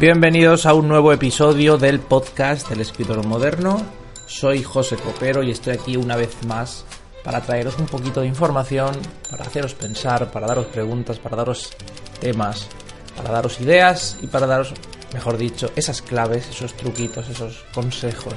Bienvenidos 0.00 0.64
a 0.64 0.74
un 0.74 0.86
nuevo 0.86 1.12
episodio 1.12 1.76
del 1.76 1.98
podcast 1.98 2.68
del 2.68 2.82
escritor 2.82 3.26
moderno. 3.26 3.84
Soy 4.26 4.62
José 4.62 4.94
Copero 4.94 5.42
y 5.42 5.50
estoy 5.50 5.72
aquí 5.72 5.96
una 5.96 6.14
vez 6.14 6.36
más 6.46 6.84
para 7.24 7.40
traeros 7.40 7.76
un 7.80 7.86
poquito 7.86 8.20
de 8.20 8.28
información, 8.28 8.96
para 9.28 9.44
haceros 9.44 9.74
pensar, 9.74 10.30
para 10.30 10.46
daros 10.46 10.66
preguntas, 10.66 11.18
para 11.18 11.34
daros 11.34 11.72
temas, 12.20 12.68
para 13.16 13.32
daros 13.32 13.60
ideas 13.60 14.18
y 14.22 14.28
para 14.28 14.46
daros, 14.46 14.72
mejor 15.12 15.36
dicho, 15.36 15.72
esas 15.74 16.00
claves, 16.00 16.48
esos 16.48 16.74
truquitos, 16.74 17.28
esos 17.28 17.64
consejos 17.74 18.34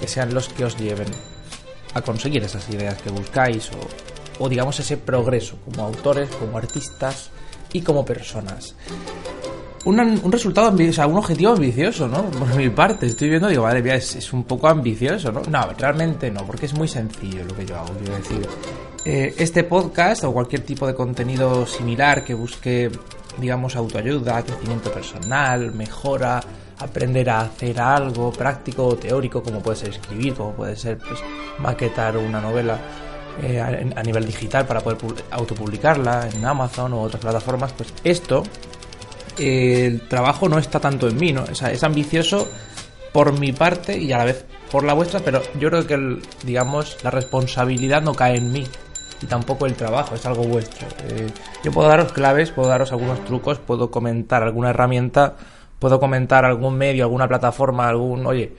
que 0.00 0.08
sean 0.08 0.32
los 0.32 0.48
que 0.48 0.64
os 0.64 0.78
lleven 0.78 1.08
a 1.92 2.00
conseguir 2.00 2.42
esas 2.42 2.66
ideas 2.70 3.02
que 3.02 3.10
buscáis 3.10 3.70
o, 3.72 4.44
o 4.44 4.48
digamos 4.48 4.80
ese 4.80 4.96
progreso 4.96 5.58
como 5.66 5.84
autores, 5.84 6.30
como 6.30 6.56
artistas 6.56 7.28
y 7.70 7.82
como 7.82 8.02
personas 8.02 8.74
un, 9.84 10.32
resultado, 10.32 10.72
o 10.72 10.92
sea, 10.92 11.06
un 11.06 11.18
objetivo 11.18 11.52
ambicioso, 11.52 12.06
¿no? 12.06 12.24
Por 12.24 12.54
mi 12.54 12.70
parte, 12.70 13.06
estoy 13.06 13.30
viendo, 13.30 13.48
digo, 13.48 13.64
madre 13.64 13.82
mía, 13.82 13.96
es, 13.96 14.32
un 14.32 14.44
poco 14.44 14.68
ambicioso, 14.68 15.32
¿no? 15.32 15.42
No, 15.42 15.72
realmente 15.76 16.30
no, 16.30 16.44
porque 16.46 16.66
es 16.66 16.74
muy 16.74 16.86
sencillo 16.86 17.44
lo 17.44 17.54
que 17.54 17.66
yo 17.66 17.76
hago, 17.76 17.92
quiero 17.94 18.16
decir. 18.16 18.48
Eh, 19.04 19.34
este 19.38 19.64
podcast 19.64 20.24
o 20.24 20.32
cualquier 20.32 20.62
tipo 20.62 20.86
de 20.86 20.94
contenido 20.94 21.66
similar 21.66 22.24
que 22.24 22.34
busque, 22.34 22.90
digamos, 23.38 23.74
autoayuda, 23.74 24.42
crecimiento 24.44 24.92
personal, 24.92 25.72
mejora, 25.72 26.40
aprender 26.78 27.30
a 27.30 27.40
hacer 27.40 27.80
algo 27.80 28.30
práctico 28.30 28.86
o 28.86 28.96
teórico, 28.96 29.42
como 29.42 29.60
puede 29.60 29.78
ser 29.78 29.90
escribir, 29.90 30.34
como 30.34 30.52
puede 30.52 30.76
ser, 30.76 30.98
pues, 30.98 31.20
maquetar 31.58 32.16
una 32.16 32.40
novela. 32.40 32.78
Eh, 33.40 33.58
a, 33.58 34.02
nivel 34.02 34.26
digital 34.26 34.66
para 34.66 34.80
poder 34.82 34.98
autopublicarla 35.30 36.28
en 36.28 36.44
Amazon 36.44 36.92
o 36.92 37.00
otras 37.00 37.22
plataformas, 37.22 37.72
pues 37.72 37.94
esto 38.04 38.42
el 39.38 40.08
trabajo 40.08 40.48
no 40.48 40.58
está 40.58 40.80
tanto 40.80 41.08
en 41.08 41.16
mí, 41.16 41.32
¿no? 41.32 41.44
O 41.44 41.54
sea, 41.54 41.70
es 41.70 41.82
ambicioso 41.82 42.48
por 43.12 43.38
mi 43.38 43.52
parte 43.52 43.98
y 43.98 44.12
a 44.12 44.18
la 44.18 44.24
vez 44.24 44.44
por 44.70 44.84
la 44.84 44.94
vuestra, 44.94 45.20
pero 45.20 45.42
yo 45.58 45.68
creo 45.68 45.86
que, 45.86 46.18
digamos, 46.44 46.96
la 47.04 47.10
responsabilidad 47.10 48.02
no 48.02 48.14
cae 48.14 48.36
en 48.36 48.52
mí 48.52 48.64
y 49.22 49.26
tampoco 49.26 49.66
el 49.66 49.74
trabajo, 49.74 50.14
es 50.14 50.24
algo 50.26 50.44
vuestro. 50.44 50.88
Eh, 51.04 51.28
yo 51.62 51.70
puedo 51.70 51.88
daros 51.88 52.12
claves, 52.12 52.50
puedo 52.50 52.68
daros 52.68 52.90
algunos 52.92 53.24
trucos, 53.24 53.58
puedo 53.58 53.90
comentar 53.90 54.42
alguna 54.42 54.70
herramienta, 54.70 55.36
puedo 55.78 56.00
comentar 56.00 56.44
algún 56.44 56.76
medio, 56.76 57.04
alguna 57.04 57.28
plataforma, 57.28 57.88
algún, 57.88 58.26
oye, 58.26 58.52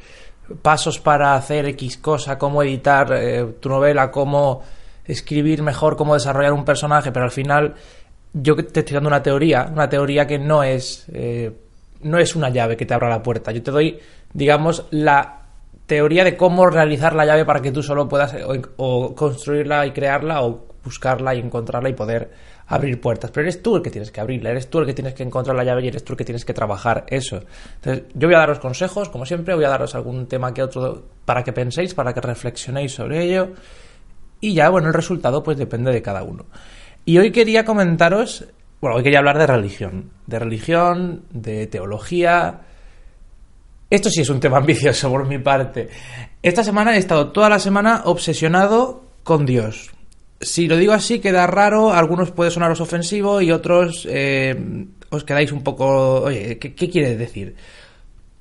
pasos 0.62 1.00
para 1.00 1.36
hacer 1.36 1.66
X 1.68 1.98
cosa, 1.98 2.38
cómo 2.38 2.64
editar 2.64 3.12
eh, 3.14 3.46
tu 3.60 3.70
novela, 3.70 4.12
cómo 4.12 4.62
escribir 5.06 5.62
mejor, 5.62 5.98
cómo 5.98 6.14
desarrollar 6.14 6.54
un 6.54 6.64
personaje, 6.64 7.12
pero 7.12 7.26
al 7.26 7.32
final 7.32 7.76
yo 8.34 8.56
te 8.56 8.80
estoy 8.80 8.96
dando 8.96 9.10
una 9.10 9.22
teoría, 9.22 9.70
una 9.72 9.88
teoría 9.88 10.26
que 10.26 10.40
no 10.40 10.64
es, 10.64 11.06
eh, 11.14 11.52
no 12.02 12.18
es 12.18 12.36
una 12.36 12.50
llave 12.50 12.76
que 12.76 12.86
te 12.86 12.94
abra 12.94 13.10
la 13.10 13.22
puerta. 13.22 13.52
Yo 13.52 13.62
te 13.62 13.72
doy, 13.72 14.00
digamos, 14.34 14.86
la 14.92 15.42
teoría 15.86 16.24
de 16.24 16.36
cómo 16.36 16.66
realizar 16.68 17.14
la 17.16 17.26
llave 17.26 17.46
para 17.46 17.62
que 17.62 17.72
tú 17.72 17.84
solo 17.84 18.08
puedas 18.08 18.36
o, 18.78 19.14
construirla 19.14 19.86
y 19.86 19.92
crearla 19.92 20.42
o 20.44 20.66
buscarla 20.84 21.36
y 21.36 21.40
encontrarla 21.40 21.90
y 21.90 21.94
poder 21.94 22.32
abrir 22.68 23.00
puertas. 23.00 23.30
Pero 23.30 23.44
eres 23.44 23.62
tú 23.62 23.76
el 23.76 23.84
que 23.84 23.92
tienes 23.92 24.12
que 24.12 24.20
abrirla, 24.20 24.50
eres 24.50 24.68
tú 24.70 24.80
el 24.80 24.86
que 24.88 24.94
tienes 24.94 25.14
que 25.14 25.24
encontrar 25.24 25.56
la 25.56 25.64
llave 25.64 25.84
y 25.84 25.90
eres 25.90 26.04
tú 26.04 26.14
el 26.14 26.18
que 26.18 26.26
tienes 26.26 26.44
que 26.44 26.54
trabajar 26.54 27.06
eso. 27.10 27.42
Entonces, 27.76 28.06
yo 28.16 28.28
voy 28.28 28.36
a 28.36 28.40
daros 28.40 28.60
consejos, 28.60 29.10
como 29.10 29.26
siempre, 29.26 29.54
voy 29.54 29.66
a 29.66 29.70
daros 29.70 29.94
algún 29.94 30.28
tema 30.28 30.54
que 30.54 30.64
otro 30.64 31.04
para 31.26 31.44
que 31.44 31.54
penséis, 31.54 31.94
para 31.94 32.14
que 32.14 32.22
reflexionéis 32.22 32.94
sobre 32.94 33.24
ello. 33.24 33.50
Y 34.42 34.56
ya, 34.56 34.70
bueno, 34.70 34.88
el 34.88 34.94
resultado 34.94 35.44
pues 35.44 35.58
depende 35.58 35.92
de 35.92 36.02
cada 36.02 36.24
uno. 36.24 36.46
Y 37.06 37.18
hoy 37.18 37.32
quería 37.32 37.66
comentaros, 37.66 38.46
bueno, 38.80 38.98
hoy 38.98 39.04
quería 39.04 39.20
hablar 39.20 39.38
de 39.38 39.48
religión, 39.48 40.12
de 40.26 40.40
religión, 40.40 41.24
de 41.32 41.68
teología. 41.68 42.62
Esto 43.90 44.10
sí 44.10 44.22
es 44.22 44.30
un 44.30 44.40
tema 44.40 44.58
ambicioso 44.60 45.10
por 45.10 45.28
mi 45.28 45.38
parte. 45.40 45.90
Esta 46.42 46.64
semana 46.64 46.96
he 46.96 47.00
estado 47.00 47.32
toda 47.32 47.50
la 47.50 47.60
semana 47.60 48.04
obsesionado 48.06 49.04
con 49.24 49.46
Dios. 49.46 49.92
Si 50.40 50.68
lo 50.68 50.78
digo 50.78 50.94
así 50.94 51.20
queda 51.20 51.48
raro, 51.48 51.94
algunos 51.94 52.32
puede 52.32 52.52
sonaros 52.52 52.82
ofensivo 52.82 53.42
y 53.42 53.52
otros 53.52 54.08
eh, 54.10 54.56
os 55.10 55.24
quedáis 55.24 55.52
un 55.52 55.64
poco... 55.64 56.22
Oye, 56.24 56.58
¿qué, 56.58 56.74
quiere 56.74 57.16
decir? 57.16 57.56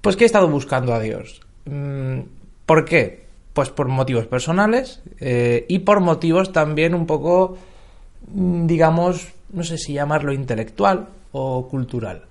Pues 0.01 0.17
que 0.17 0.25
he 0.25 0.27
estado 0.27 0.49
buscando 0.49 0.95
a 0.95 1.01
Dios. 1.01 1.41
Mm, 1.65 2.21
¿Por 2.67 2.85
qué? 2.85 3.27
Pues 3.53 3.71
por 3.71 3.89
motivos 3.89 4.27
personales 4.27 5.03
eh, 5.21 5.67
y 5.69 5.81
por 5.81 6.01
motivos 6.01 6.53
también 6.53 6.95
un 6.95 7.07
poco 7.07 7.59
digamos, 8.29 9.29
no 9.53 9.65
sé 9.65 9.79
si 9.79 9.95
llamarlo 9.95 10.33
intelectual 10.33 11.09
o 11.33 11.69
cultural. 11.69 12.23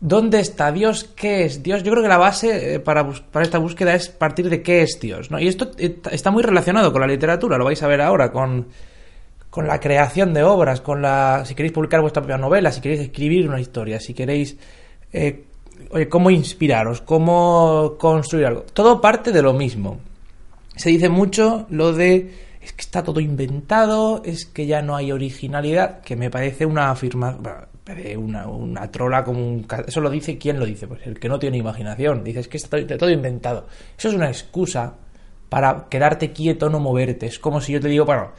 ¿Dónde 0.00 0.38
está 0.38 0.70
Dios? 0.70 1.10
¿Qué 1.16 1.44
es 1.44 1.62
Dios? 1.62 1.82
Yo 1.82 1.90
creo 1.90 2.04
que 2.04 2.08
la 2.08 2.18
base 2.18 2.74
eh, 2.74 2.80
para, 2.80 3.08
para, 3.10 3.44
esta 3.44 3.58
búsqueda 3.58 3.94
es 3.94 4.08
partir 4.08 4.48
de 4.48 4.62
qué 4.62 4.82
es 4.82 5.00
Dios. 5.00 5.30
¿no? 5.30 5.40
Y 5.40 5.48
esto 5.48 5.72
está 5.76 6.30
muy 6.30 6.44
relacionado 6.44 6.92
con 6.92 7.00
la 7.00 7.08
literatura, 7.08 7.58
lo 7.58 7.64
vais 7.64 7.82
a 7.82 7.88
ver 7.88 8.00
ahora, 8.00 8.30
con, 8.30 8.68
con 9.50 9.66
la 9.66 9.80
creación 9.80 10.32
de 10.34 10.44
obras, 10.44 10.80
con 10.80 11.02
la. 11.02 11.42
si 11.44 11.56
queréis 11.56 11.72
publicar 11.72 12.00
vuestra 12.00 12.22
propia 12.22 12.38
novela, 12.38 12.70
si 12.70 12.80
queréis 12.80 13.00
escribir 13.00 13.48
una 13.48 13.60
historia, 13.60 13.98
si 13.98 14.14
queréis. 14.14 14.56
Eh, 15.12 15.44
oye, 15.90 16.08
cómo 16.08 16.30
inspiraros, 16.30 17.00
cómo 17.00 17.96
construir 17.98 18.46
algo. 18.46 18.62
Todo 18.72 19.00
parte 19.00 19.32
de 19.32 19.42
lo 19.42 19.52
mismo. 19.52 19.98
Se 20.76 20.90
dice 20.90 21.08
mucho 21.08 21.66
lo 21.70 21.92
de 21.92 22.47
es 22.68 22.74
que 22.74 22.82
está 22.82 23.02
todo 23.02 23.18
inventado, 23.18 24.20
es 24.26 24.44
que 24.44 24.66
ya 24.66 24.82
no 24.82 24.94
hay 24.94 25.10
originalidad, 25.10 26.00
que 26.02 26.16
me 26.16 26.30
parece 26.30 26.66
una 26.66 26.90
afirmación, 26.90 27.40
una, 28.18 28.90
trola 28.90 29.24
como 29.24 29.40
un... 29.40 29.66
Eso 29.86 30.02
lo 30.02 30.10
dice, 30.10 30.36
¿quién 30.36 30.60
lo 30.60 30.66
dice? 30.66 30.86
Pues 30.86 31.06
el 31.06 31.18
que 31.18 31.30
no 31.30 31.38
tiene 31.38 31.56
imaginación. 31.56 32.22
Dice, 32.22 32.40
es 32.40 32.48
que 32.48 32.58
está 32.58 32.78
todo 32.98 33.10
inventado. 33.10 33.66
Eso 33.96 34.08
es 34.08 34.14
una 34.14 34.28
excusa 34.28 34.96
para 35.48 35.86
quedarte 35.88 36.32
quieto, 36.32 36.68
no 36.68 36.78
moverte. 36.78 37.24
Es 37.24 37.38
como 37.38 37.62
si 37.62 37.72
yo 37.72 37.80
te 37.80 37.88
digo, 37.88 38.04
bueno, 38.04 38.32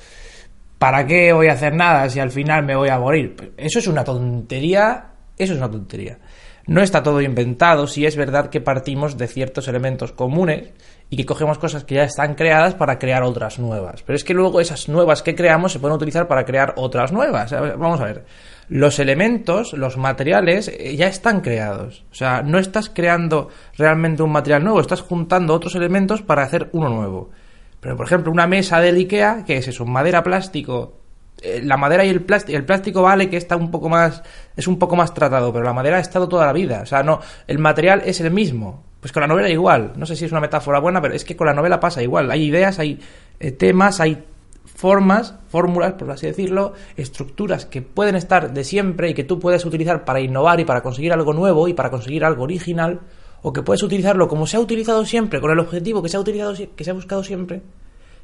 ¿para 0.77 1.07
qué 1.07 1.33
voy 1.33 1.47
a 1.47 1.53
hacer 1.53 1.73
nada 1.73 2.07
si 2.07 2.19
al 2.19 2.29
final 2.29 2.63
me 2.63 2.75
voy 2.75 2.89
a 2.89 2.99
morir? 2.99 3.35
Pues 3.35 3.49
eso 3.57 3.79
es 3.79 3.87
una 3.87 4.03
tontería, 4.03 5.07
eso 5.39 5.53
es 5.53 5.57
una 5.57 5.71
tontería. 5.71 6.19
No 6.67 6.83
está 6.83 7.01
todo 7.01 7.19
inventado, 7.19 7.87
si 7.87 8.05
es 8.05 8.15
verdad 8.15 8.51
que 8.51 8.61
partimos 8.61 9.17
de 9.17 9.25
ciertos 9.25 9.67
elementos 9.67 10.11
comunes 10.11 10.69
y 11.09 11.17
que 11.17 11.25
cogemos 11.25 11.57
cosas 11.57 11.83
que 11.83 11.95
ya 11.95 12.03
están 12.03 12.35
creadas 12.35 12.75
para 12.75 12.99
crear 12.99 13.23
otras 13.23 13.57
nuevas. 13.57 14.03
Pero 14.03 14.15
es 14.15 14.23
que 14.23 14.33
luego 14.35 14.61
esas 14.61 14.89
nuevas 14.89 15.23
que 15.23 15.33
creamos 15.33 15.71
se 15.71 15.79
pueden 15.79 15.95
utilizar 15.95 16.27
para 16.27 16.45
crear 16.45 16.73
otras 16.77 17.11
nuevas. 17.11 17.51
Vamos 17.51 17.99
a 17.99 18.05
ver. 18.05 18.25
Los 18.67 18.99
elementos, 18.99 19.73
los 19.73 19.97
materiales, 19.97 20.67
eh, 20.67 20.95
ya 20.95 21.07
están 21.07 21.41
creados. 21.41 22.05
O 22.11 22.13
sea, 22.13 22.43
no 22.43 22.59
estás 22.59 22.89
creando 22.89 23.49
realmente 23.75 24.21
un 24.21 24.31
material 24.31 24.63
nuevo, 24.63 24.79
estás 24.79 25.01
juntando 25.01 25.55
otros 25.55 25.73
elementos 25.73 26.21
para 26.21 26.43
hacer 26.43 26.69
uno 26.73 26.89
nuevo. 26.89 27.31
Pero, 27.79 27.97
por 27.97 28.05
ejemplo, 28.05 28.31
una 28.31 28.45
mesa 28.45 28.79
del 28.79 28.97
IKEA, 28.97 29.43
que 29.45 29.57
es 29.57 29.67
eso? 29.67 29.85
Madera, 29.85 30.21
plástico. 30.21 30.99
Eh, 31.41 31.61
la 31.63 31.77
madera 31.77 32.05
y 32.05 32.09
el 32.09 32.21
plástico, 32.21 32.57
el 32.57 32.65
plástico 32.65 33.01
vale 33.01 33.29
que 33.29 33.37
está 33.37 33.55
un 33.55 33.71
poco 33.71 33.89
más, 33.89 34.21
es 34.55 34.67
un 34.67 34.77
poco 34.77 34.95
más 34.95 35.13
tratado, 35.13 35.51
pero 35.51 35.63
la 35.63 35.73
madera 35.73 35.97
ha 35.97 36.01
estado 36.01 36.27
toda 36.27 36.45
la 36.45 36.53
vida. 36.53 36.81
O 36.83 36.85
sea, 36.85 37.01
no, 37.01 37.21
el 37.47 37.57
material 37.57 38.03
es 38.05 38.21
el 38.21 38.29
mismo. 38.29 38.83
Pues 38.99 39.11
con 39.13 39.21
la 39.21 39.27
novela 39.27 39.49
igual. 39.49 39.93
No 39.95 40.05
sé 40.05 40.15
si 40.15 40.25
es 40.25 40.31
una 40.31 40.41
metáfora 40.41 40.79
buena, 40.79 41.01
pero 41.01 41.13
es 41.13 41.23
que 41.23 41.35
con 41.35 41.47
la 41.47 41.53
novela 41.53 41.79
pasa 41.79 42.03
igual. 42.03 42.29
Hay 42.31 42.45
ideas, 42.45 42.79
hay 42.79 42.99
eh, 43.39 43.51
temas, 43.51 43.99
hay 43.99 44.23
formas, 44.79 45.35
fórmulas, 45.49 45.93
por 45.93 46.09
así 46.09 46.27
decirlo, 46.27 46.73
estructuras 46.95 47.65
que 47.65 47.81
pueden 47.81 48.15
estar 48.15 48.53
de 48.53 48.63
siempre 48.63 49.09
y 49.09 49.13
que 49.13 49.25
tú 49.25 49.37
puedes 49.37 49.65
utilizar 49.65 50.05
para 50.05 50.21
innovar 50.21 50.59
y 50.61 50.65
para 50.65 50.81
conseguir 50.81 51.11
algo 51.11 51.33
nuevo 51.33 51.67
y 51.67 51.73
para 51.73 51.89
conseguir 51.89 52.23
algo 52.23 52.43
original, 52.43 53.01
o 53.41 53.51
que 53.51 53.61
puedes 53.61 53.83
utilizarlo 53.83 54.29
como 54.29 54.47
se 54.47 54.55
ha 54.55 54.61
utilizado 54.61 55.05
siempre, 55.05 55.41
con 55.41 55.51
el 55.51 55.59
objetivo 55.59 56.01
que 56.01 56.07
se 56.07 56.15
ha 56.15 56.21
utilizado, 56.21 56.53
que 56.75 56.83
se 56.85 56.91
ha 56.91 56.93
buscado 56.93 57.25
siempre, 57.25 57.61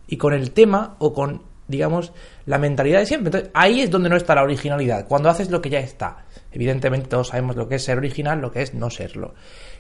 y 0.07 0.15
con 0.15 0.33
el 0.33 0.51
tema 0.51 0.95
o 0.99 1.13
con, 1.13 1.41
digamos, 1.67 2.13
la 2.45 2.57
mentalidad 2.57 2.99
de 2.99 3.05
siempre. 3.05 3.27
Entonces, 3.27 3.51
ahí 3.53 3.81
es 3.81 3.91
donde 3.91 4.07
no 4.07 4.15
está 4.15 4.35
la 4.35 4.43
originalidad, 4.43 5.07
cuando 5.09 5.29
haces 5.29 5.49
lo 5.51 5.61
que 5.61 5.69
ya 5.69 5.79
está. 5.79 6.25
Evidentemente 6.55 7.09
todos 7.09 7.27
sabemos 7.27 7.57
lo 7.57 7.67
que 7.67 7.75
es 7.75 7.83
ser 7.83 7.97
original, 7.97 8.39
lo 8.39 8.49
que 8.49 8.61
es 8.61 8.73
no 8.73 8.89
serlo. 8.89 9.33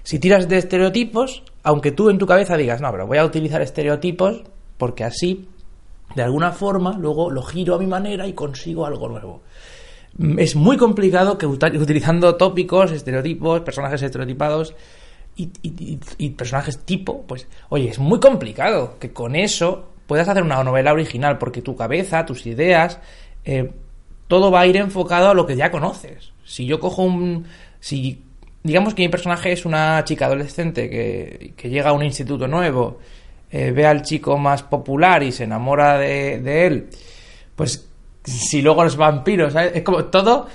Si 0.03 0.19
tiras 0.19 0.49
de 0.49 0.57
estereotipos, 0.57 1.43
aunque 1.63 1.93
tú 1.93 2.09
en 2.09 2.17
tu 2.17 2.27
cabeza 2.27 2.57
digas, 2.57 2.81
no, 2.81 2.91
pero 2.91 3.07
voy 3.07 3.17
a 3.17 3.23
utilizar 3.23 3.61
estereotipos 3.61 4.43
porque 4.77 5.05
así, 5.05 5.47
de 6.15 6.23
alguna 6.23 6.51
forma, 6.51 6.97
luego 6.97 7.31
lo 7.31 7.43
giro 7.43 7.75
a 7.75 7.79
mi 7.79 7.87
manera 7.87 8.27
y 8.27 8.33
consigo 8.33 8.85
algo 8.85 9.07
nuevo. 9.07 9.41
Mm, 10.17 10.37
es 10.37 10.57
muy 10.57 10.75
complicado 10.75 11.37
que 11.37 11.45
utilizando 11.45 12.35
tópicos, 12.35 12.91
estereotipos, 12.91 13.61
personajes 13.61 14.01
estereotipados 14.01 14.75
y, 15.37 16.29
personajes 16.31 16.79
tipo, 16.79 17.23
pues, 17.23 17.47
oye, 17.69 17.87
es 17.87 17.99
muy 17.99 18.19
complicado 18.19 18.97
que 18.99 19.13
con 19.13 19.37
eso 19.37 19.91
puedas 20.07 20.27
hacer 20.27 20.43
una 20.43 20.61
novela 20.61 20.91
original 20.91 21.37
porque 21.37 21.61
tu 21.61 21.77
cabeza, 21.77 22.25
tus 22.25 22.45
ideas, 22.45 22.99
eh, 23.45 23.71
todo 24.27 24.51
va 24.51 24.61
a 24.61 24.67
ir 24.67 24.77
enfocado 24.77 25.29
a 25.29 25.33
lo 25.33 25.45
que 25.45 25.55
ya 25.55 25.71
conoces. 25.71 26.31
Si 26.43 26.65
yo 26.65 26.79
cojo 26.79 27.03
un... 27.03 27.45
Si 27.79 28.21
digamos 28.63 28.95
que 28.95 29.03
mi 29.03 29.09
personaje 29.09 29.51
es 29.51 29.65
una 29.65 30.03
chica 30.05 30.25
adolescente 30.25 30.89
que, 30.89 31.69
llega 31.69 31.91
a 31.91 31.93
un 31.93 32.03
instituto 32.03 32.47
nuevo, 32.47 32.99
eh, 33.51 33.71
ve 33.71 33.85
al 33.85 34.01
chico 34.01 34.37
más 34.39 34.63
popular 34.63 35.21
y 35.21 35.31
se 35.31 35.43
enamora 35.43 35.99
de, 35.99 36.65
él, 36.65 36.89
pues 37.55 37.87
si 38.23 38.63
luego 38.63 38.83
los 38.83 38.97
vampiros, 38.97 39.53
es 39.55 39.83
como 39.83 40.05
todo 40.05 40.47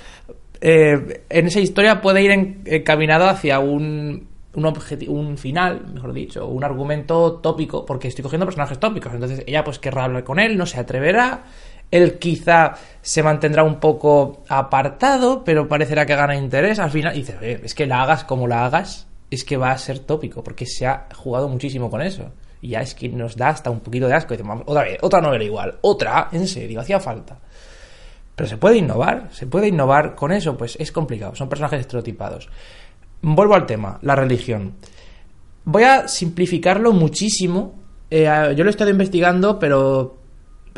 eh, 0.61 1.23
en 1.29 1.47
esa 1.47 1.61
historia 1.61 2.01
puede 2.01 2.23
ir 2.23 2.33
encaminado 2.67 3.29
hacia 3.29 3.61
un, 3.61 4.27
un, 4.55 4.75
un 5.09 5.39
final, 5.39 5.87
mejor 5.95 6.13
dicho, 6.13 6.47
un 6.47 6.65
argumento 6.65 7.35
tópico, 7.35 7.87
porque 7.87 8.09
estoy 8.09 8.23
cogiendo 8.23 8.47
personajes 8.47 8.79
tópicos. 8.79 9.13
Entonces 9.15 9.43
ella 9.47 9.65
pues 9.65 9.79
querrá 9.79 10.05
hablar 10.05 10.25
con 10.25 10.39
él, 10.39 10.59
no 10.59 10.67
se 10.67 10.79
atreverá. 10.79 11.45
Él 11.91 12.19
quizá 12.19 12.75
se 13.03 13.23
mantendrá 13.23 13.65
un 13.65 13.81
poco 13.81 14.45
apartado, 14.49 15.43
pero 15.45 15.69
parecerá 15.69 16.07
que 16.07 16.15
gana 16.15 16.37
interés. 16.37 16.79
Al 16.79 16.91
final 16.91 17.15
dice, 17.15 17.61
es 17.63 17.75
que 17.75 17.87
la 17.87 18.03
hagas 18.03 18.25
como 18.25 18.47
la 18.47 18.65
hagas, 18.65 19.09
es 19.31 19.45
que 19.45 19.57
va 19.57 19.73
a 19.73 19.79
ser 19.79 20.01
tópico, 20.01 20.43
porque 20.45 20.67
se 20.67 20.87
ha 20.87 21.09
jugado 21.15 21.49
muchísimo 21.49 21.91
con 21.91 22.03
eso. 22.03 22.31
Y 22.63 22.71
ya 22.71 22.81
es 22.81 22.95
que 22.95 23.09
nos 23.09 23.37
da 23.37 23.49
hasta 23.49 23.71
un 23.71 23.81
poquito 23.81 24.07
de 24.07 24.15
asco. 24.15 24.35
Y 24.35 24.39
otra 24.67 24.85
vez, 24.85 24.99
otra 25.01 25.21
novela 25.21 25.45
igual, 25.45 25.79
otra, 25.81 26.29
en 26.33 26.47
serio, 26.47 26.81
hacía 26.81 27.01
falta. 27.01 27.39
Pero 28.37 28.49
se 28.49 28.57
puede 28.57 28.77
innovar, 28.77 29.29
se 29.33 29.47
puede 29.47 29.69
innovar 29.69 30.15
con 30.15 30.33
eso, 30.33 30.57
pues 30.57 30.77
es 30.81 30.93
complicado, 30.93 31.35
son 31.35 31.49
personajes 31.49 31.81
estereotipados. 31.81 32.49
Vuelvo 33.23 33.55
al 33.55 33.67
tema, 33.67 33.99
la 34.03 34.15
religión. 34.15 34.77
Voy 35.65 35.83
a 35.83 36.09
simplificarlo 36.09 36.93
muchísimo. 36.93 37.75
Eh, 38.11 38.25
yo 38.57 38.65
lo 38.65 38.71
he 38.71 38.73
estado 38.73 38.91
investigando, 38.91 39.59
pero 39.59 40.20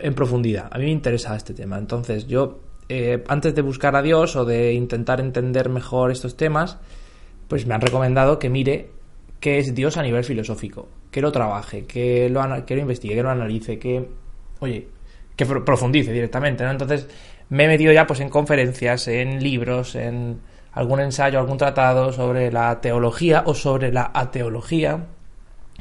en 0.02 0.14
profundidad. 0.14 0.69
A 0.70 0.78
mí 0.78 0.84
me 0.84 0.90
interesa 0.90 1.34
este 1.37 1.54
tema. 1.54 1.78
Entonces, 1.78 2.26
yo, 2.26 2.60
eh, 2.88 3.22
antes 3.28 3.54
de 3.54 3.62
buscar 3.62 3.96
a 3.96 4.02
Dios 4.02 4.37
o 4.37 4.44
de 4.44 4.72
intentar 4.75 5.20
entender 5.20 5.69
mejor 5.69 6.10
estos 6.10 6.37
temas, 6.37 6.78
pues 7.49 7.66
me 7.66 7.75
han 7.75 7.81
recomendado 7.81 8.38
que 8.38 8.50
mire 8.50 8.90
qué 9.40 9.58
es 9.58 9.75
Dios 9.75 9.96
a 9.96 10.02
nivel 10.02 10.25
filosófico, 10.25 10.88
que 11.10 11.20
lo 11.20 11.32
trabaje, 11.32 11.84
que 11.84 12.28
lo, 12.28 12.43
que 12.66 12.75
lo 12.75 12.82
investigue, 12.82 13.14
que 13.14 13.22
lo 13.22 13.31
analice, 13.31 13.78
que, 13.78 14.08
oye, 14.60 14.88
que 15.37 15.46
profundice 15.46 16.12
directamente, 16.12 16.64
¿no? 16.64 16.70
Entonces, 16.70 17.08
me 17.48 17.64
he 17.64 17.69
metido 17.69 17.93
ya 17.93 18.06
pues 18.06 18.20
en 18.20 18.28
conferencias, 18.28 19.08
en 19.08 19.43
libros, 19.43 19.94
en 19.94 20.40
algún 20.72 21.00
ensayo, 21.00 21.38
algún 21.38 21.58
tratado 21.58 22.12
sobre 22.12 22.50
la 22.50 22.81
teología 22.81 23.43
o 23.46 23.55
sobre 23.55 23.93
la 23.93 24.10
ateología. 24.14 25.06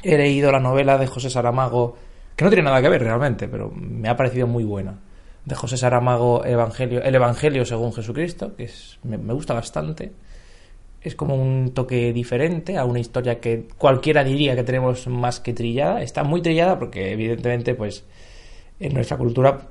He 0.04 0.18
leído 0.18 0.52
la 0.52 0.60
novela 0.60 0.98
de 0.98 1.08
José 1.08 1.30
Saramago, 1.30 1.96
que 2.36 2.44
no 2.44 2.50
tiene 2.50 2.64
nada 2.64 2.82
que 2.82 2.90
ver 2.90 3.04
realmente, 3.04 3.48
pero 3.48 3.72
me 3.72 4.10
ha 4.10 4.16
parecido 4.16 4.48
muy 4.48 4.64
buena. 4.64 5.00
De 5.46 5.56
José 5.56 5.78
Saramago, 5.78 6.46
Evangelio, 6.46 7.02
El 7.02 7.16
Evangelio 7.16 7.66
según 7.66 7.94
Jesucristo, 7.94 8.56
que 8.56 8.66
es, 8.66 9.00
me, 9.04 9.18
gusta 9.34 9.54
bastante. 9.54 10.12
Es 11.02 11.16
como 11.16 11.36
un 11.36 11.74
toque 11.74 12.14
diferente 12.14 12.78
a 12.78 12.86
una 12.86 13.00
historia 13.00 13.40
que 13.40 13.68
cualquiera 13.78 14.24
diría 14.24 14.56
que 14.56 14.64
tenemos 14.64 15.08
más 15.08 15.40
que 15.40 15.54
trillada. 15.54 16.02
Está 16.04 16.24
muy 16.24 16.42
trillada 16.42 16.78
porque 16.78 17.12
evidentemente 17.12 17.74
pues 17.74 18.06
en 18.80 18.94
nuestra 18.94 19.18
cultura 19.18 19.70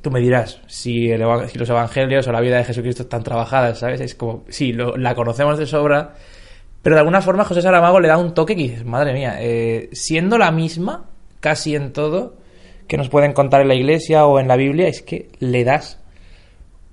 tú 0.00 0.10
me 0.10 0.20
dirás 0.20 0.60
si, 0.66 1.08
los 1.16 1.68
evangelios 1.68 2.26
o 2.26 2.32
la 2.32 2.40
vida 2.40 2.56
de 2.56 2.64
Jesucristo 2.64 3.02
están 3.02 3.22
trabajadas, 3.22 3.80
¿sabes? 3.80 4.00
Es 4.00 4.14
como, 4.14 4.44
sí, 4.48 4.72
la 4.72 5.14
conocemos 5.14 5.58
de 5.58 5.66
sobra, 5.66 6.14
pero 6.82 6.96
de 6.96 7.00
alguna 7.00 7.20
forma 7.20 7.44
José 7.44 7.60
Saramago 7.60 8.00
le 8.00 8.08
da 8.08 8.16
un 8.16 8.32
toque 8.32 8.56
que 8.56 8.62
dices, 8.62 8.84
madre 8.84 9.12
mía, 9.12 9.36
eh, 9.40 9.90
siendo 9.92 10.38
la 10.38 10.50
misma, 10.50 11.10
casi 11.42 11.74
en 11.74 11.92
todo, 11.92 12.36
que 12.88 12.96
nos 12.96 13.10
pueden 13.10 13.34
contar 13.34 13.60
en 13.60 13.68
la 13.68 13.74
iglesia 13.74 14.24
o 14.24 14.40
en 14.40 14.48
la 14.48 14.56
Biblia, 14.56 14.88
es 14.88 15.02
que 15.02 15.28
le 15.40 15.64
das 15.64 16.00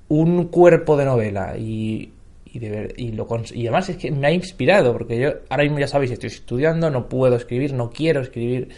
un 0.10 0.48
cuerpo 0.48 0.98
de 0.98 1.06
novela 1.06 1.56
y, 1.58 2.12
y, 2.46 2.60
de 2.60 2.94
y, 2.98 3.14
lo, 3.14 3.28
y 3.54 3.68
además 3.68 3.88
es 3.88 3.96
que 3.96 4.12
me 4.12 4.28
ha 4.28 4.32
inspirado, 4.32 4.92
porque 4.92 5.18
yo 5.18 5.30
ahora 5.50 5.64
mismo 5.64 5.80
ya 5.80 5.88
sabéis, 5.88 6.12
estoy 6.12 6.28
estudiando, 6.28 6.90
no 6.90 7.08
puedo 7.08 7.38
escribir, 7.38 7.74
no 7.74 7.90
quiero 7.90 8.20
escribir 8.20 8.70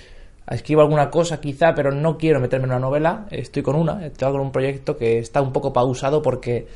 escribo 0.56 0.82
alguna 0.82 1.10
cosa 1.10 1.40
quizá, 1.40 1.74
pero 1.74 1.92
no 1.92 2.18
quiero 2.18 2.40
meterme 2.40 2.66
en 2.66 2.72
una 2.72 2.80
novela. 2.80 3.26
Estoy 3.32 3.64
con 3.64 3.76
una, 3.76 4.06
estoy 4.06 4.32
con 4.32 4.42
un 4.42 4.52
proyecto 4.52 4.98
que 4.98 5.20
está 5.20 5.42
un 5.42 5.54
poco 5.54 5.74
pausado 5.74 6.22
porque 6.22 6.68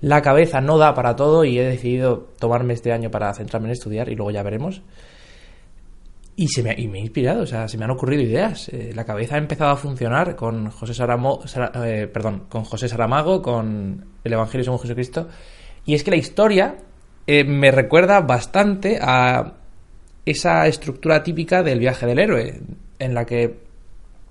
la 0.00 0.22
cabeza 0.22 0.60
no 0.60 0.78
da 0.78 0.94
para 0.94 1.16
todo 1.16 1.44
y 1.44 1.58
he 1.58 1.64
decidido 1.64 2.28
tomarme 2.38 2.74
este 2.74 2.92
año 2.92 3.10
para 3.10 3.32
centrarme 3.34 3.68
en 3.68 3.72
estudiar 3.72 4.08
y 4.08 4.14
luego 4.14 4.30
ya 4.30 4.42
veremos. 4.42 4.82
Y, 6.40 6.46
se 6.46 6.62
me, 6.62 6.72
y 6.78 6.86
me 6.86 6.98
ha 6.98 7.02
inspirado, 7.02 7.42
o 7.42 7.46
sea, 7.46 7.66
se 7.66 7.76
me 7.76 7.84
han 7.84 7.90
ocurrido 7.90 8.22
ideas. 8.22 8.68
Eh, 8.68 8.92
la 8.94 9.04
cabeza 9.04 9.34
ha 9.34 9.38
empezado 9.38 9.72
a 9.72 9.76
funcionar 9.76 10.36
con 10.36 10.70
José, 10.70 10.94
Saramo, 10.94 11.40
eh, 11.84 12.08
perdón, 12.12 12.44
con 12.48 12.62
José 12.62 12.88
Saramago, 12.88 13.42
con 13.42 14.06
el 14.22 14.32
Evangelio 14.32 14.62
según 14.62 14.78
Jesucristo. 14.78 15.26
Y 15.84 15.94
es 15.94 16.04
que 16.04 16.12
la 16.12 16.16
historia 16.16 16.76
eh, 17.26 17.42
me 17.42 17.72
recuerda 17.72 18.20
bastante 18.20 19.00
a 19.02 19.54
esa 20.24 20.68
estructura 20.68 21.24
típica 21.24 21.64
del 21.64 21.80
viaje 21.80 22.06
del 22.06 22.20
héroe 22.20 22.60
en 23.00 23.14
la 23.14 23.24
que 23.24 23.58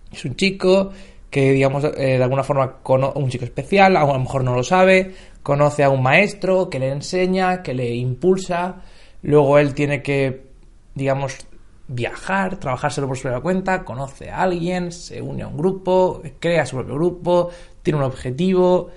es 0.09 0.23
un 0.23 0.37
chico 0.37 0.91
que, 1.29 1.51
digamos, 1.51 1.83
eh, 1.83 2.17
de 2.17 2.23
alguna 2.23 2.43
forma, 2.43 2.77
un 3.15 3.29
chico 3.29 3.43
especial, 3.43 3.97
a 3.97 4.05
lo 4.05 4.17
mejor 4.17 4.45
no 4.45 4.55
lo 4.55 4.63
sabe, 4.63 5.13
conoce 5.43 5.83
a 5.83 5.89
un 5.89 6.01
maestro 6.01 6.69
que 6.69 6.79
le 6.79 6.87
enseña, 6.87 7.61
que 7.61 7.73
le 7.73 7.93
impulsa, 7.93 8.81
luego 9.23 9.59
él 9.59 9.73
tiene 9.73 10.01
que, 10.01 10.47
digamos, 10.95 11.45
viajar, 11.87 12.57
trabajárselo 12.57 13.07
por 13.07 13.17
su 13.17 13.23
propia 13.23 13.41
cuenta, 13.41 13.83
conoce 13.83 14.29
a 14.29 14.41
alguien, 14.43 14.91
se 14.91 15.21
une 15.21 15.43
a 15.43 15.47
un 15.47 15.57
grupo, 15.57 16.21
crea 16.39 16.65
su 16.65 16.75
propio 16.75 16.95
grupo, 16.95 17.49
tiene 17.81 17.99
un 17.99 18.05
objetivo, 18.05 18.89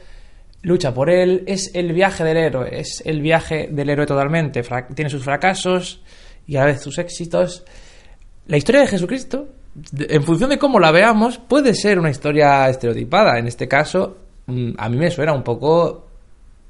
lucha 0.62 0.92
por 0.92 1.10
él, 1.10 1.44
es 1.46 1.75
el 1.75 1.92
viaje 1.92 2.25
del 2.25 2.37
héroe, 2.37 2.81
es 2.81 3.02
el 3.04 3.20
viaje 3.20 3.69
del 3.70 3.90
héroe 3.90 4.06
totalmente, 4.06 4.62
tiene 4.94 5.10
sus 5.10 5.22
fracasos 5.22 6.02
y 6.46 6.56
a 6.56 6.64
veces 6.64 6.82
sus 6.82 6.98
éxitos. 6.98 7.64
La 8.46 8.56
historia 8.56 8.81
de 8.81 8.88
Jesucristo 8.88 9.48
en 9.98 10.22
función 10.22 10.50
de 10.50 10.58
cómo 10.58 10.81
la 10.81 10.90
veamos, 10.90 11.38
puede 11.38 11.75
ser 11.75 11.98
una 11.98 12.10
historia 12.10 12.69
estereotipada. 12.69 13.38
En 13.38 13.46
este 13.46 13.69
caso, 13.69 14.19
mm, 14.46 14.72
a 14.76 14.88
mí 14.88 14.96
me 14.96 15.10
suena 15.10 15.32
un 15.32 15.42
poco 15.42 16.06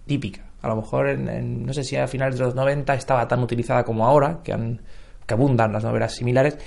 típica. 0.06 0.42
A 0.62 0.68
lo 0.68 0.76
mejor, 0.76 1.08
en, 1.08 1.64
no 1.64 1.72
sé 1.72 1.82
si 1.82 1.96
a 1.96 2.06
finales 2.06 2.38
de 2.38 2.44
los 2.44 2.54
90 2.54 2.94
estaba 2.94 3.26
tan 3.26 3.42
utilizada 3.42 3.84
como 3.84 4.06
ahora, 4.06 4.40
que, 4.44 4.52
han, 4.52 4.80
que 5.30 5.34
abundan 5.34 5.72
las 5.72 5.84
novelas 5.84 6.12
similares, 6.12 6.58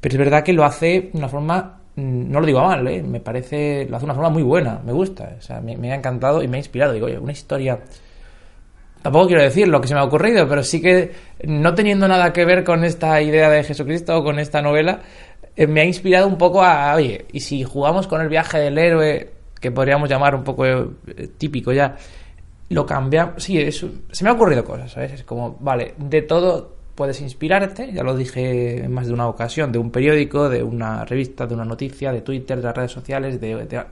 pero 0.00 0.14
es 0.14 0.18
verdad 0.18 0.42
que 0.42 0.54
lo 0.54 0.64
hace 0.64 1.10
de 1.12 1.18
una 1.18 1.28
forma, 1.28 1.80
mm, 1.94 2.30
no 2.30 2.40
lo 2.40 2.46
digo 2.46 2.62
mal, 2.62 2.86
¿eh? 2.88 3.02
me 3.02 3.20
parece, 3.20 3.86
lo 3.88 3.96
hace 3.96 4.06
de 4.06 4.06
una 4.06 4.14
forma 4.14 4.30
muy 4.30 4.42
buena, 4.42 4.80
me 4.82 4.92
gusta, 4.92 5.36
o 5.38 5.42
sea, 5.42 5.60
me, 5.60 5.92
ha 5.92 5.94
encantado 5.94 6.42
y 6.42 6.48
me 6.48 6.56
ha 6.56 6.60
inspirado. 6.60 6.94
Digo, 6.94 7.06
oye, 7.06 7.18
una 7.18 7.32
historia 7.32 7.78
tampoco 9.02 9.26
quiero 9.28 9.42
decir 9.42 9.68
lo 9.68 9.80
que 9.80 9.88
se 9.88 9.94
me 9.94 10.00
ha 10.00 10.04
ocurrido, 10.04 10.48
pero 10.48 10.62
sí 10.62 10.80
que 10.80 11.12
no 11.44 11.74
teniendo 11.74 12.08
nada 12.08 12.32
que 12.32 12.44
ver 12.44 12.64
con 12.64 12.82
esta 12.84 13.20
idea 13.20 13.50
de 13.50 13.62
Jesucristo 13.62 14.16
o 14.18 14.24
con 14.24 14.38
esta 14.38 14.62
novela, 14.62 15.00
eh, 15.54 15.66
me 15.66 15.82
ha 15.82 15.84
inspirado 15.84 16.26
un 16.26 16.38
poco 16.38 16.62
a, 16.62 16.94
oye, 16.94 17.26
y 17.32 17.40
si 17.40 17.62
jugamos 17.62 18.06
con 18.06 18.22
el 18.22 18.28
viaje 18.28 18.58
del 18.58 18.78
héroe, 18.78 19.30
que 19.60 19.70
podríamos 19.70 20.08
llamar 20.08 20.34
un 20.34 20.44
poco 20.44 20.64
eh, 20.64 20.86
típico 21.36 21.72
ya, 21.72 21.96
lo 22.70 22.86
cambiamos. 22.86 23.42
Sí, 23.42 23.60
eso, 23.60 23.90
se 24.10 24.24
me 24.24 24.30
ha 24.30 24.34
ocurrido 24.34 24.64
cosas, 24.64 24.92
¿sabes? 24.92 25.12
Es 25.12 25.24
como, 25.24 25.56
vale, 25.60 25.94
de 25.98 26.22
todo 26.22 26.77
puedes 26.98 27.20
inspirarte, 27.20 27.92
ya 27.92 28.02
lo 28.02 28.16
dije 28.16 28.82
en 28.82 28.92
más 28.92 29.06
de 29.06 29.12
una 29.12 29.28
ocasión, 29.28 29.70
de 29.70 29.78
un 29.78 29.92
periódico, 29.92 30.48
de 30.48 30.64
una 30.64 31.04
revista, 31.04 31.46
de 31.46 31.54
una 31.54 31.64
noticia, 31.64 32.10
de 32.10 32.22
Twitter, 32.22 32.56
de 32.56 32.64
las 32.64 32.76
redes 32.76 32.90
sociales, 32.90 33.40
de, 33.40 33.84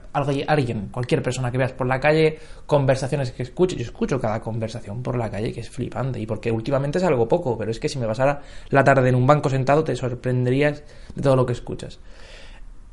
alguien, 0.45 0.89
cualquier 0.91 1.23
persona 1.23 1.49
que 1.49 1.57
veas 1.57 1.71
por 1.71 1.87
la 1.87 2.01
calle, 2.01 2.37
conversaciones 2.65 3.31
que 3.31 3.43
escuches. 3.43 3.77
Yo 3.77 3.85
escucho 3.85 4.19
cada 4.19 4.41
conversación 4.41 5.01
por 5.01 5.17
la 5.17 5.31
calle 5.31 5.53
que 5.53 5.61
es 5.61 5.69
flipante 5.69 6.19
y 6.19 6.25
porque 6.25 6.51
últimamente 6.51 6.97
es 6.97 7.05
algo 7.05 7.29
poco, 7.29 7.57
pero 7.57 7.71
es 7.71 7.79
que 7.79 7.87
si 7.87 7.97
me 7.97 8.05
pasara 8.05 8.41
la 8.71 8.83
tarde 8.83 9.07
en 9.07 9.15
un 9.15 9.25
banco 9.25 9.49
sentado 9.49 9.85
te 9.85 9.95
sorprenderías 9.95 10.83
de 11.15 11.21
todo 11.21 11.37
lo 11.37 11.45
que 11.45 11.53
escuchas. 11.53 12.01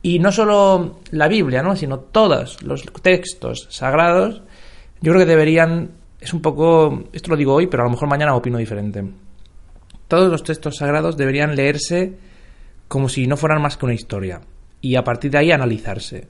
Y 0.00 0.20
no 0.20 0.30
solo 0.30 1.00
la 1.10 1.26
Biblia, 1.26 1.60
¿no? 1.60 1.74
sino 1.74 1.98
todos 1.98 2.62
los 2.62 2.84
textos 3.02 3.66
sagrados, 3.68 4.42
yo 5.00 5.10
creo 5.10 5.26
que 5.26 5.32
deberían, 5.32 5.90
es 6.20 6.32
un 6.32 6.40
poco, 6.40 7.02
esto 7.12 7.30
lo 7.32 7.36
digo 7.36 7.52
hoy, 7.52 7.66
pero 7.66 7.82
a 7.82 7.86
lo 7.86 7.90
mejor 7.90 8.08
mañana 8.08 8.36
opino 8.36 8.58
diferente 8.58 9.23
todos 10.14 10.30
los 10.30 10.44
textos 10.44 10.76
sagrados 10.76 11.16
deberían 11.16 11.56
leerse 11.56 12.12
como 12.88 13.08
si 13.08 13.26
no 13.26 13.36
fueran 13.36 13.60
más 13.60 13.76
que 13.76 13.84
una 13.84 13.94
historia 13.94 14.40
y 14.80 14.94
a 14.96 15.02
partir 15.02 15.30
de 15.30 15.38
ahí 15.38 15.50
analizarse. 15.50 16.28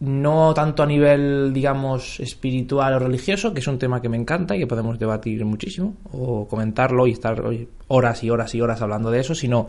No 0.00 0.52
tanto 0.52 0.82
a 0.82 0.86
nivel, 0.86 1.52
digamos, 1.52 2.18
espiritual 2.18 2.94
o 2.94 2.98
religioso, 2.98 3.54
que 3.54 3.60
es 3.60 3.66
un 3.68 3.78
tema 3.78 4.02
que 4.02 4.08
me 4.08 4.16
encanta 4.16 4.56
y 4.56 4.58
que 4.58 4.66
podemos 4.66 4.98
debatir 4.98 5.44
muchísimo, 5.44 5.94
o 6.10 6.48
comentarlo 6.48 7.06
y 7.06 7.12
estar 7.12 7.40
horas 7.86 8.24
y 8.24 8.30
horas 8.30 8.54
y 8.56 8.60
horas 8.60 8.82
hablando 8.82 9.12
de 9.12 9.20
eso, 9.20 9.36
sino 9.36 9.68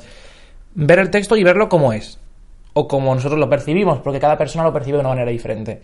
ver 0.74 0.98
el 0.98 1.12
texto 1.12 1.38
y 1.38 1.44
verlo 1.44 1.70
como 1.70 1.94
es, 1.94 2.18
o 2.74 2.88
como 2.88 3.14
nosotros 3.14 3.40
lo 3.40 3.50
percibimos, 3.50 4.00
porque 4.00 4.20
cada 4.20 4.38
persona 4.38 4.64
lo 4.64 4.74
percibe 4.74 4.98
de 4.98 5.02
una 5.02 5.10
manera 5.10 5.30
diferente. 5.30 5.82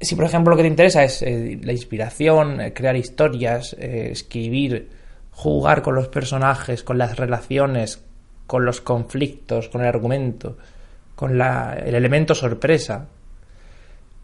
Si, 0.00 0.14
por 0.14 0.24
ejemplo, 0.24 0.52
lo 0.52 0.56
que 0.56 0.62
te 0.62 0.68
interesa 0.68 1.04
es 1.04 1.20
eh, 1.20 1.58
la 1.62 1.72
inspiración, 1.72 2.58
eh, 2.62 2.72
crear 2.72 2.96
historias, 2.96 3.76
eh, 3.78 4.08
escribir, 4.12 4.99
jugar 5.40 5.80
con 5.80 5.94
los 5.94 6.08
personajes, 6.08 6.84
con 6.84 6.98
las 6.98 7.16
relaciones, 7.16 8.04
con 8.46 8.66
los 8.66 8.82
conflictos, 8.82 9.70
con 9.70 9.80
el 9.80 9.86
argumento, 9.86 10.58
con 11.14 11.38
la, 11.38 11.78
el 11.82 11.94
elemento 11.94 12.34
sorpresa. 12.34 13.06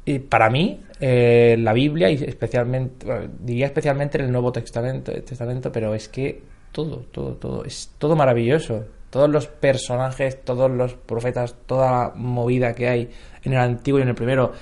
Y 0.04 0.18
para 0.18 0.50
mí, 0.50 0.82
eh, 1.00 1.56
la 1.58 1.72
Biblia, 1.72 2.10
y 2.10 2.16
especialmente, 2.16 3.30
diría 3.40 3.64
especialmente 3.64 4.18
en 4.18 4.26
el 4.26 4.32
Nuevo 4.32 4.52
Testamento, 4.52 5.10
Testamento, 5.22 5.72
pero 5.72 5.94
es 5.94 6.06
que 6.10 6.42
todo, 6.70 6.98
todo, 7.10 7.32
todo, 7.36 7.64
es 7.64 7.92
todo 7.96 8.14
maravilloso. 8.14 8.84
Todos 9.08 9.30
los 9.30 9.46
personajes, 9.46 10.44
todos 10.44 10.70
los 10.70 10.92
profetas, 10.92 11.54
toda 11.64 11.90
la 11.90 12.12
movida 12.14 12.74
que 12.74 12.88
hay 12.88 13.10
en 13.42 13.54
el 13.54 13.58
antiguo 13.58 14.00
y 14.00 14.02
en 14.02 14.08
el 14.08 14.14
primero, 14.14 14.52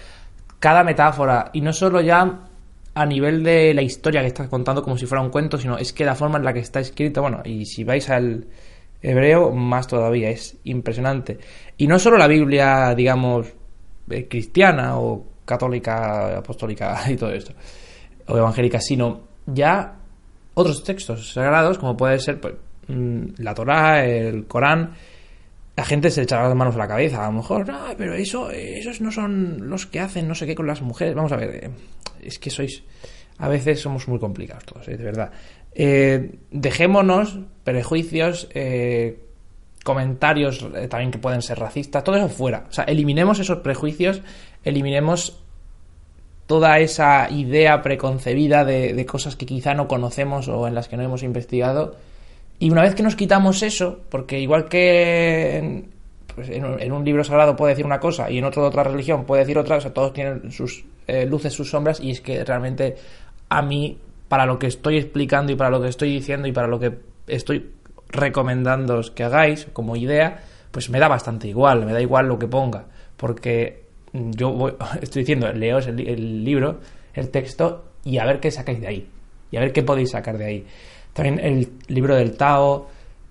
cada 0.60 0.84
metáfora, 0.84 1.50
y 1.52 1.60
no 1.60 1.72
solo 1.72 2.00
ya 2.00 2.48
a 2.94 3.06
nivel 3.06 3.42
de 3.42 3.74
la 3.74 3.82
historia 3.82 4.20
que 4.20 4.28
estás 4.28 4.48
contando 4.48 4.82
como 4.82 4.96
si 4.96 5.06
fuera 5.06 5.22
un 5.22 5.30
cuento, 5.30 5.58
sino 5.58 5.76
es 5.76 5.92
que 5.92 6.04
la 6.04 6.14
forma 6.14 6.38
en 6.38 6.44
la 6.44 6.52
que 6.52 6.60
está 6.60 6.80
escrito, 6.80 7.22
bueno, 7.22 7.42
y 7.44 7.66
si 7.66 7.82
vais 7.82 8.08
al 8.08 8.46
hebreo, 9.02 9.50
más 9.50 9.86
todavía, 9.86 10.30
es 10.30 10.56
impresionante. 10.64 11.38
Y 11.76 11.86
no 11.86 11.98
solo 11.98 12.16
la 12.16 12.28
Biblia, 12.28 12.94
digamos, 12.94 13.52
eh, 14.10 14.28
cristiana 14.28 14.98
o 14.98 15.24
católica, 15.44 16.38
apostólica 16.38 17.02
y 17.10 17.16
todo 17.16 17.32
esto, 17.32 17.52
o 18.26 18.38
evangélica, 18.38 18.80
sino 18.80 19.22
ya 19.46 19.96
otros 20.54 20.84
textos 20.84 21.32
sagrados, 21.32 21.78
como 21.78 21.96
puede 21.96 22.18
ser 22.18 22.40
pues, 22.40 22.54
mm, 22.88 23.24
la 23.38 23.54
Torá, 23.54 24.04
el 24.04 24.46
Corán, 24.46 24.94
la 25.76 25.84
gente 25.84 26.10
se 26.10 26.22
echará 26.22 26.48
las 26.48 26.56
manos 26.56 26.76
a 26.76 26.78
la 26.78 26.88
cabeza, 26.88 27.24
a 27.24 27.26
lo 27.26 27.38
mejor, 27.38 27.66
no, 27.66 27.80
pero 27.98 28.14
eso, 28.14 28.50
esos 28.50 29.00
no 29.00 29.10
son 29.10 29.68
los 29.68 29.86
que 29.86 30.00
hacen 30.00 30.28
no 30.28 30.34
sé 30.34 30.46
qué 30.46 30.54
con 30.54 30.66
las 30.66 30.82
mujeres. 30.82 31.14
Vamos 31.14 31.32
a 31.32 31.36
ver, 31.36 31.64
eh, 31.64 31.70
es 32.22 32.38
que 32.38 32.50
sois, 32.50 32.84
a 33.38 33.48
veces 33.48 33.80
somos 33.80 34.06
muy 34.06 34.20
complicados 34.20 34.64
todos, 34.64 34.86
eh, 34.88 34.96
de 34.96 35.04
verdad. 35.04 35.32
Eh, 35.74 36.38
dejémonos 36.52 37.40
prejuicios, 37.64 38.48
comentarios 39.82 40.64
también 40.88 41.10
que 41.10 41.18
pueden 41.18 41.42
ser 41.42 41.58
racistas, 41.58 42.04
todo 42.04 42.16
eso 42.16 42.28
fuera. 42.28 42.66
O 42.68 42.72
sea, 42.72 42.84
eliminemos 42.84 43.40
esos 43.40 43.58
prejuicios, 43.58 44.22
eliminemos 44.62 45.42
toda 46.46 46.78
esa 46.78 47.28
idea 47.30 47.82
preconcebida 47.82 48.64
de, 48.64 48.92
de 48.92 49.06
cosas 49.06 49.34
que 49.34 49.46
quizá 49.46 49.74
no 49.74 49.88
conocemos 49.88 50.46
o 50.46 50.68
en 50.68 50.74
las 50.74 50.88
que 50.88 50.96
no 50.96 51.02
hemos 51.02 51.24
investigado 51.24 51.96
y 52.64 52.70
una 52.70 52.80
vez 52.80 52.94
que 52.94 53.02
nos 53.02 53.14
quitamos 53.14 53.62
eso, 53.62 53.98
porque 54.08 54.40
igual 54.40 54.70
que 54.70 55.58
en, 55.58 55.90
pues 56.34 56.48
en, 56.48 56.92
un 56.92 57.04
libro 57.04 57.22
sagrado 57.22 57.54
puede 57.54 57.74
decir 57.74 57.84
una 57.84 58.00
cosa 58.00 58.30
y 58.30 58.38
en 58.38 58.44
otro 58.46 58.62
de 58.62 58.68
otra 58.68 58.84
religión 58.84 59.26
puede 59.26 59.42
decir 59.42 59.58
otra, 59.58 59.76
o 59.76 59.80
sea, 59.82 59.92
todos 59.92 60.14
tienen 60.14 60.50
sus 60.50 60.82
eh, 61.06 61.26
luces, 61.26 61.52
sus 61.52 61.68
sombras, 61.68 62.00
y 62.00 62.10
es 62.10 62.22
que 62.22 62.42
realmente 62.42 62.96
a 63.50 63.60
mí, 63.60 63.98
para 64.28 64.46
lo 64.46 64.58
que 64.58 64.68
estoy 64.68 64.96
explicando 64.96 65.52
y 65.52 65.56
para 65.56 65.68
lo 65.68 65.82
que 65.82 65.88
estoy 65.88 66.10
diciendo 66.10 66.48
y 66.48 66.52
para 66.52 66.66
lo 66.66 66.80
que 66.80 66.94
estoy 67.26 67.70
recomendando 68.08 68.98
que 69.14 69.24
hagáis 69.24 69.66
como 69.74 69.94
idea, 69.94 70.40
pues 70.70 70.88
me 70.88 70.98
da 70.98 71.08
bastante 71.08 71.48
igual, 71.48 71.84
me 71.84 71.92
da 71.92 72.00
igual 72.00 72.28
lo 72.28 72.38
que 72.38 72.46
ponga, 72.46 72.86
porque 73.18 73.82
yo 74.14 74.52
voy, 74.52 74.72
estoy 75.02 75.20
diciendo, 75.20 75.52
leos 75.52 75.86
el 75.86 76.42
libro, 76.42 76.80
el 77.12 77.28
texto, 77.28 77.84
y 78.04 78.16
a 78.16 78.24
ver 78.24 78.40
qué 78.40 78.50
sacáis 78.50 78.80
de 78.80 78.86
ahí, 78.86 79.08
y 79.50 79.58
a 79.58 79.60
ver 79.60 79.74
qué 79.74 79.82
podéis 79.82 80.12
sacar 80.12 80.38
de 80.38 80.46
ahí 80.46 80.66
también 81.14 81.38
el 81.38 81.72
libro 81.88 82.14
del 82.16 82.36
Tao, 82.36 82.88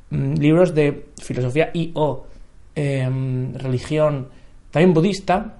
mm, 0.09 0.33
libros 0.35 0.73
de 0.73 1.09
filosofía 1.21 1.69
y 1.73 1.91
o 1.93 2.25
em, 2.75 3.53
religión, 3.53 4.29
también 4.71 4.93
budista, 4.93 5.57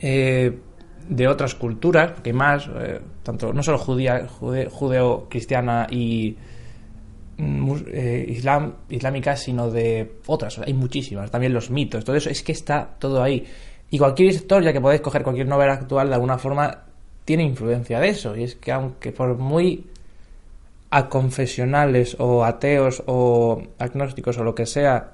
eh, 0.00 0.58
de 1.08 1.28
otras 1.28 1.54
culturas, 1.54 2.20
que 2.20 2.32
más, 2.32 2.68
eh, 2.80 3.00
tanto 3.22 3.52
no 3.52 3.62
solo 3.62 3.78
judía, 3.78 4.26
judeo-cristiana 4.26 5.86
y 5.88 6.36
mm, 7.36 7.72
eh, 7.86 8.26
islam, 8.28 8.74
islámica, 8.88 9.36
sino 9.36 9.70
de 9.70 10.16
otras, 10.26 10.58
hay 10.58 10.74
muchísimas, 10.74 11.30
también 11.30 11.52
los 11.52 11.70
mitos, 11.70 12.04
todo 12.04 12.16
eso, 12.16 12.30
es 12.30 12.42
que 12.42 12.52
está 12.52 12.96
todo 12.98 13.22
ahí. 13.22 13.44
Y 13.90 13.98
cualquier 13.98 14.30
historia 14.30 14.72
que 14.72 14.80
podéis 14.80 15.00
coger, 15.00 15.22
cualquier 15.22 15.46
novela 15.46 15.74
actual, 15.74 16.08
de 16.08 16.14
alguna 16.14 16.38
forma, 16.38 16.86
tiene 17.24 17.44
influencia 17.44 18.00
de 18.00 18.08
eso. 18.08 18.36
Y 18.36 18.44
es 18.44 18.56
que 18.56 18.72
aunque 18.72 19.12
por 19.12 19.36
muy 19.38 19.86
a 20.90 21.08
confesionales 21.08 22.16
o 22.18 22.44
ateos 22.44 23.02
o 23.06 23.62
agnósticos 23.78 24.38
o 24.38 24.44
lo 24.44 24.54
que 24.54 24.66
sea, 24.66 25.12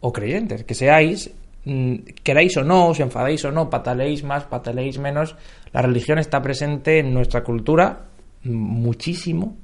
o 0.00 0.12
creyentes, 0.12 0.64
que 0.64 0.74
seáis, 0.74 1.32
mm, 1.64 2.20
queráis 2.22 2.56
o 2.56 2.64
no, 2.64 2.88
os 2.88 3.00
enfadéis 3.00 3.44
o 3.44 3.52
no, 3.52 3.70
pataleéis 3.70 4.24
más, 4.24 4.44
pataleéis 4.44 4.98
menos, 4.98 5.36
la 5.72 5.82
religión 5.82 6.18
está 6.18 6.42
presente 6.42 6.98
en 6.98 7.12
nuestra 7.12 7.42
cultura 7.42 8.06
muchísimo, 8.44 9.56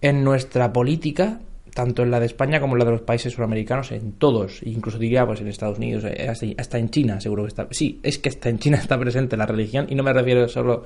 en 0.00 0.24
nuestra 0.24 0.72
política, 0.72 1.40
tanto 1.74 2.02
en 2.02 2.10
la 2.10 2.20
de 2.20 2.26
España 2.26 2.60
como 2.60 2.74
en 2.74 2.80
la 2.80 2.84
de 2.84 2.90
los 2.92 3.02
países 3.02 3.32
suramericanos, 3.32 3.92
en 3.92 4.12
todos, 4.12 4.62
incluso 4.64 4.98
diría 4.98 5.26
pues 5.26 5.40
en 5.40 5.48
Estados 5.48 5.78
Unidos, 5.78 6.04
eh, 6.04 6.28
hasta 6.58 6.78
en 6.78 6.90
China 6.90 7.20
seguro 7.20 7.44
que 7.44 7.48
está. 7.48 7.68
Sí, 7.70 8.00
es 8.02 8.18
que 8.18 8.28
hasta 8.28 8.48
en 8.48 8.58
China 8.58 8.76
está 8.82 8.98
presente 8.98 9.36
la 9.36 9.46
religión 9.46 9.86
y 9.88 9.94
no 9.94 10.02
me 10.02 10.12
refiero 10.12 10.48
solo 10.48 10.84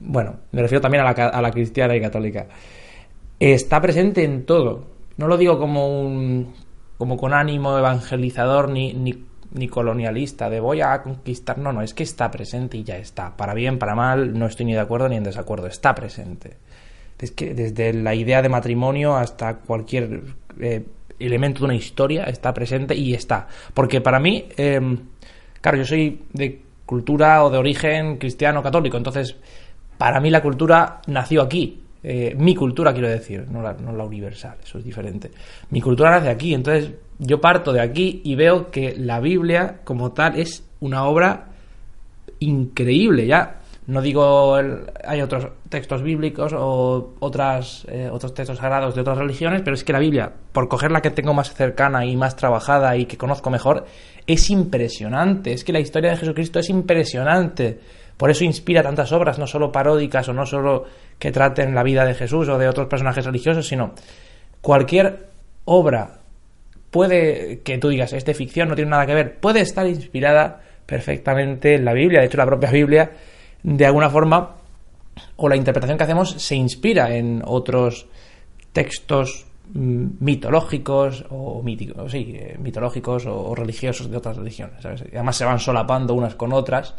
bueno, 0.00 0.36
me 0.52 0.62
refiero 0.62 0.80
también 0.80 1.04
a 1.04 1.40
la, 1.42 1.50
cristiana 1.50 1.96
y 1.96 2.00
católica, 2.00 2.46
está 3.38 3.80
presente 3.80 4.24
en 4.24 4.44
todo. 4.44 4.86
No 5.16 5.28
lo 5.28 5.36
digo 5.36 5.58
como 5.58 6.00
un 6.00 6.52
como 6.98 7.16
con 7.16 7.34
ánimo 7.34 7.76
evangelizador 7.76 8.70
ni, 8.70 8.92
ni, 8.94 9.24
ni, 9.52 9.68
colonialista, 9.68 10.48
de 10.48 10.60
voy 10.60 10.80
a 10.80 11.02
conquistar. 11.02 11.58
No, 11.58 11.72
no, 11.72 11.82
es 11.82 11.92
que 11.92 12.02
está 12.02 12.30
presente 12.30 12.76
y 12.78 12.84
ya 12.84 12.96
está. 12.96 13.36
Para 13.36 13.52
bien, 13.52 13.78
para 13.78 13.94
mal, 13.94 14.38
no 14.38 14.46
estoy 14.46 14.66
ni 14.66 14.74
de 14.74 14.80
acuerdo 14.80 15.08
ni 15.08 15.16
en 15.16 15.24
desacuerdo. 15.24 15.66
Está 15.66 15.94
presente. 15.94 16.56
Es 17.18 17.32
que 17.32 17.54
desde 17.54 17.92
la 17.94 18.14
idea 18.14 18.42
de 18.42 18.48
matrimonio 18.48 19.16
hasta 19.16 19.56
cualquier 19.56 20.22
eh, 20.60 20.84
elemento 21.18 21.60
de 21.60 21.64
una 21.66 21.74
historia 21.74 22.24
está 22.24 22.52
presente 22.52 22.94
y 22.94 23.14
está. 23.14 23.48
Porque 23.72 24.00
para 24.00 24.18
mí, 24.20 24.46
eh, 24.56 24.80
claro, 25.60 25.78
yo 25.78 25.84
soy 25.84 26.22
de 26.32 26.63
cultura 26.86 27.44
o 27.44 27.50
de 27.50 27.58
origen 27.58 28.18
cristiano 28.18 28.62
católico. 28.62 28.96
Entonces, 28.96 29.36
para 29.98 30.20
mí 30.20 30.30
la 30.30 30.42
cultura 30.42 31.00
nació 31.06 31.42
aquí. 31.42 31.80
Eh, 32.02 32.34
mi 32.36 32.54
cultura, 32.54 32.92
quiero 32.92 33.08
decir, 33.08 33.46
no 33.48 33.62
la, 33.62 33.72
no 33.72 33.92
la 33.92 34.04
universal, 34.04 34.58
eso 34.62 34.78
es 34.78 34.84
diferente. 34.84 35.30
Mi 35.70 35.80
cultura 35.80 36.10
nace 36.10 36.28
aquí, 36.28 36.52
entonces 36.52 36.90
yo 37.18 37.40
parto 37.40 37.72
de 37.72 37.80
aquí 37.80 38.20
y 38.24 38.34
veo 38.34 38.70
que 38.70 38.94
la 38.96 39.20
Biblia 39.20 39.80
como 39.84 40.12
tal 40.12 40.38
es 40.38 40.64
una 40.80 41.04
obra 41.04 41.46
increíble. 42.40 43.26
Ya 43.26 43.60
no 43.86 44.00
digo, 44.00 44.56
hay 45.04 45.20
otros 45.20 45.48
textos 45.68 46.02
bíblicos 46.02 46.54
o 46.56 47.14
otras, 47.20 47.86
eh, 47.90 48.08
otros 48.10 48.32
textos 48.32 48.58
sagrados 48.58 48.94
de 48.94 49.02
otras 49.02 49.18
religiones, 49.18 49.60
pero 49.62 49.74
es 49.74 49.84
que 49.84 49.92
la 49.92 49.98
Biblia, 49.98 50.32
por 50.52 50.68
coger 50.68 50.90
la 50.90 51.02
que 51.02 51.10
tengo 51.10 51.34
más 51.34 51.52
cercana 51.52 52.06
y 52.06 52.16
más 52.16 52.34
trabajada 52.34 52.96
y 52.96 53.04
que 53.04 53.18
conozco 53.18 53.50
mejor, 53.50 53.84
es 54.26 54.48
impresionante. 54.48 55.52
Es 55.52 55.64
que 55.64 55.72
la 55.72 55.80
historia 55.80 56.12
de 56.12 56.16
Jesucristo 56.16 56.60
es 56.60 56.70
impresionante. 56.70 57.78
Por 58.16 58.30
eso 58.30 58.44
inspira 58.44 58.82
tantas 58.82 59.12
obras, 59.12 59.38
no 59.38 59.46
solo 59.46 59.70
paródicas 59.70 60.28
o 60.28 60.32
no 60.32 60.46
solo 60.46 60.84
que 61.18 61.30
traten 61.30 61.74
la 61.74 61.82
vida 61.82 62.06
de 62.06 62.14
Jesús 62.14 62.48
o 62.48 62.56
de 62.56 62.68
otros 62.68 62.86
personajes 62.86 63.26
religiosos, 63.26 63.66
sino 63.66 63.92
cualquier 64.60 65.26
obra 65.66 66.20
puede 66.90 67.60
que 67.64 67.76
tú 67.78 67.88
digas 67.88 68.12
es 68.12 68.24
de 68.24 68.34
ficción, 68.34 68.68
no 68.68 68.76
tiene 68.76 68.92
nada 68.92 69.04
que 69.04 69.14
ver, 69.14 69.34
puede 69.40 69.60
estar 69.60 69.86
inspirada 69.86 70.60
perfectamente 70.86 71.74
en 71.74 71.84
la 71.84 71.92
Biblia. 71.92 72.20
De 72.20 72.26
hecho, 72.26 72.36
la 72.36 72.46
propia 72.46 72.70
Biblia, 72.70 73.10
de 73.64 73.86
alguna 73.86 74.08
forma, 74.08 74.52
o 75.36 75.48
la 75.48 75.56
interpretación 75.56 75.98
que 75.98 76.04
hacemos 76.04 76.30
se 76.30 76.54
inspira 76.54 77.16
en 77.16 77.42
otros 77.44 78.06
textos 78.72 79.46
Mm, 79.72 80.18
mitológicos 80.20 81.24
o 81.30 81.64
sí, 82.08 82.34
eh, 82.36 82.56
mitológicos 82.60 83.24
o, 83.26 83.54
religiosos 83.54 84.10
de 84.10 84.18
otras 84.18 84.36
religiones. 84.36 84.84
además 84.84 85.36
se 85.36 85.46
van 85.46 85.58
solapando 85.58 86.12
unas 86.12 86.34
con 86.34 86.52
otras, 86.52 86.94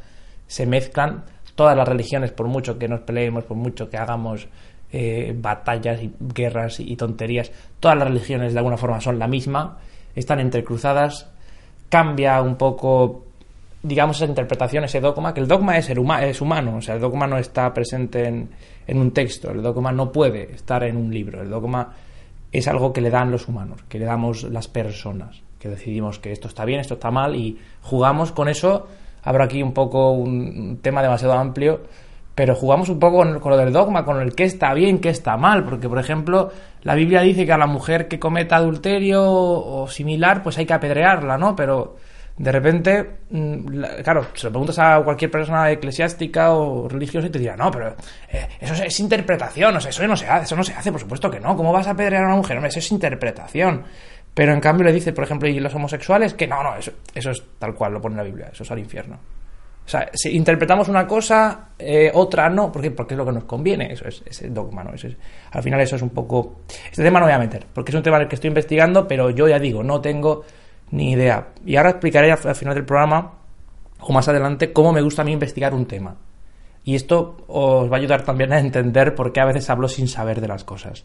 se 0.47 0.65
mezclan 0.65 1.25
todas 1.53 1.77
las 1.77 1.87
religiones, 1.87 2.31
por 2.31 2.47
mucho 2.47 2.79
que 2.79 2.87
nos 2.87 3.01
peleemos, 3.01 3.43
por 3.43 3.55
mucho 3.55 3.87
que 3.87 3.97
hagamos 3.97 4.47
eh, 4.91 5.35
batallas 5.37 6.01
y 6.01 6.11
guerras 6.19 6.79
y, 6.79 6.95
tonterías, 6.95 7.51
todas 7.79 7.97
las 7.97 8.07
religiones 8.07 8.53
de 8.53 8.59
alguna 8.59 8.77
forma 8.77 8.99
son 8.99 9.19
la 9.19 9.27
misma, 9.27 9.77
están 10.15 10.39
entrecruzadas, 10.39 11.29
cambia 11.89 12.41
un 12.41 12.55
poco 12.55 13.24
digamos, 13.87 14.17
esa 14.17 14.25
interpretación, 14.25 14.83
ese 14.83 14.99
dogma, 14.99 15.33
que 15.33 15.41
el 15.41 15.47
dogma 15.47 15.77
es, 15.77 15.89
es 15.89 16.41
humano, 16.41 16.77
o 16.77 16.81
sea, 16.81 16.95
el 16.95 17.01
dogma 17.01 17.27
no 17.27 17.37
está 17.37 17.73
presente 17.73 18.27
en, 18.27 18.49
en, 18.87 18.97
un 18.97 19.11
texto, 19.11 19.51
el 19.51 19.61
dogma 19.61 19.91
no 19.91 20.11
puede 20.11 20.53
estar 20.53 20.83
en 20.83 20.97
un 20.97 21.13
libro, 21.13 21.41
el 21.41 21.49
dogma 21.49 21.93
es 22.51 22.67
algo 22.67 22.93
que 22.93 23.01
le 23.01 23.09
dan 23.09 23.31
los 23.31 23.47
humanos, 23.47 23.83
que 23.89 23.99
le 23.99 24.05
damos 24.05 24.43
las 24.43 24.67
personas, 24.67 25.41
que 25.59 25.69
decidimos 25.69 26.19
que 26.19 26.31
esto 26.31 26.47
está 26.47 26.65
bien, 26.65 26.79
esto 26.79 26.95
está 26.95 27.11
mal 27.11 27.35
y 27.35 27.59
jugamos 27.81 28.31
con 28.31 28.47
eso. 28.47 28.87
Abro 29.23 29.43
aquí 29.43 29.61
un 29.61 29.73
poco 29.73 30.11
un 30.11 30.79
tema 30.81 31.01
demasiado 31.01 31.33
amplio, 31.33 31.81
pero 32.35 32.53
jugamos 32.53 32.89
un 32.89 32.99
poco 32.99 33.17
con, 33.17 33.51
lo 33.51 33.57
del 33.57 33.73
dogma, 33.73 34.05
con 34.05 34.21
el 34.21 34.35
qué 34.35 34.43
está 34.43 34.73
bien, 34.73 34.99
qué 34.99 35.09
está 35.09 35.37
mal, 35.37 35.63
porque 35.63 35.89
por 35.89 35.99
ejemplo 35.99 36.51
la 36.83 36.95
Biblia 36.95 37.21
dice 37.21 37.45
que 37.45 37.51
a 37.51 37.57
la 37.57 37.65
mujer 37.65 38.07
que 38.07 38.19
cometa 38.19 38.57
adulterio 38.57 39.23
o 39.25 39.87
similar, 39.87 40.43
pues 40.43 40.57
hay 40.57 40.65
que 40.65 40.73
apedrearla, 40.73 41.37
¿no? 41.37 41.55
Pero 41.55 41.95
de 42.37 42.51
repente, 42.51 43.19
mm, 43.29 44.01
claro, 44.03 44.27
se 44.33 44.47
lo 44.47 44.51
preguntas 44.51 44.77
a 44.79 45.01
cualquier 45.03 45.31
persona 45.31 45.71
eclesiástica 45.71 46.51
o 46.51 46.87
religiosa 46.89 47.27
y 47.27 47.29
te 47.29 47.39
dirá, 47.39 47.55
no, 47.55 47.71
pero 47.71 47.95
eh, 48.29 48.47
eso 48.59 48.73
es, 48.83 48.99
interpretación, 48.99 49.75
o 49.75 49.79
sea, 49.79 49.89
eso 49.89 50.05
no 50.05 50.17
se 50.17 50.27
hace, 50.27 50.43
eso 50.43 50.55
no 50.55 50.63
se 50.63 50.73
hace, 50.73 50.91
por 50.91 50.99
supuesto 50.99 51.31
que 51.31 51.39
no, 51.39 51.55
¿cómo 51.55 51.71
vas 51.71 51.87
a 51.87 51.91
apedrear 51.91 52.23
a 52.23 52.27
una 52.27 52.35
mujer? 52.35 52.57
eso 52.65 52.79
es 52.79 52.91
interpretación. 52.91 53.83
Pero 54.33 54.51
en 54.51 54.59
cambio 54.59 54.85
le 54.85 54.91
dice, 54.91 55.13
por 55.13 55.23
ejemplo, 55.23 55.47
y 55.47 55.61
los 55.61 55.73
homosexuales, 55.73 56.33
que 56.33 56.45
no, 56.45 56.61
no, 56.61 56.75
eso, 56.75 56.91
eso 57.13 57.31
es 57.31 57.41
tal 57.57 57.73
cual, 57.73 57.93
lo 57.93 58.01
pone 58.01 58.17
la 58.17 58.23
Biblia, 58.23 58.49
eso 58.51 58.63
es 58.63 58.71
al 58.71 58.79
infierno. 58.79 59.17
O 59.85 59.87
sea, 59.87 60.09
si 60.13 60.35
interpretamos 60.35 60.89
una 60.89 61.07
cosa, 61.07 61.69
eh, 61.79 62.11
otra 62.13 62.49
no, 62.49 62.69
¿por 62.69 62.93
Porque 62.95 63.13
es 63.13 63.17
lo 63.17 63.25
que 63.25 63.31
nos 63.31 63.45
conviene, 63.45 63.93
eso 63.93 64.05
es, 64.07 64.23
ese 64.25 64.49
dogma, 64.49 64.83
¿no? 64.83 64.91
al 65.51 65.63
final 65.63 65.79
eso 65.79 65.95
es 65.95 66.01
un 66.01 66.09
poco... 66.09 66.63
Este 66.89 67.01
tema 67.01 67.19
no 67.19 67.27
voy 67.27 67.35
a 67.35 67.39
meter, 67.39 67.65
porque 67.71 67.91
es 67.91 67.95
un 67.95 68.03
tema 68.03 68.17
en 68.17 68.23
el 68.23 68.27
que 68.27 68.35
estoy 68.35 68.49
investigando, 68.49 69.07
pero 69.07 69.29
yo 69.29 69.47
ya 69.47 69.57
digo, 69.57 69.83
no 69.83 70.01
tengo 70.01 70.43
ni 70.91 71.11
idea. 71.11 71.49
Y 71.65 71.75
ahora 71.75 71.91
explicaré 71.91 72.31
al 72.31 72.55
final 72.55 72.75
del 72.75 72.85
programa 72.85 73.33
o 73.99 74.13
más 74.13 74.27
adelante 74.27 74.71
cómo 74.71 74.93
me 74.93 75.01
gusta 75.01 75.21
a 75.21 75.25
mí 75.25 75.31
investigar 75.31 75.73
un 75.73 75.85
tema. 75.85 76.15
Y 76.83 76.95
esto 76.95 77.37
os 77.47 77.91
va 77.91 77.95
a 77.95 77.99
ayudar 77.99 78.23
también 78.23 78.53
a 78.53 78.59
entender 78.59 79.15
por 79.15 79.33
qué 79.33 79.39
a 79.41 79.45
veces 79.45 79.69
hablo 79.69 79.87
sin 79.87 80.07
saber 80.07 80.39
de 80.39 80.47
las 80.47 80.63
cosas. 80.63 81.03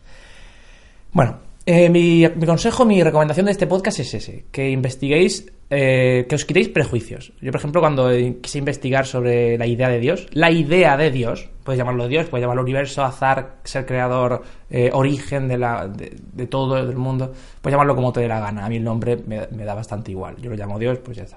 Bueno, 1.12 1.38
eh, 1.72 1.88
mi, 1.88 2.28
consejo, 2.44 2.84
mi 2.84 3.00
recomendación 3.00 3.46
de 3.46 3.52
este 3.52 3.68
podcast 3.68 4.00
es 4.00 4.12
ese, 4.12 4.46
que 4.50 4.70
investiguéis, 4.70 5.52
eh, 5.70 6.26
que 6.28 6.34
os 6.34 6.44
quitéis 6.44 6.68
prejuicios. 6.68 7.32
Yo, 7.40 7.52
por 7.52 7.60
ejemplo, 7.60 7.80
cuando 7.80 8.10
quise 8.42 8.58
investigar 8.58 9.06
sobre 9.06 9.56
la 9.56 9.68
idea 9.68 9.88
de 9.88 10.00
Dios, 10.00 10.26
la 10.32 10.50
idea 10.50 10.96
de 10.96 11.12
Dios, 11.12 11.48
puedes 11.62 11.78
llamarlo 11.78 12.08
Dios, 12.08 12.26
puedes 12.26 12.42
llamarlo 12.42 12.62
universo, 12.62 13.04
azar, 13.04 13.58
ser 13.62 13.86
creador, 13.86 14.42
eh, 14.68 14.90
origen 14.92 15.46
de, 15.46 15.58
la, 15.58 15.86
de, 15.86 16.46
todo 16.48 16.76
el 16.76 16.96
mundo, 16.96 17.32
puedes 17.62 17.74
llamarlo 17.74 17.94
como 17.94 18.12
te 18.12 18.18
dé 18.18 18.26
la 18.26 18.40
gana. 18.40 18.66
A 18.66 18.68
mí 18.68 18.78
el 18.78 18.82
nombre 18.82 19.16
me, 19.24 19.64
da 19.64 19.74
bastante 19.74 20.10
igual. 20.10 20.38
Yo 20.42 20.50
lo 20.50 20.56
llamo 20.56 20.76
Dios, 20.76 20.98
pues 20.98 21.18
ya 21.18 21.22
está. 21.22 21.36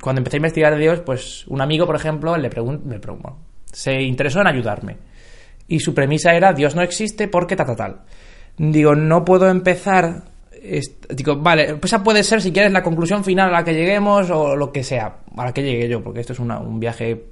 cuando 0.00 0.20
empecé 0.20 0.36
a 0.36 0.38
investigar 0.38 0.72
de 0.72 0.82
Dios, 0.82 1.00
pues 1.00 1.48
un 1.48 1.60
amigo, 1.60 1.84
por 1.84 1.96
ejemplo, 1.96 2.36
le 2.36 2.48
preguntó, 2.48 3.38
se 3.64 4.00
interesó 4.02 4.40
en 4.40 4.46
ayudarme. 4.46 4.98
Y 5.66 5.80
su 5.80 5.94
premisa 5.94 6.32
era 6.32 6.52
Dios 6.52 6.76
no 6.76 6.82
existe 6.82 7.26
porque 7.26 7.56
tal, 7.56 7.66
tal, 7.66 7.76
tal 7.76 8.00
digo, 8.68 8.94
no 8.94 9.24
puedo 9.24 9.48
empezar. 9.48 10.24
Digo, 11.08 11.36
vale, 11.36 11.78
esa 11.82 12.02
puede 12.02 12.22
ser 12.22 12.42
si 12.42 12.52
quieres 12.52 12.72
la 12.72 12.82
conclusión 12.82 13.24
final 13.24 13.48
a 13.48 13.52
la 13.52 13.64
que 13.64 13.72
lleguemos 13.72 14.30
o 14.30 14.54
lo 14.54 14.70
que 14.70 14.84
sea, 14.84 15.20
a 15.36 15.44
la 15.44 15.52
que 15.52 15.62
llegue 15.62 15.88
yo, 15.88 16.02
porque 16.02 16.20
esto 16.20 16.34
es 16.34 16.38
un 16.38 16.78
viaje 16.78 17.24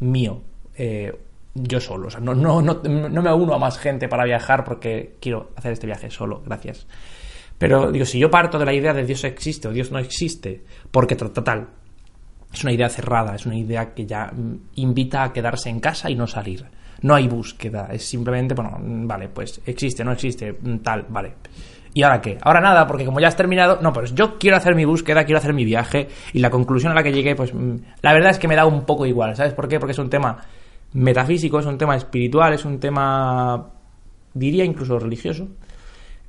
mío, 0.00 0.42
eh, 0.76 1.12
yo 1.54 1.80
solo. 1.80 2.08
O 2.08 2.10
sea, 2.10 2.20
no, 2.20 2.34
no, 2.34 2.60
no, 2.60 2.82
no 2.82 3.22
me 3.22 3.32
uno 3.32 3.54
a 3.54 3.58
más 3.58 3.78
gente 3.78 4.08
para 4.08 4.24
viajar 4.24 4.64
porque 4.64 5.16
quiero 5.20 5.50
hacer 5.56 5.72
este 5.72 5.86
viaje 5.86 6.10
solo, 6.10 6.42
gracias. 6.44 6.86
Pero 7.56 7.90
digo, 7.90 8.04
si 8.04 8.18
yo 8.18 8.30
parto 8.30 8.58
de 8.58 8.66
la 8.66 8.74
idea 8.74 8.92
de 8.92 9.06
Dios 9.06 9.24
existe 9.24 9.68
o 9.68 9.72
Dios 9.72 9.90
no 9.90 9.98
existe, 9.98 10.64
porque 10.90 11.16
total, 11.16 11.68
es 12.52 12.62
una 12.62 12.72
idea 12.72 12.90
cerrada, 12.90 13.34
es 13.34 13.46
una 13.46 13.56
idea 13.56 13.94
que 13.94 14.04
ya 14.04 14.26
mm, 14.26 14.56
invita 14.74 15.24
a 15.24 15.32
quedarse 15.32 15.70
en 15.70 15.80
casa 15.80 16.10
y 16.10 16.14
no 16.14 16.26
salir. 16.26 16.66
No 17.04 17.14
hay 17.14 17.28
búsqueda, 17.28 17.88
es 17.92 18.02
simplemente, 18.02 18.54
bueno, 18.54 18.78
vale, 18.80 19.28
pues 19.28 19.60
existe, 19.66 20.02
no 20.02 20.12
existe, 20.12 20.56
mm, 20.58 20.78
tal, 20.78 21.04
vale. 21.10 21.34
¿Y 21.92 22.02
ahora 22.02 22.18
qué? 22.22 22.38
Ahora 22.40 22.62
nada, 22.62 22.86
porque 22.86 23.04
como 23.04 23.20
ya 23.20 23.28
has 23.28 23.36
terminado, 23.36 23.78
no, 23.82 23.92
pues 23.92 24.14
yo 24.14 24.38
quiero 24.38 24.56
hacer 24.56 24.74
mi 24.74 24.86
búsqueda, 24.86 25.24
quiero 25.24 25.38
hacer 25.38 25.52
mi 25.52 25.66
viaje 25.66 26.08
y 26.32 26.38
la 26.38 26.48
conclusión 26.48 26.92
a 26.92 26.94
la 26.94 27.02
que 27.02 27.12
llegué, 27.12 27.36
pues 27.36 27.52
mm, 27.52 27.76
la 28.00 28.14
verdad 28.14 28.30
es 28.30 28.38
que 28.38 28.48
me 28.48 28.56
da 28.56 28.64
un 28.64 28.86
poco 28.86 29.04
igual, 29.04 29.36
¿sabes 29.36 29.52
por 29.52 29.68
qué? 29.68 29.78
Porque 29.78 29.92
es 29.92 29.98
un 29.98 30.08
tema 30.08 30.38
metafísico, 30.94 31.58
es 31.58 31.66
un 31.66 31.76
tema 31.76 31.94
espiritual, 31.94 32.54
es 32.54 32.64
un 32.64 32.80
tema, 32.80 33.68
diría 34.32 34.64
incluso 34.64 34.98
religioso. 34.98 35.46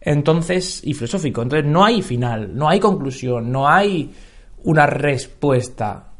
Entonces, 0.02 0.82
y 0.84 0.94
filosófico. 0.94 1.42
Entonces, 1.42 1.72
no 1.72 1.86
hay 1.86 2.02
final, 2.02 2.54
no 2.54 2.68
hay 2.68 2.82
conclusión, 2.82 3.50
no 3.50 3.70
hay 3.70 4.14
una 4.66 4.86
respuesta 4.88 6.12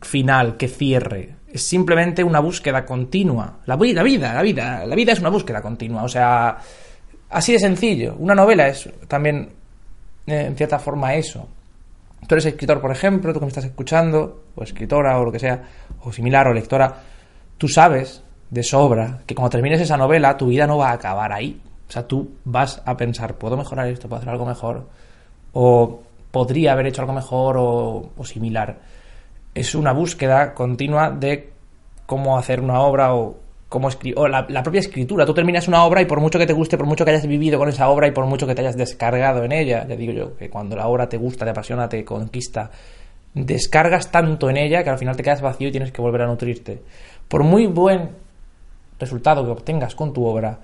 final 0.00 0.56
que 0.56 0.68
cierre 0.68 1.35
es 1.52 1.62
simplemente 1.62 2.24
una 2.24 2.40
búsqueda 2.40 2.84
continua. 2.84 3.58
La 3.66 3.76
vida, 3.76 3.94
la 3.94 4.02
vida, 4.02 4.34
la 4.34 4.42
vida, 4.42 4.86
la 4.86 4.94
vida 4.94 5.12
es 5.12 5.20
una 5.20 5.30
búsqueda 5.30 5.62
continua. 5.62 6.02
O 6.02 6.08
sea, 6.08 6.58
así 7.30 7.52
de 7.52 7.58
sencillo. 7.58 8.16
Una 8.18 8.34
novela 8.34 8.68
es 8.68 8.88
también, 9.08 9.50
eh, 10.26 10.46
en 10.46 10.56
cierta 10.56 10.78
forma, 10.78 11.14
eso. 11.14 11.48
Tú 12.26 12.34
eres 12.34 12.46
escritor, 12.46 12.80
por 12.80 12.90
ejemplo, 12.90 13.32
tú 13.32 13.38
que 13.38 13.46
me 13.46 13.50
estás 13.50 13.64
escuchando, 13.64 14.44
o 14.54 14.62
escritora, 14.62 15.18
o 15.18 15.24
lo 15.24 15.32
que 15.32 15.38
sea, 15.38 15.62
o 16.02 16.12
similar, 16.12 16.48
o 16.48 16.52
lectora, 16.52 16.94
tú 17.56 17.68
sabes 17.68 18.22
de 18.50 18.62
sobra 18.62 19.20
que 19.26 19.34
cuando 19.34 19.50
termines 19.50 19.80
esa 19.80 19.96
novela, 19.96 20.36
tu 20.36 20.48
vida 20.48 20.66
no 20.66 20.78
va 20.78 20.90
a 20.90 20.94
acabar 20.94 21.32
ahí. 21.32 21.60
O 21.88 21.92
sea, 21.92 22.06
tú 22.06 22.36
vas 22.44 22.82
a 22.84 22.96
pensar, 22.96 23.36
¿puedo 23.36 23.56
mejorar 23.56 23.86
esto? 23.88 24.08
¿Puedo 24.08 24.18
hacer 24.18 24.30
algo 24.30 24.44
mejor? 24.44 24.88
O 25.52 26.02
podría 26.32 26.72
haber 26.72 26.86
hecho 26.86 27.02
algo 27.02 27.12
mejor 27.12 27.56
o, 27.58 28.10
o 28.16 28.24
similar 28.24 28.76
es 29.56 29.74
una 29.74 29.92
búsqueda 29.92 30.52
continua 30.52 31.10
de 31.10 31.48
cómo 32.04 32.36
hacer 32.36 32.60
una 32.60 32.80
obra 32.80 33.14
o 33.14 33.38
cómo 33.70 33.88
escribir, 33.88 34.18
o 34.18 34.28
la, 34.28 34.46
propia 34.62 34.80
escritura. 34.80 35.24
Tú 35.24 35.32
terminas 35.32 35.66
una 35.66 35.82
obra 35.84 36.02
y 36.02 36.04
por 36.04 36.20
mucho 36.20 36.38
que 36.38 36.46
te 36.46 36.52
guste, 36.52 36.76
por 36.76 36.86
mucho 36.86 37.06
que 37.06 37.12
hayas 37.12 37.26
vivido 37.26 37.58
con 37.58 37.70
esa 37.70 37.88
obra 37.88 38.06
y 38.06 38.10
por 38.10 38.26
mucho 38.26 38.46
que 38.46 38.54
te 38.54 38.60
hayas 38.60 38.76
descargado 38.76 39.44
en 39.44 39.52
ella, 39.52 39.86
ya 39.88 39.96
digo 39.96 40.12
yo, 40.12 40.36
que 40.36 40.50
cuando 40.50 40.76
la 40.76 40.86
obra 40.86 41.08
te 41.08 41.16
gusta, 41.16 41.46
te 41.46 41.52
apasiona, 41.52 41.88
te 41.88 42.04
conquista, 42.04 42.70
descargas 43.32 44.10
tanto 44.10 44.50
en 44.50 44.58
ella 44.58 44.84
que 44.84 44.90
al 44.90 44.98
final 44.98 45.16
te 45.16 45.22
quedas 45.22 45.40
vacío 45.40 45.68
y 45.68 45.72
tienes 45.72 45.90
que 45.90 46.02
volver 46.02 46.20
a 46.20 46.26
nutrirte. 46.26 46.82
Por 47.26 47.42
muy 47.42 47.66
buen 47.66 48.10
resultado 49.00 49.42
que 49.42 49.52
obtengas 49.52 49.94
con 49.94 50.12
tu 50.12 50.26
obra, 50.26 50.58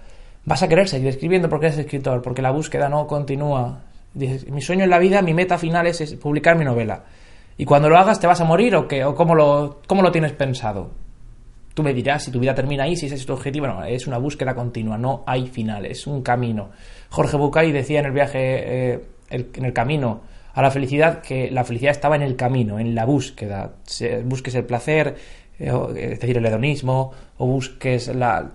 vas 0.44 0.62
a 0.62 0.68
querer 0.68 0.86
seguir 0.86 1.08
escribiendo 1.08 1.48
porque 1.48 1.66
eres 1.66 1.78
escritor, 1.78 2.20
porque 2.20 2.42
la 2.42 2.50
búsqueda 2.50 2.90
no 2.90 3.06
continúa. 3.06 3.80
mi 4.14 4.60
sueño 4.60 4.84
en 4.84 4.90
la 4.90 4.98
vida, 4.98 5.22
mi 5.22 5.32
meta 5.32 5.56
final 5.56 5.86
es 5.86 6.14
publicar 6.16 6.58
mi 6.58 6.66
novela. 6.66 7.04
Y 7.56 7.64
cuando 7.64 7.88
lo 7.88 7.98
hagas, 7.98 8.20
¿te 8.20 8.26
vas 8.26 8.40
a 8.40 8.44
morir 8.44 8.74
o 8.76 8.88
qué? 8.88 9.04
¿O 9.04 9.14
cómo 9.14 9.34
lo, 9.34 9.80
cómo 9.86 10.02
lo 10.02 10.10
tienes 10.10 10.32
pensado? 10.32 10.90
Tú 11.74 11.82
me 11.82 11.94
dirás 11.94 12.24
si 12.24 12.30
tu 12.30 12.38
vida 12.38 12.54
termina 12.54 12.84
ahí, 12.84 12.96
si 12.96 13.06
ese 13.06 13.14
es 13.14 13.26
tu 13.26 13.32
objetivo. 13.32 13.66
No, 13.66 13.84
es 13.84 14.06
una 14.06 14.18
búsqueda 14.18 14.54
continua, 14.54 14.98
no 14.98 15.22
hay 15.26 15.46
final, 15.46 15.86
es 15.86 16.06
un 16.06 16.22
camino. 16.22 16.70
Jorge 17.10 17.36
Bucay 17.36 17.72
decía 17.72 18.00
en 18.00 18.06
el 18.06 18.12
viaje, 18.12 18.92
eh, 18.92 19.00
en 19.30 19.64
el 19.64 19.72
camino 19.72 20.20
a 20.54 20.62
la 20.62 20.70
felicidad, 20.70 21.22
que 21.22 21.50
la 21.50 21.64
felicidad 21.64 21.92
estaba 21.92 22.16
en 22.16 22.22
el 22.22 22.36
camino, 22.36 22.78
en 22.78 22.94
la 22.94 23.06
búsqueda. 23.06 23.72
busques 24.24 24.54
el 24.54 24.64
placer, 24.64 25.16
eh, 25.58 25.72
es 25.96 26.20
decir, 26.20 26.36
el 26.36 26.44
hedonismo, 26.44 27.12
o 27.38 27.46
busques 27.46 28.08
la, 28.14 28.52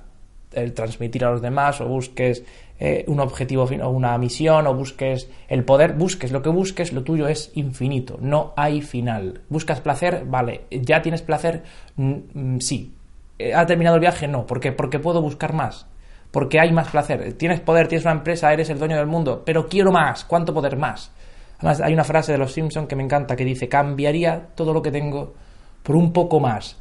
el 0.58 0.74
transmitir 0.74 1.24
a 1.24 1.32
los 1.32 1.42
demás, 1.42 1.80
o 1.82 1.88
busques 1.88 2.44
eh, 2.80 3.06
un 3.08 3.20
objetivo 3.20 3.64
o 3.64 3.90
una 3.90 4.18
misión 4.18 4.68
o 4.68 4.74
busques 4.74 5.30
el 5.48 5.64
poder, 5.64 5.94
busques 5.94 6.32
lo 6.32 6.42
que 6.42 6.50
busques, 6.50 6.94
lo 6.94 7.04
tuyo 7.04 7.28
es 7.28 7.52
infinito, 7.56 8.18
no 8.22 8.54
hay 8.56 8.82
final. 8.82 9.42
¿Buscas 9.50 9.82
placer? 9.82 10.26
Vale, 10.26 10.66
¿ya 10.70 11.02
tienes 11.02 11.22
placer? 11.22 11.64
Mm, 11.96 12.60
sí. 12.60 12.94
Eh, 13.40 13.54
¿Ha 13.54 13.66
terminado 13.66 13.96
el 13.96 14.02
viaje? 14.02 14.28
No. 14.28 14.46
¿Por 14.46 14.60
qué? 14.60 14.72
Porque 14.72 15.00
puedo 15.00 15.22
buscar 15.22 15.54
más. 15.54 15.88
Porque 16.32 16.60
hay 16.60 16.72
más 16.72 16.90
placer. 16.90 17.34
Tienes 17.34 17.62
poder, 17.62 17.88
tienes 17.88 18.06
una 18.06 18.16
empresa, 18.16 18.52
eres 18.52 18.70
el 18.70 18.80
dueño 18.80 18.98
del 18.98 19.08
mundo, 19.08 19.44
pero 19.46 19.68
quiero 19.68 19.92
más. 19.92 20.26
¿Cuánto 20.26 20.54
poder 20.54 20.78
más? 20.78 21.12
Además, 21.60 21.82
hay 21.82 21.94
una 21.94 22.04
frase 22.04 22.32
de 22.32 22.38
los 22.38 22.52
Simpson 22.52 22.86
que 22.86 22.96
me 22.96 23.04
encanta 23.04 23.36
que 23.36 23.46
dice, 23.46 23.68
cambiaría 23.68 24.50
todo 24.54 24.74
lo 24.74 24.82
que 24.82 24.92
tengo 24.92 25.34
por 25.82 25.96
un 25.96 26.14
poco 26.14 26.40
más 26.40 26.78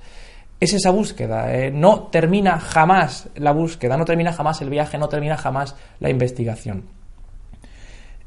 es 0.60 0.72
esa 0.72 0.90
búsqueda. 0.90 1.54
Eh, 1.54 1.70
no 1.70 2.08
termina 2.10 2.58
jamás 2.58 3.28
la 3.36 3.52
búsqueda, 3.52 3.96
no 3.96 4.04
termina 4.04 4.32
jamás 4.32 4.60
el 4.62 4.70
viaje, 4.70 4.98
no 4.98 5.08
termina 5.08 5.36
jamás 5.36 5.76
la 6.00 6.10
investigación. 6.10 6.84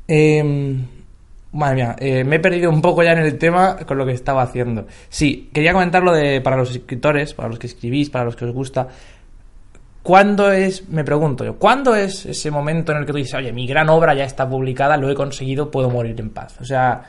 Em, 0.07 0.85
madre 1.51 1.75
mía, 1.75 1.95
eh, 1.99 2.23
me 2.23 2.37
he 2.37 2.39
perdido 2.39 2.69
un 2.69 2.81
poco 2.81 3.03
ya 3.03 3.11
en 3.11 3.19
el 3.19 3.37
tema 3.37 3.77
con 3.77 3.97
lo 3.97 4.05
que 4.05 4.13
estaba 4.13 4.41
haciendo. 4.43 4.85
Sí, 5.09 5.49
quería 5.53 5.73
comentarlo 5.73 6.13
de, 6.13 6.41
para 6.41 6.57
los 6.57 6.71
escritores, 6.71 7.33
para 7.33 7.49
los 7.49 7.59
que 7.59 7.67
escribís, 7.67 8.09
para 8.09 8.25
los 8.25 8.35
que 8.35 8.45
os 8.45 8.53
gusta. 8.53 8.87
¿Cuándo 10.01 10.51
es, 10.51 10.87
me 10.89 11.03
pregunto 11.03 11.43
yo, 11.43 11.57
cuándo 11.57 11.93
es 11.93 12.25
ese 12.25 12.49
momento 12.49 12.91
en 12.91 12.99
el 12.99 13.05
que 13.05 13.11
tú 13.11 13.17
dices, 13.17 13.35
oye, 13.35 13.51
mi 13.51 13.67
gran 13.67 13.89
obra 13.89 14.13
ya 14.13 14.23
está 14.23 14.49
publicada, 14.49 14.97
lo 14.97 15.09
he 15.09 15.13
conseguido, 15.13 15.69
puedo 15.69 15.89
morir 15.89 16.19
en 16.19 16.29
paz? 16.29 16.55
O 16.61 16.63
sea, 16.63 17.03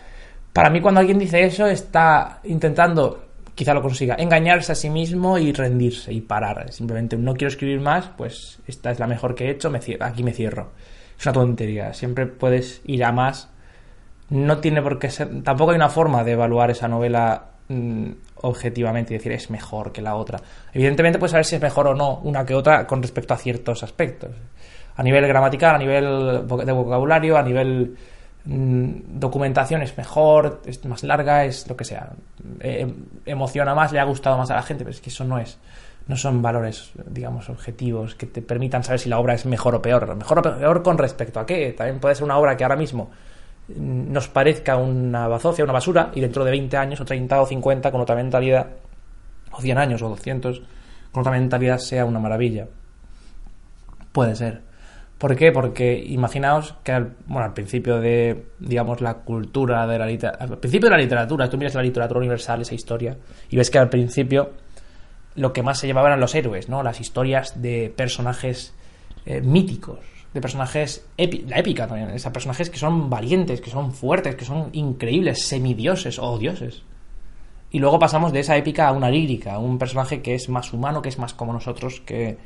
para 0.53 0.71
mí 0.71 0.81
cuando 0.81 1.01
alguien 1.01 1.19
dice 1.19 1.43
eso 1.43 1.67
está 1.67 2.41
intentando 2.45 3.30
quizá 3.61 3.75
lo 3.75 3.83
consiga. 3.83 4.17
Engañarse 4.19 4.73
a 4.73 4.75
sí 4.75 4.89
mismo 4.89 5.37
y 5.37 5.53
rendirse 5.53 6.15
y 6.15 6.23
parar. 6.23 6.73
Simplemente 6.73 7.19
no 7.19 7.35
quiero 7.35 7.49
escribir 7.49 7.79
más, 7.79 8.09
pues 8.17 8.59
esta 8.67 8.91
es 8.91 8.99
la 8.99 9.07
mejor 9.07 9.35
que 9.35 9.49
he 9.49 9.51
hecho, 9.51 9.69
me 9.69 9.81
aquí 10.01 10.23
me 10.23 10.33
cierro. 10.33 10.71
Es 11.19 11.27
una 11.27 11.35
tontería. 11.35 11.93
Siempre 11.93 12.25
puedes 12.25 12.81
ir 12.87 13.05
a 13.05 13.13
más. 13.13 13.51
No 14.31 14.61
tiene 14.61 14.81
por 14.81 14.99
qué 14.99 15.11
ser. 15.11 15.43
Tampoco 15.43 15.73
hay 15.73 15.77
una 15.77 15.91
forma 15.91 16.25
de 16.25 16.33
evaluar 16.33 16.71
esa 16.71 16.89
novela 16.89 17.51
mm, 17.69 18.11
objetivamente 18.37 19.13
y 19.13 19.19
decir 19.19 19.33
es 19.33 19.51
mejor 19.51 19.93
que 19.93 20.01
la 20.01 20.15
otra. 20.15 20.41
Evidentemente 20.73 21.19
puedes 21.19 21.33
saber 21.33 21.45
si 21.45 21.57
es 21.57 21.61
mejor 21.61 21.89
o 21.89 21.95
no 21.95 22.21
una 22.21 22.47
que 22.47 22.55
otra 22.55 22.87
con 22.87 23.03
respecto 23.03 23.35
a 23.35 23.37
ciertos 23.37 23.83
aspectos. 23.83 24.31
A 24.97 25.03
nivel 25.03 25.27
gramatical, 25.27 25.75
a 25.75 25.79
nivel 25.79 26.47
de 26.47 26.73
vocabulario, 26.73 27.37
a 27.37 27.43
nivel 27.43 27.95
documentación 28.45 29.83
es 29.83 29.97
mejor, 29.97 30.63
es 30.65 30.85
más 30.87 31.03
larga, 31.03 31.45
es 31.45 31.69
lo 31.69 31.77
que 31.77 31.85
sea. 31.85 32.11
Eh, 32.61 32.93
emociona 33.27 33.75
más, 33.75 33.93
le 33.93 34.01
ha 34.01 34.05
gustado 34.05 34.39
más 34.39 34.51
a 34.51 34.55
la 34.55 34.63
gente, 34.63 34.85
pero 34.85 34.95
es 34.95 35.01
que 35.01 35.11
eso 35.11 35.25
no 35.25 35.39
es. 35.39 35.59
No 36.09 36.17
son 36.17 36.43
valores, 36.43 36.91
digamos, 37.07 37.49
objetivos 37.51 38.15
que 38.15 38.27
te 38.27 38.43
permitan 38.43 38.83
saber 38.83 38.99
si 38.99 39.09
la 39.09 39.19
obra 39.19 39.35
es 39.35 39.47
mejor 39.47 39.75
o 39.75 39.83
peor. 39.83 40.17
Mejor 40.17 40.39
o 40.39 40.43
peor 40.43 40.83
con 40.83 40.99
respecto 40.99 41.39
a 41.39 41.47
qué. 41.47 41.73
También 41.73 42.01
puede 42.01 42.15
ser 42.15 42.25
una 42.25 42.39
obra 42.39 42.57
que 42.57 42.65
ahora 42.65 42.77
mismo 42.77 43.11
nos 43.77 44.29
parezca 44.29 44.77
una 44.77 45.29
bazofia, 45.29 45.65
una 45.65 45.73
basura, 45.73 46.11
y 46.15 46.21
dentro 46.21 46.45
de 46.45 46.51
20 46.51 46.77
años, 46.77 47.01
o 47.01 47.05
30 47.05 47.41
o 47.41 47.47
50, 47.47 47.93
con 47.93 48.01
otra 48.01 48.17
mentalidad, 48.17 48.67
o 49.53 49.61
100 49.61 49.79
años 49.79 50.03
o 50.03 50.09
200, 50.09 50.63
con 51.13 51.21
otra 51.21 51.33
mentalidad 51.33 51.79
sea 51.79 52.05
una 52.05 52.19
maravilla. 52.19 52.67
Puede 54.13 54.35
ser. 54.35 54.70
¿Por 55.21 55.37
qué? 55.37 55.53
Porque 55.53 56.03
imaginaos 56.03 56.77
que 56.83 56.93
al, 56.93 57.15
bueno, 57.27 57.45
al 57.45 57.53
principio 57.53 58.01
de, 58.01 58.47
digamos, 58.59 59.03
la 59.03 59.19
cultura 59.19 59.87
de 59.87 59.99
la 59.99 60.07
literatura, 60.07 60.47
al 60.47 60.59
principio 60.59 60.89
de 60.89 60.97
la 60.97 61.03
literatura, 61.03 61.51
tú 61.51 61.59
miras 61.59 61.75
la 61.75 61.83
literatura 61.83 62.21
universal, 62.21 62.63
esa 62.63 62.75
historia, 62.75 63.19
y 63.51 63.57
ves 63.57 63.71
que 63.71 63.79
al 63.79 63.91
principio 63.91 64.53
lo 65.35 65.53
que 65.53 65.63
más 65.63 65.79
se 65.79 65.87
llevaba 65.87 66.09
eran 66.09 66.21
los 66.21 66.35
héroes, 66.35 66.71
¿no? 66.71 66.83
Las 66.83 67.03
historias 67.03 67.61
de 67.61 67.93
personajes 67.95 68.73
eh, 69.27 69.43
míticos, 69.43 69.99
de 70.33 70.41
personajes, 70.41 71.07
la 71.19 71.59
épica 71.59 71.87
también, 71.87 72.09
esos 72.13 72.33
personajes 72.33 72.71
que 72.71 72.79
son 72.79 73.11
valientes, 73.11 73.61
que 73.61 73.69
son 73.69 73.93
fuertes, 73.93 74.37
que 74.37 74.47
son 74.47 74.71
increíbles, 74.73 75.43
semidioses 75.43 76.19
o 76.19 76.39
dioses. 76.39 76.83
Y 77.71 77.79
luego 77.79 77.99
pasamos 77.99 78.33
de 78.33 78.41
esa 78.41 78.57
épica 78.57 78.89
a 78.89 78.93
una 78.93 79.11
lírica, 79.11 79.53
a 79.53 79.59
un 79.59 79.77
personaje 79.77 80.23
que 80.23 80.35
es 80.35 80.49
más 80.49 80.73
humano, 80.73 81.03
que 81.03 81.11
es 81.11 81.19
más 81.19 81.35
como 81.35 81.53
nosotros, 81.53 82.01
que 82.07 82.39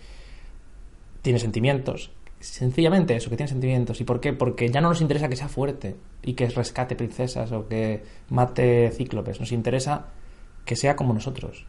tiene 1.22 1.38
sentimientos. 1.38 2.10
Sencillamente 2.44 3.16
eso, 3.16 3.30
que 3.30 3.36
tiene 3.36 3.48
sentimientos. 3.48 4.00
¿Y 4.00 4.04
por 4.04 4.20
qué? 4.20 4.32
Porque 4.32 4.68
ya 4.68 4.80
no 4.80 4.88
nos 4.88 5.00
interesa 5.00 5.28
que 5.28 5.36
sea 5.36 5.48
fuerte 5.48 5.96
y 6.22 6.34
que 6.34 6.48
rescate 6.48 6.94
princesas 6.94 7.50
o 7.52 7.66
que 7.66 8.02
mate 8.28 8.90
cíclopes. 8.90 9.40
Nos 9.40 9.52
interesa 9.52 10.06
que 10.64 10.76
sea 10.76 10.94
como 10.94 11.14
nosotros. 11.14 11.64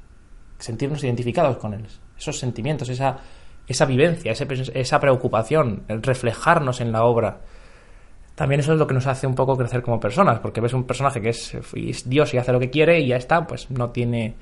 Sentirnos 0.59 1.03
identificados 1.03 1.57
con 1.57 1.73
él. 1.73 1.85
Esos 2.17 2.39
sentimientos, 2.39 2.89
esa, 2.89 3.19
esa 3.67 3.85
vivencia, 3.85 4.31
esa 4.31 4.99
preocupación, 4.99 5.83
el 5.87 6.03
reflejarnos 6.03 6.81
en 6.81 6.91
la 6.91 7.05
obra 7.05 7.41
también 8.35 8.59
eso 8.59 8.73
es 8.73 8.79
lo 8.79 8.85
que 8.85 8.93
nos 8.93 9.07
hace 9.07 9.25
un 9.25 9.33
poco 9.33 9.55
crecer 9.55 9.81
como 9.81 9.99
personas, 9.99 10.39
porque 10.39 10.59
ves 10.59 10.73
un 10.73 10.83
personaje 10.83 11.21
que 11.21 11.29
es, 11.29 11.55
Dios 12.05 12.33
y 12.33 12.37
hace 12.37 12.51
lo 12.51 12.59
que 12.59 12.69
quiere 12.69 12.99
y 12.99 13.07
ya 13.07 13.15
está, 13.15 13.47
pues 13.47 13.71
no 13.71 13.91
tiene... 13.91 14.35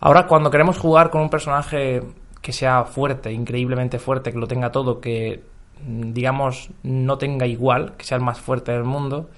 Ahora 0.00 0.26
cuando 0.26 0.50
queremos 0.50 0.78
jugar 0.78 1.08
con 1.08 1.22
un 1.22 1.30
personaje 1.30 2.02
que 2.42 2.52
sea 2.52 2.84
fuerte, 2.84 3.32
increíblemente 3.32 3.98
fuerte, 3.98 4.30
que 4.30 4.38
lo 4.38 4.46
tenga 4.46 4.70
todo, 4.70 5.00
que 5.00 5.42
digamos 5.86 6.70
no 6.82 7.18
tenga 7.18 7.46
igual, 7.46 7.94
que 7.96 8.04
sea 8.04 8.16
el 8.16 8.24
más 8.24 8.40
fuerte 8.40 8.72
del 8.72 8.84
mundo, 8.84 9.28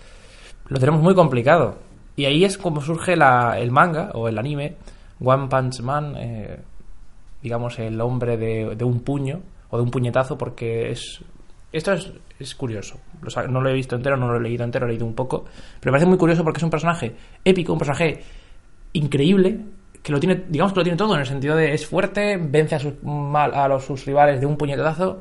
lo 0.68 0.78
tenemos 0.78 1.02
muy 1.02 1.14
complicado. 1.14 1.78
Y 2.16 2.24
ahí 2.24 2.44
es 2.44 2.56
como 2.56 2.80
surge 2.80 3.16
la, 3.16 3.58
el 3.58 3.70
manga 3.70 4.10
o 4.14 4.28
el 4.28 4.38
anime, 4.38 4.76
One 5.20 5.48
Punch 5.48 5.80
Man, 5.80 6.14
eh, 6.16 6.58
digamos 7.42 7.78
el 7.78 8.00
hombre 8.00 8.36
de, 8.36 8.84
un 8.84 9.00
puño 9.00 9.40
o 9.70 9.76
de 9.76 9.82
un 9.82 9.90
puñetazo, 9.90 10.38
porque 10.38 10.90
es 10.90 11.22
esto 11.72 11.92
es, 11.92 12.54
curioso. 12.54 12.98
No 13.50 13.60
lo 13.60 13.68
he 13.68 13.74
visto 13.74 13.96
entero, 13.96 14.16
no 14.16 14.28
lo 14.28 14.36
he 14.36 14.40
leído 14.40 14.64
entero, 14.64 14.86
he 14.86 14.90
leído 14.90 15.04
un 15.04 15.14
poco. 15.14 15.44
Pero 15.80 15.92
me 15.92 15.98
parece 15.98 16.06
muy 16.06 16.16
curioso 16.16 16.42
porque 16.42 16.58
es 16.58 16.62
un 16.64 16.70
personaje 16.70 17.14
épico, 17.44 17.72
un 17.72 17.78
personaje 17.78 18.22
increíble, 18.94 19.60
que 20.02 20.12
lo 20.12 20.20
tiene, 20.20 20.44
digamos 20.48 20.72
que 20.72 20.80
lo 20.80 20.84
tiene 20.84 20.96
todo, 20.96 21.14
en 21.14 21.20
el 21.20 21.26
sentido 21.26 21.56
de 21.56 21.74
es 21.74 21.86
fuerte, 21.86 22.38
vence 22.38 22.76
a 22.76 22.78
sus, 22.78 22.94
a 23.04 23.68
los, 23.68 23.84
sus 23.84 24.06
rivales 24.06 24.40
de 24.40 24.46
un 24.46 24.56
puñetazo. 24.56 25.20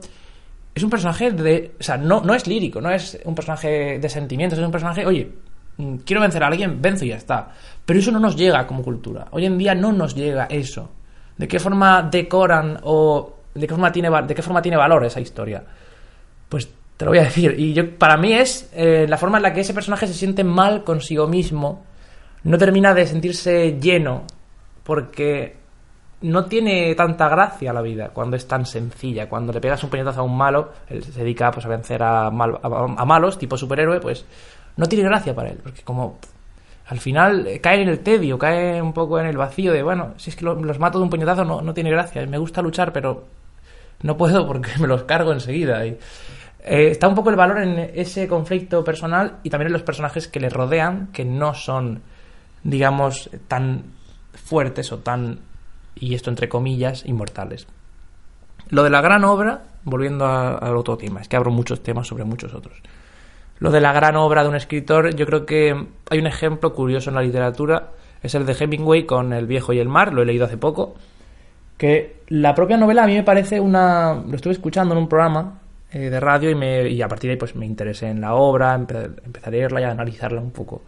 Es 0.75 0.83
un 0.83 0.89
personaje 0.89 1.31
de. 1.31 1.71
O 1.79 1.83
sea, 1.83 1.95
no, 1.95 2.19
no 2.21 2.35
es 2.35 2.45
lírico, 2.47 2.81
no 2.81 2.91
es 2.91 3.17
un 3.23 3.33
personaje 3.33 3.97
de 3.97 4.09
sentimientos, 4.09 4.59
es 4.59 4.65
un 4.65 4.71
personaje, 4.71 5.05
oye, 5.05 5.31
mm, 5.77 5.95
quiero 6.05 6.21
vencer 6.21 6.43
a 6.43 6.47
alguien, 6.47 6.81
venzo 6.81 7.05
y 7.05 7.09
ya 7.09 7.15
está. 7.15 7.49
Pero 7.85 7.97
eso 7.97 8.11
no 8.11 8.19
nos 8.19 8.35
llega 8.35 8.67
como 8.67 8.83
cultura. 8.83 9.27
Hoy 9.31 9.45
en 9.45 9.57
día 9.57 9.73
no 9.73 9.93
nos 9.93 10.13
llega 10.13 10.47
eso. 10.49 10.91
¿De 11.38 11.47
qué 11.47 11.59
forma 11.59 12.03
decoran 12.03 12.79
o 12.83 13.38
de 13.53 13.65
qué 13.65 13.73
forma 13.73 13.89
tiene, 13.89 14.09
de 14.27 14.35
qué 14.35 14.41
forma 14.41 14.61
tiene 14.61 14.75
valor 14.75 15.05
esa 15.05 15.21
historia? 15.21 15.63
Pues 16.49 16.69
te 16.97 17.05
lo 17.05 17.11
voy 17.11 17.19
a 17.19 17.23
decir. 17.23 17.55
Y 17.57 17.73
yo, 17.73 17.97
para 17.97 18.17
mí 18.17 18.33
es 18.33 18.69
eh, 18.73 19.05
la 19.07 19.17
forma 19.17 19.38
en 19.38 19.43
la 19.43 19.53
que 19.53 19.61
ese 19.61 19.73
personaje 19.73 20.07
se 20.07 20.13
siente 20.13 20.43
mal 20.43 20.83
consigo 20.83 21.25
mismo. 21.25 21.85
No 22.43 22.57
termina 22.57 22.93
de 22.93 23.07
sentirse 23.07 23.79
lleno. 23.79 24.23
Porque 24.83 25.55
no 26.25 26.45
tiene 26.45 26.95
tanta 26.95 27.29
gracia 27.29 27.71
la 27.71 27.81
vida 27.81 28.09
cuando 28.09 28.35
es 28.35 28.47
tan 28.47 28.65
sencilla. 28.65 29.29
Cuando 29.29 29.53
le 29.53 29.61
pegas 29.61 29.83
un 29.83 29.89
puñetazo 29.89 30.21
a 30.21 30.23
un 30.23 30.35
malo, 30.35 30.71
él 30.89 31.03
se 31.03 31.19
dedica 31.19 31.51
pues, 31.51 31.65
a 31.65 31.69
vencer 31.69 32.01
a, 32.01 32.27
a, 32.27 33.05
malos, 33.05 33.38
tipo 33.38 33.57
superhéroe, 33.57 33.99
pues 33.99 34.25
no 34.77 34.88
tiene 34.88 35.05
gracia 35.05 35.35
para 35.35 35.49
él. 35.49 35.59
Porque 35.61 35.83
como 35.83 36.17
al 36.88 36.99
final 36.99 37.45
eh, 37.47 37.61
cae 37.61 37.81
en 37.81 37.89
el 37.89 37.99
tedio, 37.99 38.39
cae 38.39 38.81
un 38.81 38.93
poco 38.93 39.19
en 39.19 39.27
el 39.27 39.38
vacío 39.38 39.71
de, 39.71 39.83
bueno, 39.83 40.13
si 40.17 40.31
es 40.31 40.35
que 40.35 40.45
los 40.45 40.79
mato 40.79 40.97
de 40.97 41.03
un 41.03 41.09
puñetazo 41.09 41.45
no, 41.45 41.61
no 41.61 41.73
tiene 41.73 41.91
gracia. 41.91 42.25
Me 42.25 42.39
gusta 42.39 42.61
luchar, 42.61 42.91
pero 42.91 43.25
no 44.01 44.17
puedo 44.17 44.47
porque 44.47 44.71
me 44.79 44.88
los 44.88 45.03
cargo 45.03 45.31
enseguida. 45.31 45.85
Y, 45.85 45.97
eh, 46.63 46.89
está 46.89 47.07
un 47.07 47.13
poco 47.13 47.29
el 47.29 47.35
valor 47.35 47.61
en 47.61 47.91
ese 47.93 48.27
conflicto 48.27 48.83
personal 48.83 49.38
y 49.43 49.51
también 49.51 49.67
en 49.67 49.73
los 49.73 49.83
personajes 49.83 50.27
que 50.27 50.39
le 50.39 50.49
rodean, 50.49 51.09
que 51.13 51.23
no 51.23 51.53
son, 51.53 52.01
digamos, 52.63 53.29
tan 53.47 53.83
fuertes 54.33 54.91
o 54.91 54.97
tan, 54.97 55.39
y 55.95 56.15
esto 56.15 56.29
entre 56.29 56.49
comillas, 56.49 57.05
inmortales. 57.05 57.67
Lo 58.69 58.84
de 58.84 58.89
la 58.89 59.01
gran 59.01 59.23
obra, 59.23 59.63
volviendo 59.84 60.25
al 60.25 60.75
otro 60.75 60.97
tema, 60.97 61.21
es 61.21 61.27
que 61.27 61.36
abro 61.36 61.51
muchos 61.51 61.84
temas 61.84 62.08
sobre 62.08 62.23
muchos 62.23 62.53
otros. 62.53 62.81
Lo 63.60 63.71
de 63.71 63.79
la 63.79 63.93
gran 63.93 64.15
obra 64.15 64.43
de 64.43 64.49
un 64.49 64.55
escritor, 64.55 65.15
yo 65.15 65.25
creo 65.25 65.45
que 65.45 65.88
hay 66.10 66.19
un 66.19 66.27
ejemplo 66.27 66.73
curioso 66.73 67.10
en 67.10 67.15
la 67.15 67.21
literatura, 67.21 67.91
es 68.21 68.36
el 68.36 68.45
de 68.45 68.53
Hemingway 68.53 69.05
con 69.05 69.34
El 69.34 69.45
viejo 69.45 69.71
y 69.71 69.79
el 69.79 69.88
mar, 69.88 70.13
lo 70.13 70.21
he 70.21 70.25
leído 70.25 70.45
hace 70.45 70.58
poco, 70.58 70.95
que 71.77 72.21
la 72.27 72.55
propia 72.55 72.77
novela 72.77 73.03
a 73.03 73.08
mí 73.08 73.15
me 73.15 73.23
parece 73.23 73.60
una... 73.60 74.13
Lo 74.13 74.36
estuve 74.36 74.53
escuchando 74.53 74.93
en 74.93 74.99
un 75.01 75.08
programa 75.08 75.60
eh, 75.91 76.10
de 76.10 76.19
radio 76.19 76.49
y, 76.49 76.55
me, 76.55 76.89
y 76.89 77.01
a 77.01 77.08
partir 77.08 77.29
de 77.29 77.34
ahí 77.34 77.38
pues 77.38 77.55
me 77.55 77.65
interesé 77.65 78.08
en 78.08 78.21
la 78.21 78.34
obra, 78.36 78.73
empecé 78.75 79.47
a 79.47 79.51
leerla 79.51 79.81
y 79.81 79.84
a 79.84 79.91
analizarla 79.91 80.41
un 80.41 80.51
poco. 80.51 80.81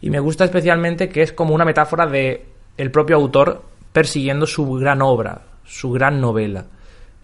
Y 0.00 0.10
me 0.10 0.20
gusta 0.20 0.44
especialmente 0.44 1.08
que 1.08 1.22
es 1.22 1.32
como 1.32 1.54
una 1.54 1.64
metáfora 1.64 2.06
de 2.06 2.46
el 2.76 2.90
propio 2.90 3.16
autor 3.16 3.62
persiguiendo 3.92 4.46
su 4.46 4.70
gran 4.74 5.02
obra, 5.02 5.42
su 5.64 5.90
gran 5.90 6.20
novela. 6.20 6.66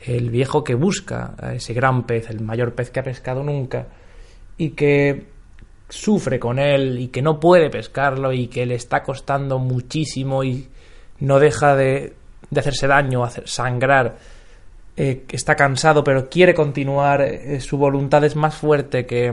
El 0.01 0.31
viejo 0.31 0.63
que 0.63 0.75
busca 0.75 1.35
a 1.39 1.55
ese 1.55 1.73
gran 1.75 2.05
pez, 2.05 2.31
el 2.31 2.41
mayor 2.41 2.75
pez 2.75 2.91
que 2.91 3.01
ha 3.01 3.05
pescado 3.05 3.43
nunca, 3.43 3.87
y 4.59 4.71
que 4.71 5.27
sufre 5.89 6.39
con 6.39 6.59
él 6.59 6.99
y 6.99 7.09
que 7.09 7.23
no 7.23 7.39
puede 7.39 7.71
pescarlo 7.71 8.33
y 8.33 8.49
que 8.49 8.67
le 8.67 8.75
está 8.75 9.03
costando 9.03 9.59
muchísimo 9.59 10.43
y 10.43 10.69
no 11.21 11.39
deja 11.39 11.77
de, 11.77 12.15
de 12.51 12.61
hacerse 12.61 12.87
daño, 12.87 13.23
sangrar, 13.45 14.17
eh, 14.97 15.25
está 15.31 15.55
cansado 15.55 16.03
pero 16.03 16.29
quiere 16.29 16.55
continuar, 16.55 17.23
eh, 17.23 17.61
su 17.61 17.77
voluntad 17.79 18.25
es 18.25 18.35
más 18.35 18.55
fuerte 18.57 19.07
que 19.07 19.33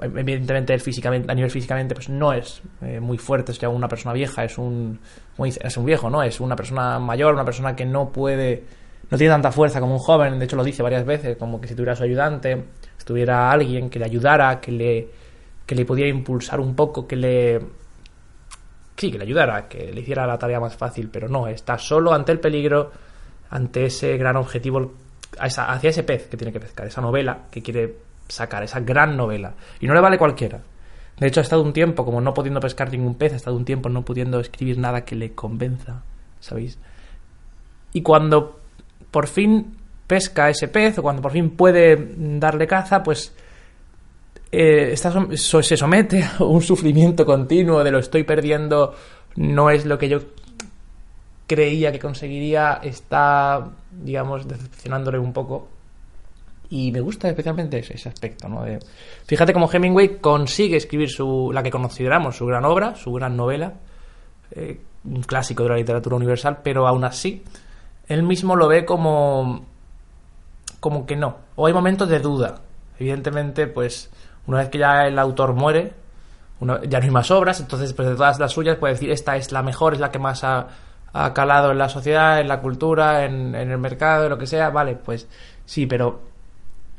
evidentemente 0.00 0.72
él 0.74 0.80
físicamente 0.80 1.30
a 1.30 1.34
nivel 1.34 1.50
físicamente 1.50 1.94
pues 1.94 2.08
no 2.08 2.32
es 2.32 2.62
eh, 2.80 3.00
muy 3.00 3.18
fuerte 3.18 3.52
es 3.52 3.58
ya 3.58 3.68
una 3.68 3.88
persona 3.88 4.12
vieja 4.12 4.44
es 4.44 4.56
un 4.58 5.00
es 5.38 5.76
un 5.76 5.84
viejo 5.84 6.08
no 6.08 6.22
es 6.22 6.40
una 6.40 6.54
persona 6.54 6.98
mayor 6.98 7.34
una 7.34 7.44
persona 7.44 7.74
que 7.74 7.84
no 7.84 8.10
puede 8.10 8.64
no 9.10 9.18
tiene 9.18 9.32
tanta 9.32 9.52
fuerza 9.52 9.78
como 9.80 9.94
un 9.94 9.98
joven. 9.98 10.38
De 10.38 10.46
hecho 10.46 10.56
lo 10.56 10.64
dice 10.64 10.82
varias 10.82 11.04
veces 11.04 11.36
como 11.36 11.60
que 11.60 11.68
si 11.68 11.74
tuviera 11.74 11.94
su 11.94 12.04
ayudante 12.04 12.64
estuviera 12.96 13.50
alguien 13.50 13.90
que 13.90 13.98
le 13.98 14.04
ayudara 14.06 14.60
que 14.60 14.72
le 14.72 15.08
que 15.66 15.74
le 15.74 15.84
pudiera 15.84 16.10
impulsar 16.10 16.60
un 16.60 16.74
poco 16.74 17.06
que 17.06 17.16
le 17.16 17.60
sí, 18.96 19.10
que 19.10 19.18
le 19.18 19.24
ayudara, 19.24 19.68
que 19.68 19.92
le 19.92 20.00
hiciera 20.00 20.26
la 20.26 20.38
tarea 20.38 20.60
más 20.60 20.76
fácil, 20.76 21.08
pero 21.10 21.28
no, 21.28 21.48
está 21.48 21.76
solo 21.76 22.12
ante 22.12 22.30
el 22.30 22.38
peligro, 22.38 22.92
ante 23.50 23.86
ese 23.86 24.16
gran 24.16 24.36
objetivo, 24.36 24.92
hacia 25.38 25.90
ese 25.90 26.04
pez 26.04 26.28
que 26.28 26.36
tiene 26.36 26.52
que 26.52 26.60
pescar, 26.60 26.86
esa 26.86 27.00
novela 27.00 27.46
que 27.50 27.62
quiere 27.62 27.96
sacar, 28.32 28.62
esa 28.62 28.80
gran 28.80 29.16
novela. 29.16 29.54
Y 29.80 29.86
no 29.86 29.94
le 29.94 30.00
vale 30.00 30.18
cualquiera. 30.18 30.60
De 31.18 31.26
hecho, 31.26 31.40
ha 31.40 31.42
estado 31.42 31.62
un 31.62 31.72
tiempo 31.72 32.04
como 32.04 32.20
no 32.20 32.34
pudiendo 32.34 32.60
pescar 32.60 32.90
ningún 32.90 33.14
pez, 33.14 33.32
ha 33.32 33.36
estado 33.36 33.56
un 33.56 33.64
tiempo 33.64 33.88
no 33.88 34.04
pudiendo 34.04 34.40
escribir 34.40 34.78
nada 34.78 35.04
que 35.04 35.14
le 35.14 35.32
convenza, 35.32 36.02
¿sabéis? 36.40 36.78
Y 37.92 38.02
cuando 38.02 38.60
por 39.10 39.26
fin 39.26 39.76
pesca 40.06 40.48
ese 40.48 40.68
pez, 40.68 40.98
o 40.98 41.02
cuando 41.02 41.22
por 41.22 41.32
fin 41.32 41.50
puede 41.50 42.14
darle 42.38 42.66
caza, 42.66 43.02
pues 43.02 43.34
eh, 44.50 44.94
se 44.96 45.76
somete 45.76 46.24
a 46.38 46.44
un 46.44 46.62
sufrimiento 46.62 47.24
continuo 47.24 47.84
de 47.84 47.90
lo 47.90 47.98
estoy 47.98 48.24
perdiendo, 48.24 48.94
no 49.36 49.70
es 49.70 49.86
lo 49.86 49.98
que 49.98 50.08
yo 50.08 50.20
creía 51.46 51.92
que 51.92 51.98
conseguiría, 51.98 52.80
está, 52.82 53.70
digamos, 53.90 54.48
decepcionándole 54.48 55.18
un 55.18 55.32
poco. 55.32 55.68
Y 56.72 56.90
me 56.90 57.00
gusta 57.00 57.28
especialmente 57.28 57.80
ese, 57.80 58.08
aspecto, 58.08 58.48
¿no? 58.48 58.64
fíjate 59.26 59.52
cómo 59.52 59.70
Hemingway 59.70 60.16
consigue 60.22 60.78
escribir 60.78 61.10
su, 61.10 61.50
la 61.52 61.62
que 61.62 61.70
consideramos 61.70 62.34
su 62.34 62.46
gran 62.46 62.64
obra, 62.64 62.94
su 62.94 63.12
gran 63.12 63.36
novela, 63.36 63.74
eh, 64.52 64.80
un 65.04 65.22
clásico 65.22 65.64
de 65.64 65.68
la 65.68 65.76
literatura 65.76 66.16
universal, 66.16 66.60
pero 66.64 66.88
aún 66.88 67.04
así, 67.04 67.44
él 68.08 68.22
mismo 68.22 68.56
lo 68.56 68.68
ve 68.68 68.86
como, 68.86 69.66
como 70.80 71.04
que 71.04 71.14
no. 71.14 71.36
O 71.56 71.66
hay 71.66 71.74
momentos 71.74 72.08
de 72.08 72.20
duda. 72.20 72.62
Evidentemente, 72.98 73.66
pues 73.66 74.10
una 74.46 74.60
vez 74.60 74.70
que 74.70 74.78
ya 74.78 75.06
el 75.06 75.18
autor 75.18 75.52
muere, 75.52 75.92
ya 76.88 77.00
no 77.00 77.04
hay 77.04 77.10
más 77.10 77.30
obras, 77.30 77.60
entonces 77.60 77.92
pues 77.92 78.08
de 78.08 78.14
todas 78.14 78.38
las 78.38 78.50
suyas 78.50 78.78
puede 78.78 78.94
decir 78.94 79.10
esta 79.10 79.36
es 79.36 79.52
la 79.52 79.62
mejor, 79.62 79.92
es 79.92 80.00
la 80.00 80.10
que 80.10 80.18
más 80.18 80.42
ha, 80.42 80.68
calado 81.34 81.70
en 81.70 81.76
la 81.76 81.90
sociedad, 81.90 82.40
en 82.40 82.48
la 82.48 82.60
cultura, 82.60 83.26
en, 83.26 83.54
el 83.54 83.76
mercado, 83.76 84.30
lo 84.30 84.38
que 84.38 84.46
sea, 84.46 84.70
vale, 84.70 84.96
pues 84.96 85.28
sí, 85.66 85.84
pero 85.84 86.31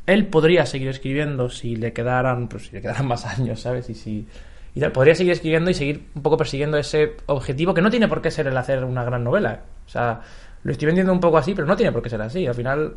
él 0.06 0.28
podría 0.28 0.66
seguir 0.66 0.90
escribiendo 0.90 1.50
si 1.50 1.76
le 1.76 1.94
quedaran, 1.94 2.48
pues 2.48 2.68
si 2.68 2.72
le 2.76 2.82
quedaran 2.82 3.08
más 3.08 3.26
años, 3.26 3.62
¿sabes? 3.62 3.90
Y 3.90 3.96
si 3.96 4.28
y 4.76 4.82
podría 4.90 5.14
seguir 5.14 5.34
escribiendo 5.34 5.70
y 5.70 5.76
seguir 5.76 6.10
un 6.16 6.24
poco 6.24 6.36
persiguiendo 6.36 6.78
ese 6.78 7.18
objetivo 7.28 7.76
que 7.76 7.82
no 7.82 7.92
tiene 7.92 8.08
por 8.08 8.22
qué 8.22 8.32
ser 8.32 8.48
el 8.48 8.58
hacer 8.58 8.84
una 8.84 9.04
gran 9.04 9.24
novela. 9.24 9.62
O 9.86 9.90
sea, 9.90 10.22
lo 10.64 10.72
estoy 10.72 10.88
vendiendo 10.88 11.14
un 11.14 11.20
poco 11.20 11.38
así, 11.38 11.54
pero 11.54 11.68
no 11.68 11.76
tiene 11.76 11.92
por 11.92 12.02
qué 12.02 12.10
ser 12.10 12.22
así. 12.22 12.48
Al 12.48 12.56
final, 12.56 12.96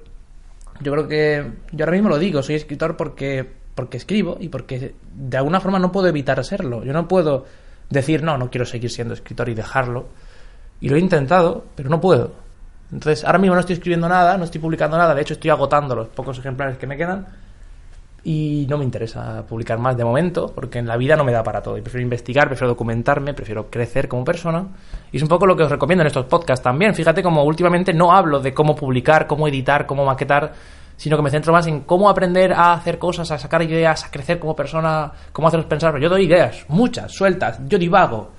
yo 0.81 0.92
creo 0.92 1.07
que 1.07 1.53
yo 1.73 1.85
ahora 1.85 1.92
mismo 1.92 2.09
lo 2.09 2.19
digo, 2.19 2.42
soy 2.42 2.55
escritor 2.55 2.97
porque 2.97 3.47
porque 3.75 3.99
escribo 3.99 4.38
y 4.40 4.49
porque 4.49 4.95
de 5.12 5.37
alguna 5.37 5.61
forma 5.61 5.79
no 5.79 5.92
puedo 5.92 6.09
evitar 6.09 6.42
serlo. 6.42 6.83
Yo 6.83 6.95
no 6.95 7.07
puedo 7.07 7.45
decir, 7.90 8.23
no, 8.23 8.38
no 8.38 8.51
quiero 8.51 8.64
seguir 8.64 8.90
siendo 8.90 9.12
escritor 9.12 9.51
y 9.51 9.55
dejarlo. 9.55 10.09
Y 10.81 10.88
lo 10.88 10.97
he 10.97 11.01
intentado, 11.01 11.66
pero 11.75 11.90
no 11.90 12.01
puedo. 12.01 12.33
Entonces, 12.92 13.25
ahora 13.25 13.38
mismo 13.38 13.55
no 13.55 13.61
estoy 13.61 13.75
escribiendo 13.75 14.09
nada, 14.09 14.37
no 14.38 14.44
estoy 14.44 14.61
publicando 14.61 14.96
nada, 14.96 15.14
de 15.14 15.22
hecho 15.22 15.35
estoy 15.35 15.51
agotando 15.51 15.94
los 15.94 16.09
pocos 16.09 16.38
ejemplares 16.38 16.79
que 16.79 16.87
me 16.87 16.96
quedan. 16.96 17.27
y 18.29 18.66
no 18.68 18.77
me 18.77 18.85
interesa 18.85 19.46
publicar 19.46 19.79
más 19.79 19.96
de 19.96 20.05
momento, 20.05 20.51
porque 20.53 20.81
en 20.81 20.87
la 20.88 20.96
vida 20.96 21.14
no 21.14 21.22
me 21.22 21.31
da 21.31 21.44
para 21.44 21.62
todo. 21.62 21.79
Y 21.79 21.81
prefiero 21.81 22.03
investigar, 22.03 22.49
prefiero 22.49 22.70
documentarme, 22.70 23.35
prefiero 23.35 23.70
crecer 23.70 24.09
como 24.09 24.25
persona. 24.25 24.66
Y 25.12 25.18
es 25.18 25.22
un 25.22 25.29
poco 25.29 25.46
lo 25.46 25.55
que 25.55 25.62
os 25.62 25.70
recomiendo 25.70 26.03
en 26.03 26.09
estos 26.09 26.27
podcasts 26.27 26.64
también. 26.64 26.92
Fíjate 26.92 27.22
como 27.22 27.44
últimamente 27.44 27.92
no 27.92 28.11
hablo 28.11 28.40
de 28.40 28.53
cómo 28.53 28.75
publicar, 28.75 29.29
cómo 29.29 29.46
editar, 29.46 29.87
cómo 29.87 30.05
maquetar, 30.05 30.53
sino 30.96 31.16
que 31.16 31.22
me 31.22 31.31
centro 31.31 31.53
más 31.53 31.68
en 31.68 31.83
cómo 31.83 32.11
aprender 32.11 32.53
a 32.53 32.72
hacer 32.72 32.99
cosas, 32.99 33.31
a 33.31 33.38
sacar 33.38 33.62
ideas, 33.62 34.05
a 34.05 34.11
crecer 34.11 34.40
como 34.40 34.57
persona, 34.57 35.12
cómo 35.33 35.46
haceros 35.46 35.66
pensar. 35.66 35.96
Yo 36.01 36.09
doy 36.09 36.25
ideas, 36.25 36.64
muchas, 36.66 37.12
sueltas, 37.12 37.61
yo 37.68 37.79
divago. 37.79 38.33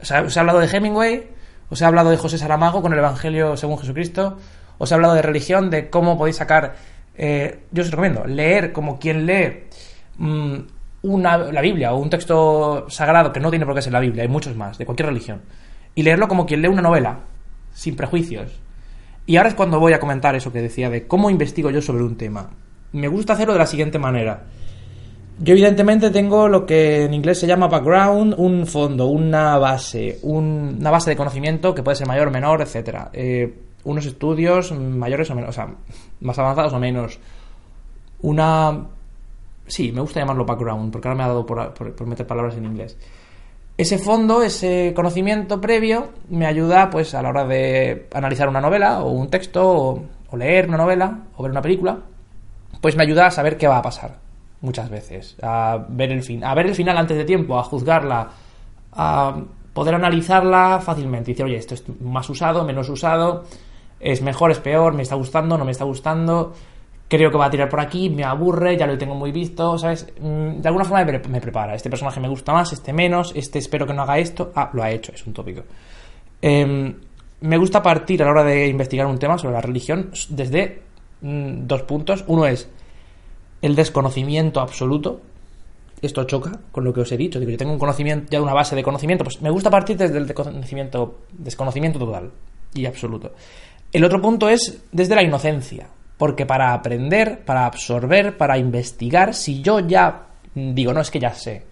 O 0.00 0.04
sea, 0.04 0.22
os 0.22 0.36
he 0.36 0.38
hablado 0.38 0.60
de 0.60 0.68
Hemingway, 0.68 1.30
os 1.68 1.80
he 1.80 1.84
hablado 1.84 2.10
de 2.10 2.16
José 2.16 2.38
Saramago 2.38 2.82
con 2.82 2.92
el 2.92 2.98
Evangelio 2.98 3.56
según 3.56 3.78
Jesucristo, 3.78 4.38
os 4.78 4.90
he 4.90 4.94
hablado 4.94 5.14
de 5.14 5.22
religión, 5.22 5.70
de 5.70 5.90
cómo 5.90 6.18
podéis 6.18 6.36
sacar 6.36 6.74
eh, 7.18 7.60
yo 7.72 7.82
os 7.82 7.90
recomiendo 7.90 8.26
leer 8.26 8.72
como 8.72 8.98
quien 8.98 9.24
lee 9.24 9.64
mm, 10.18 10.56
una, 11.02 11.38
la 11.38 11.60
Biblia 11.60 11.92
o 11.94 11.98
un 11.98 12.10
texto 12.10 12.86
sagrado 12.88 13.32
que 13.32 13.40
no 13.40 13.50
tiene 13.50 13.64
por 13.64 13.74
qué 13.74 13.82
ser 13.82 13.92
la 13.92 14.00
Biblia, 14.00 14.22
hay 14.22 14.28
muchos 14.28 14.56
más, 14.56 14.76
de 14.76 14.84
cualquier 14.84 15.08
religión, 15.08 15.42
y 15.94 16.02
leerlo 16.02 16.28
como 16.28 16.46
quien 16.46 16.62
lee 16.62 16.68
una 16.68 16.82
novela, 16.82 17.20
sin 17.72 17.96
prejuicios. 17.96 18.60
Y 19.24 19.36
ahora 19.36 19.48
es 19.48 19.54
cuando 19.54 19.80
voy 19.80 19.92
a 19.92 20.00
comentar 20.00 20.34
eso 20.36 20.52
que 20.52 20.62
decía 20.62 20.90
de 20.90 21.06
cómo 21.06 21.30
investigo 21.30 21.70
yo 21.70 21.80
sobre 21.80 22.04
un 22.04 22.16
tema. 22.16 22.50
Me 22.92 23.08
gusta 23.08 23.32
hacerlo 23.32 23.54
de 23.54 23.58
la 23.58 23.66
siguiente 23.66 23.98
manera. 23.98 24.44
Yo 25.38 25.52
evidentemente 25.52 26.10
tengo 26.10 26.48
lo 26.48 26.64
que 26.64 27.04
en 27.04 27.12
inglés 27.12 27.38
se 27.38 27.46
llama 27.46 27.68
background, 27.68 28.34
un 28.38 28.66
fondo, 28.66 29.06
una 29.06 29.58
base, 29.58 30.18
una 30.22 30.90
base 30.90 31.10
de 31.10 31.16
conocimiento 31.16 31.74
que 31.74 31.82
puede 31.82 31.96
ser 31.96 32.06
mayor 32.06 32.30
menor, 32.30 32.62
etc. 32.62 33.08
Eh, 33.12 33.54
unos 33.84 34.06
estudios 34.06 34.72
mayores 34.72 35.30
o 35.30 35.34
menos, 35.34 35.50
o 35.50 35.52
sea, 35.52 35.68
más 36.20 36.38
avanzados 36.38 36.72
o 36.72 36.78
menos. 36.78 37.20
Una... 38.22 38.86
Sí, 39.66 39.92
me 39.92 40.00
gusta 40.00 40.20
llamarlo 40.20 40.46
background, 40.46 40.90
porque 40.90 41.08
ahora 41.08 41.18
me 41.18 41.24
ha 41.24 41.28
dado 41.28 41.44
por, 41.44 42.06
meter 42.06 42.26
palabras 42.26 42.56
en 42.56 42.64
inglés. 42.64 42.96
Ese 43.76 43.98
fondo, 43.98 44.42
ese 44.42 44.94
conocimiento 44.96 45.60
previo, 45.60 46.12
me 46.30 46.46
ayuda 46.46 46.88
pues 46.88 47.14
a 47.14 47.20
la 47.20 47.28
hora 47.28 47.44
de 47.44 48.08
analizar 48.14 48.48
una 48.48 48.62
novela 48.62 49.02
o 49.02 49.10
un 49.10 49.28
texto 49.28 50.02
o 50.30 50.36
leer 50.36 50.66
una 50.66 50.78
novela 50.78 51.24
o 51.36 51.42
ver 51.42 51.52
una 51.52 51.60
película, 51.60 51.98
pues 52.80 52.96
me 52.96 53.02
ayuda 53.02 53.26
a 53.26 53.30
saber 53.30 53.58
qué 53.58 53.68
va 53.68 53.78
a 53.78 53.82
pasar 53.82 54.25
muchas 54.60 54.90
veces, 54.90 55.36
a 55.42 55.84
ver 55.88 56.12
el 56.12 56.22
fin, 56.22 56.44
a 56.44 56.54
ver 56.54 56.66
el 56.66 56.74
final 56.74 56.96
antes 56.96 57.16
de 57.16 57.24
tiempo, 57.24 57.58
a 57.58 57.62
juzgarla, 57.62 58.30
a 58.92 59.36
poder 59.72 59.94
analizarla 59.94 60.80
fácilmente 60.82 61.30
y 61.30 61.34
decir, 61.34 61.44
oye, 61.44 61.56
esto 61.56 61.74
es 61.74 61.84
más 62.00 62.28
usado, 62.30 62.64
menos 62.64 62.88
usado, 62.88 63.44
es 64.00 64.22
mejor, 64.22 64.50
es 64.50 64.58
peor, 64.58 64.94
me 64.94 65.02
está 65.02 65.14
gustando, 65.16 65.58
no 65.58 65.64
me 65.64 65.72
está 65.72 65.84
gustando, 65.84 66.54
creo 67.08 67.30
que 67.30 67.36
va 67.36 67.46
a 67.46 67.50
tirar 67.50 67.68
por 67.68 67.80
aquí, 67.80 68.10
me 68.10 68.24
aburre, 68.24 68.76
ya 68.76 68.86
lo 68.86 68.98
tengo 68.98 69.14
muy 69.14 69.32
visto, 69.32 69.78
¿sabes? 69.78 70.06
Mm, 70.20 70.60
de 70.60 70.68
alguna 70.68 70.84
forma 70.84 71.04
me, 71.04 71.40
prepara. 71.40 71.74
Este 71.74 71.90
personaje 71.90 72.20
me 72.20 72.28
gusta 72.28 72.52
más, 72.52 72.72
este 72.72 72.92
menos, 72.92 73.32
este 73.34 73.58
espero 73.58 73.86
que 73.86 73.94
no 73.94 74.02
haga 74.02 74.18
esto. 74.18 74.52
Ah, 74.54 74.70
lo 74.72 74.82
ha 74.82 74.90
hecho, 74.90 75.12
es 75.12 75.26
un 75.26 75.32
tópico. 75.32 75.62
Em, 76.42 76.94
me 77.40 77.56
gusta 77.56 77.82
partir 77.82 78.22
a 78.22 78.26
la 78.26 78.32
hora 78.32 78.44
de 78.44 78.68
investigar 78.68 79.06
un 79.06 79.18
tema 79.18 79.38
sobre 79.38 79.54
la 79.54 79.60
religión 79.60 80.10
desde 80.30 80.82
mm, 81.20 81.66
dos 81.66 81.82
puntos. 81.82 82.24
Uno 82.26 82.46
es 82.46 82.68
el 83.66 83.74
desconocimiento 83.74 84.60
absoluto. 84.60 85.20
Esto 86.00 86.24
choca 86.24 86.58
con 86.72 86.84
lo 86.84 86.92
que 86.92 87.00
os 87.00 87.12
he 87.12 87.16
dicho. 87.16 87.38
Digo, 87.38 87.50
yo 87.50 87.58
tengo 87.58 87.72
un 87.72 87.78
conocimiento, 87.78 88.28
ya 88.30 88.40
una 88.40 88.54
base 88.54 88.76
de 88.76 88.82
conocimiento, 88.82 89.24
pues 89.24 89.40
me 89.42 89.50
gusta 89.50 89.70
partir 89.70 89.96
desde 89.96 90.18
el 90.18 90.26
desconocimiento, 90.26 91.20
desconocimiento 91.32 91.98
total 91.98 92.30
y 92.74 92.86
absoluto. 92.86 93.32
El 93.92 94.04
otro 94.04 94.20
punto 94.20 94.48
es 94.48 94.82
desde 94.92 95.14
la 95.14 95.22
inocencia, 95.22 95.88
porque 96.18 96.46
para 96.46 96.72
aprender, 96.72 97.44
para 97.44 97.66
absorber, 97.66 98.36
para 98.36 98.58
investigar, 98.58 99.34
si 99.34 99.62
yo 99.62 99.80
ya 99.80 100.26
digo, 100.54 100.92
no 100.92 101.00
es 101.00 101.10
que 101.10 101.20
ya 101.20 101.32
sé, 101.32 101.64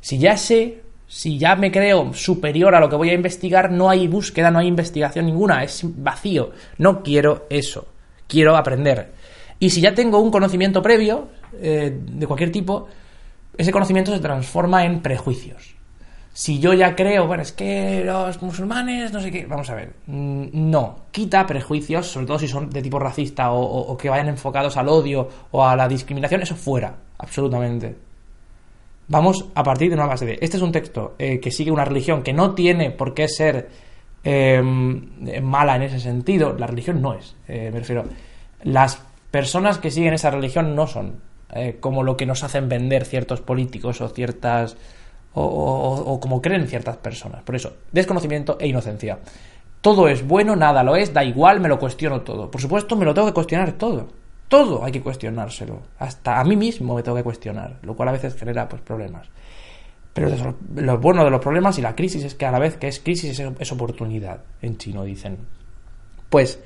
si 0.00 0.18
ya 0.18 0.36
sé, 0.36 0.82
si 1.06 1.38
ya 1.38 1.56
me 1.56 1.72
creo 1.72 2.14
superior 2.14 2.74
a 2.74 2.80
lo 2.80 2.88
que 2.88 2.96
voy 2.96 3.10
a 3.10 3.14
investigar, 3.14 3.72
no 3.72 3.90
hay 3.90 4.06
búsqueda, 4.06 4.50
no 4.50 4.60
hay 4.60 4.68
investigación 4.68 5.26
ninguna, 5.26 5.64
es 5.64 5.82
vacío. 5.82 6.52
No 6.78 7.02
quiero 7.02 7.46
eso, 7.50 7.88
quiero 8.28 8.56
aprender. 8.56 9.12
Y 9.58 9.70
si 9.70 9.80
ya 9.80 9.92
tengo 9.92 10.20
un 10.20 10.30
conocimiento 10.30 10.80
previo, 10.82 11.28
eh, 11.54 11.98
de 12.02 12.26
cualquier 12.26 12.52
tipo, 12.52 12.88
ese 13.56 13.72
conocimiento 13.72 14.12
se 14.12 14.20
transforma 14.20 14.84
en 14.84 15.00
prejuicios 15.00 15.76
si 16.32 16.60
yo 16.60 16.72
ya 16.72 16.94
creo, 16.94 17.26
bueno, 17.26 17.42
es 17.42 17.52
que 17.52 18.02
los 18.04 18.40
musulmanes, 18.40 19.12
no 19.12 19.20
sé 19.20 19.30
qué, 19.30 19.46
vamos 19.46 19.68
a 19.70 19.74
ver, 19.74 19.94
mm, 20.06 20.46
no, 20.52 21.00
quita 21.10 21.46
prejuicios, 21.46 22.06
sobre 22.06 22.26
todo 22.26 22.38
si 22.38 22.48
son 22.48 22.70
de 22.70 22.82
tipo 22.82 22.98
racista 22.98 23.52
o, 23.52 23.96
que 23.96 24.08
vayan 24.08 24.28
enfocados 24.28 24.76
al 24.76 24.88
odio 24.88 25.28
o 25.50 25.64
a 25.64 25.76
la 25.76 25.88
discriminación, 25.88 26.42
eso 26.42 26.54
fuera, 26.54 26.94
absolutamente. 27.18 27.96
Vamos 29.08 29.46
a 29.54 29.62
partir 29.64 29.88
de 29.88 29.96
una 29.96 30.06
base 30.06 30.24
de, 30.24 30.38
este 30.40 30.56
es 30.56 30.62
un 30.62 30.70
texto 30.70 31.16
eh, 31.18 31.40
que 31.40 31.50
sigue 31.50 31.72
una 31.72 31.84
religión 31.84 32.22
que 32.22 32.32
no 32.32 32.54
tiene 32.54 32.92
por 32.92 33.12
qué 33.12 33.26
ser 33.26 33.68
em, 34.22 35.42
mala 35.42 35.74
en 35.76 35.82
ese 35.82 35.98
sentido, 35.98 36.54
la 36.56 36.68
religión 36.68 37.02
no 37.02 37.14
es, 37.14 37.34
eh, 37.48 37.70
me 37.72 37.80
refiero, 37.80 38.04
las 38.62 39.02
personas 39.32 39.78
que 39.78 39.90
siguen 39.90 40.14
esa 40.14 40.30
religión 40.30 40.76
no 40.76 40.86
son 40.86 41.20
eh, 41.54 41.78
como 41.80 42.02
lo 42.02 42.16
que 42.16 42.26
nos 42.26 42.42
hacen 42.44 42.68
vender 42.68 43.04
ciertos 43.04 43.40
políticos 43.40 44.00
o 44.00 44.08
ciertas 44.08 44.76
o, 45.32 46.18
como 46.20 46.42
creen 46.42 46.66
ciertas 46.66 46.96
personas. 46.96 47.42
Por 47.42 47.54
eso, 47.54 47.74
desconocimiento 47.92 48.56
e 48.58 48.68
inocencia. 48.68 49.18
Todo 49.80 50.08
es 50.08 50.26
bueno, 50.26 50.56
nada 50.56 50.82
lo 50.82 50.96
es, 50.96 51.12
da 51.12 51.24
igual, 51.24 51.60
me 51.60 51.68
lo 51.68 51.78
cuestiono 51.78 52.22
todo. 52.22 52.50
Por 52.50 52.60
supuesto, 52.60 52.96
me 52.96 53.04
lo 53.04 53.14
tengo 53.14 53.28
que 53.28 53.34
cuestionar 53.34 53.72
todo. 53.72 54.08
Todo 54.48 54.84
hay 54.84 54.92
que 54.92 55.00
cuestionárselo. 55.00 55.80
Hasta 55.98 56.40
a 56.40 56.44
mí 56.44 56.56
mismo 56.56 56.96
me 56.96 57.02
tengo 57.02 57.16
que 57.16 57.22
cuestionar, 57.22 57.78
lo 57.82 57.94
cual 57.94 58.08
a 58.08 58.12
veces 58.12 58.34
genera 58.34 58.68
pues, 58.68 58.82
problemas. 58.82 59.28
Pero 60.12 60.56
lo 60.74 60.98
bueno 60.98 61.24
de 61.24 61.30
los 61.30 61.40
problemas 61.40 61.78
y 61.78 61.82
la 61.82 61.94
crisis 61.94 62.24
es 62.24 62.34
que 62.34 62.44
a 62.44 62.50
la 62.50 62.58
vez 62.58 62.76
que 62.76 62.88
es 62.88 62.98
crisis 62.98 63.38
es, 63.38 63.72
oportunidad, 63.72 64.42
en 64.60 64.76
chino 64.76 65.04
dicen. 65.04 65.38
Pues 66.28 66.60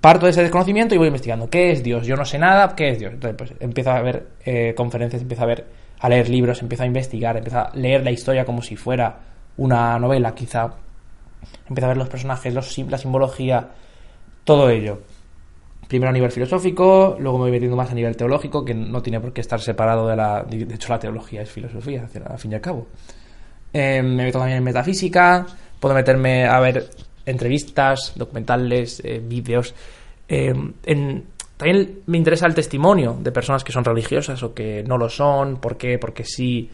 parto 0.00 0.26
de 0.26 0.32
ese 0.32 0.42
desconocimiento 0.42 0.94
y 0.94 0.98
voy 0.98 1.08
investigando. 1.08 1.48
¿Qué 1.48 1.72
es 1.72 1.82
Dios? 1.82 2.06
Yo 2.06 2.16
no 2.16 2.24
sé 2.24 2.38
nada, 2.38 2.74
¿qué 2.74 2.90
es 2.90 2.98
Dios? 2.98 3.12
Entonces, 3.12 3.36
pues 3.36 3.52
empiezo 3.60 3.90
a 3.90 4.00
ver 4.00 4.28
eh, 4.44 4.74
conferencias, 4.76 5.22
empiezo 5.22 5.42
a 5.42 5.46
ver 5.46 5.66
a 6.00 6.08
leer 6.08 6.28
libros, 6.28 6.62
empiezo 6.62 6.84
a 6.84 6.86
investigar, 6.86 7.36
empiezo 7.36 7.58
a 7.58 7.70
leer 7.74 8.02
la 8.02 8.10
historia 8.10 8.44
como 8.44 8.62
si 8.62 8.76
fuera 8.76 9.18
una 9.58 9.98
novela, 9.98 10.34
quizá. 10.34 10.70
Empiezo 11.68 11.86
a 11.86 11.88
ver 11.88 11.96
los 11.98 12.08
personajes, 12.08 12.52
los, 12.54 12.78
la 12.78 12.98
simbología, 12.98 13.68
todo 14.44 14.70
ello. 14.70 15.02
Primero 15.88 16.10
a 16.10 16.12
nivel 16.12 16.30
filosófico, 16.30 17.16
luego 17.18 17.38
me 17.38 17.44
voy 17.44 17.50
metiendo 17.50 17.76
más 17.76 17.90
a 17.90 17.94
nivel 17.94 18.16
teológico, 18.16 18.64
que 18.64 18.74
no 18.74 19.02
tiene 19.02 19.20
por 19.20 19.32
qué 19.32 19.40
estar 19.40 19.60
separado 19.60 20.06
de 20.06 20.16
la. 20.16 20.42
De 20.44 20.74
hecho, 20.74 20.92
la 20.92 20.98
teología 20.98 21.42
es 21.42 21.50
filosofía, 21.50 22.08
al 22.26 22.38
fin 22.38 22.52
y 22.52 22.54
al 22.54 22.60
cabo. 22.60 22.86
Eh, 23.72 24.02
me 24.02 24.24
meto 24.24 24.38
también 24.38 24.58
en 24.58 24.64
metafísica, 24.64 25.46
puedo 25.78 25.94
meterme 25.94 26.46
a 26.46 26.58
ver 26.60 26.88
entrevistas, 27.26 28.12
documentales, 28.16 29.00
eh, 29.04 29.20
vídeos. 29.22 29.74
Eh, 30.28 30.54
también 31.60 32.00
me 32.06 32.16
interesa 32.16 32.46
el 32.46 32.54
testimonio 32.54 33.18
de 33.20 33.32
personas 33.32 33.62
que 33.62 33.70
son 33.70 33.84
religiosas 33.84 34.42
o 34.42 34.54
que 34.54 34.82
no 34.82 34.96
lo 34.96 35.10
son. 35.10 35.58
¿Por 35.58 35.76
qué? 35.76 35.98
Porque 35.98 36.24
sí 36.24 36.70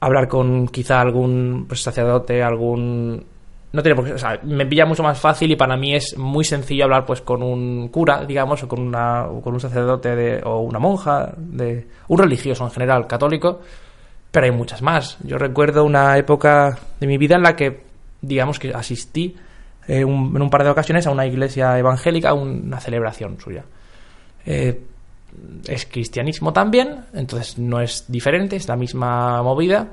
hablar 0.00 0.28
con 0.28 0.68
quizá 0.68 1.00
algún 1.00 1.66
pues, 1.68 1.82
sacerdote, 1.82 2.42
algún... 2.42 3.22
No 3.70 3.82
tiene 3.82 3.94
por 3.94 4.06
qué... 4.06 4.14
O 4.14 4.18
sea, 4.18 4.40
me 4.44 4.64
pilla 4.64 4.86
mucho 4.86 5.02
más 5.02 5.20
fácil 5.20 5.50
y 5.50 5.56
para 5.56 5.76
mí 5.76 5.94
es 5.94 6.16
muy 6.16 6.42
sencillo 6.44 6.84
hablar 6.84 7.04
pues 7.04 7.20
con 7.20 7.42
un 7.42 7.88
cura, 7.88 8.24
digamos, 8.24 8.62
o 8.62 8.68
con, 8.68 8.80
una, 8.80 9.26
con 9.42 9.52
un 9.52 9.60
sacerdote 9.60 10.16
de, 10.16 10.40
o 10.42 10.60
una 10.60 10.78
monja, 10.78 11.34
de 11.36 11.86
un 12.08 12.18
religioso 12.18 12.64
en 12.64 12.70
general, 12.70 13.06
católico, 13.06 13.60
pero 14.30 14.46
hay 14.46 14.52
muchas 14.52 14.80
más. 14.80 15.18
Yo 15.22 15.36
recuerdo 15.36 15.84
una 15.84 16.16
época 16.16 16.78
de 16.98 17.06
mi 17.06 17.18
vida 17.18 17.36
en 17.36 17.42
la 17.42 17.54
que, 17.54 17.82
digamos, 18.22 18.58
que 18.58 18.72
asistí 18.72 19.36
eh, 19.88 20.00
en 20.00 20.06
un 20.06 20.50
par 20.50 20.64
de 20.64 20.70
ocasiones 20.70 21.06
a 21.06 21.10
una 21.10 21.26
iglesia 21.26 21.78
evangélica, 21.78 22.34
una 22.34 22.78
celebración 22.78 23.40
suya. 23.40 23.64
Eh, 24.44 24.80
es 25.66 25.86
cristianismo 25.86 26.52
también, 26.52 27.06
entonces 27.14 27.58
no 27.58 27.80
es 27.80 28.04
diferente, 28.06 28.56
es 28.56 28.68
la 28.68 28.76
misma 28.76 29.42
movida, 29.42 29.88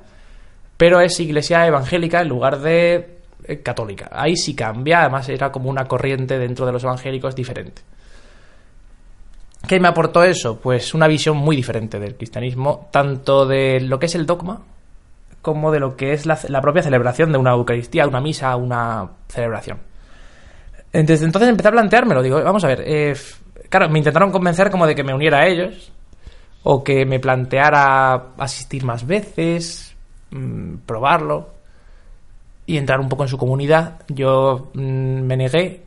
pero 0.75 0.99
es 0.99 1.17
iglesia 1.19 1.65
evangélica 1.65 2.21
en 2.21 2.27
lugar 2.27 2.59
de 2.59 3.19
eh, 3.45 3.61
católica. 3.61 4.09
Ahí 4.11 4.35
sí 4.35 4.53
cambia, 4.53 5.01
además 5.01 5.29
era 5.29 5.49
como 5.49 5.69
una 5.69 5.85
corriente 5.85 6.37
dentro 6.37 6.65
de 6.65 6.73
los 6.73 6.83
evangélicos 6.83 7.33
diferente. 7.33 7.81
¿Qué 9.65 9.79
me 9.79 9.87
aportó 9.87 10.23
eso? 10.23 10.59
Pues 10.59 10.93
una 10.93 11.07
visión 11.07 11.37
muy 11.37 11.55
diferente 11.55 11.99
del 11.99 12.15
cristianismo, 12.15 12.89
tanto 12.91 13.45
de 13.45 13.79
lo 13.79 13.97
que 13.97 14.07
es 14.07 14.15
el 14.15 14.25
dogma 14.25 14.61
como 15.45 15.71
de 15.71 15.79
lo 15.79 15.95
que 15.95 16.11
es 16.11 16.25
la, 16.25 16.59
propia 16.59 16.81
celebración 16.81 17.31
de 17.31 17.37
una 17.37 17.51
Eucaristía, 17.51 18.07
una 18.07 18.19
misa, 18.19 18.55
una 18.55 19.11
celebración. 19.27 19.77
Desde 20.91 21.23
entonces 21.23 21.47
empecé 21.47 21.67
a 21.67 21.71
planteármelo, 21.71 22.23
digo, 22.23 22.41
vamos 22.43 22.63
a 22.63 22.67
ver, 22.67 22.81
eh, 22.83 23.13
claro, 23.69 23.87
me 23.89 23.99
intentaron 23.99 24.31
convencer 24.31 24.71
como 24.71 24.87
de 24.87 24.95
que 24.95 25.03
me 25.03 25.13
uniera 25.13 25.41
a 25.41 25.45
ellos 25.45 25.91
o 26.63 26.83
que 26.83 27.05
me 27.05 27.19
planteara 27.19 28.29
asistir 28.39 28.83
más 28.83 29.05
veces, 29.05 29.95
mm, 30.31 30.77
probarlo 30.87 31.51
y 32.65 32.77
entrar 32.77 32.99
un 32.99 33.07
poco 33.07 33.21
en 33.21 33.29
su 33.29 33.37
comunidad. 33.37 34.01
Yo 34.07 34.71
mm, 34.73 35.21
me 35.21 35.37
negué, 35.37 35.83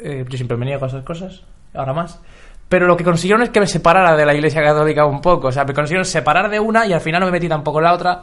eh, 0.00 0.24
yo 0.28 0.36
siempre 0.36 0.56
me 0.56 0.66
niego 0.66 0.84
a 0.84 0.88
esas 0.88 1.04
cosas, 1.04 1.44
ahora 1.72 1.92
más, 1.92 2.18
pero 2.68 2.88
lo 2.88 2.96
que 2.96 3.04
consiguieron 3.04 3.44
es 3.44 3.50
que 3.50 3.60
me 3.60 3.68
separara 3.68 4.16
de 4.16 4.26
la 4.26 4.34
Iglesia 4.34 4.60
Católica 4.60 5.06
un 5.06 5.20
poco. 5.20 5.48
O 5.48 5.52
sea, 5.52 5.64
me 5.64 5.72
consiguieron 5.72 6.04
separar 6.04 6.50
de 6.50 6.58
una 6.58 6.84
y 6.84 6.92
al 6.92 7.00
final 7.00 7.20
no 7.20 7.26
me 7.26 7.32
metí 7.32 7.48
tampoco 7.48 7.78
en 7.78 7.84
la 7.84 7.92
otra 7.92 8.22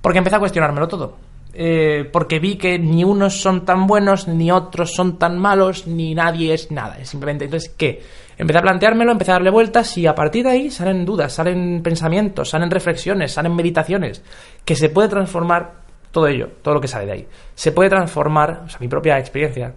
porque 0.00 0.18
empecé 0.18 0.36
a 0.36 0.40
cuestionármelo 0.40 0.88
todo. 0.88 1.16
Eh, 1.58 2.08
porque 2.12 2.38
vi 2.38 2.56
que 2.56 2.78
ni 2.78 3.02
unos 3.02 3.40
son 3.40 3.64
tan 3.64 3.86
buenos, 3.86 4.28
ni 4.28 4.50
otros 4.50 4.94
son 4.94 5.18
tan 5.18 5.38
malos, 5.38 5.86
ni 5.86 6.14
nadie 6.14 6.52
es 6.52 6.70
nada. 6.70 7.02
Simplemente, 7.04 7.46
entonces, 7.46 7.74
¿qué? 7.76 8.02
Empecé 8.36 8.58
a 8.58 8.62
planteármelo, 8.62 9.12
empecé 9.12 9.30
a 9.30 9.34
darle 9.34 9.50
vueltas 9.50 9.96
y 9.96 10.06
a 10.06 10.14
partir 10.14 10.44
de 10.44 10.50
ahí 10.50 10.70
salen 10.70 11.06
dudas, 11.06 11.32
salen 11.32 11.82
pensamientos, 11.82 12.50
salen 12.50 12.70
reflexiones, 12.70 13.32
salen 13.32 13.56
meditaciones, 13.56 14.22
que 14.64 14.76
se 14.76 14.90
puede 14.90 15.08
transformar 15.08 15.86
todo 16.10 16.26
ello, 16.26 16.50
todo 16.60 16.74
lo 16.74 16.80
que 16.80 16.88
sale 16.88 17.06
de 17.06 17.12
ahí. 17.12 17.28
Se 17.54 17.72
puede 17.72 17.88
transformar, 17.88 18.64
o 18.66 18.68
sea, 18.68 18.78
mi 18.80 18.88
propia 18.88 19.18
experiencia 19.18 19.74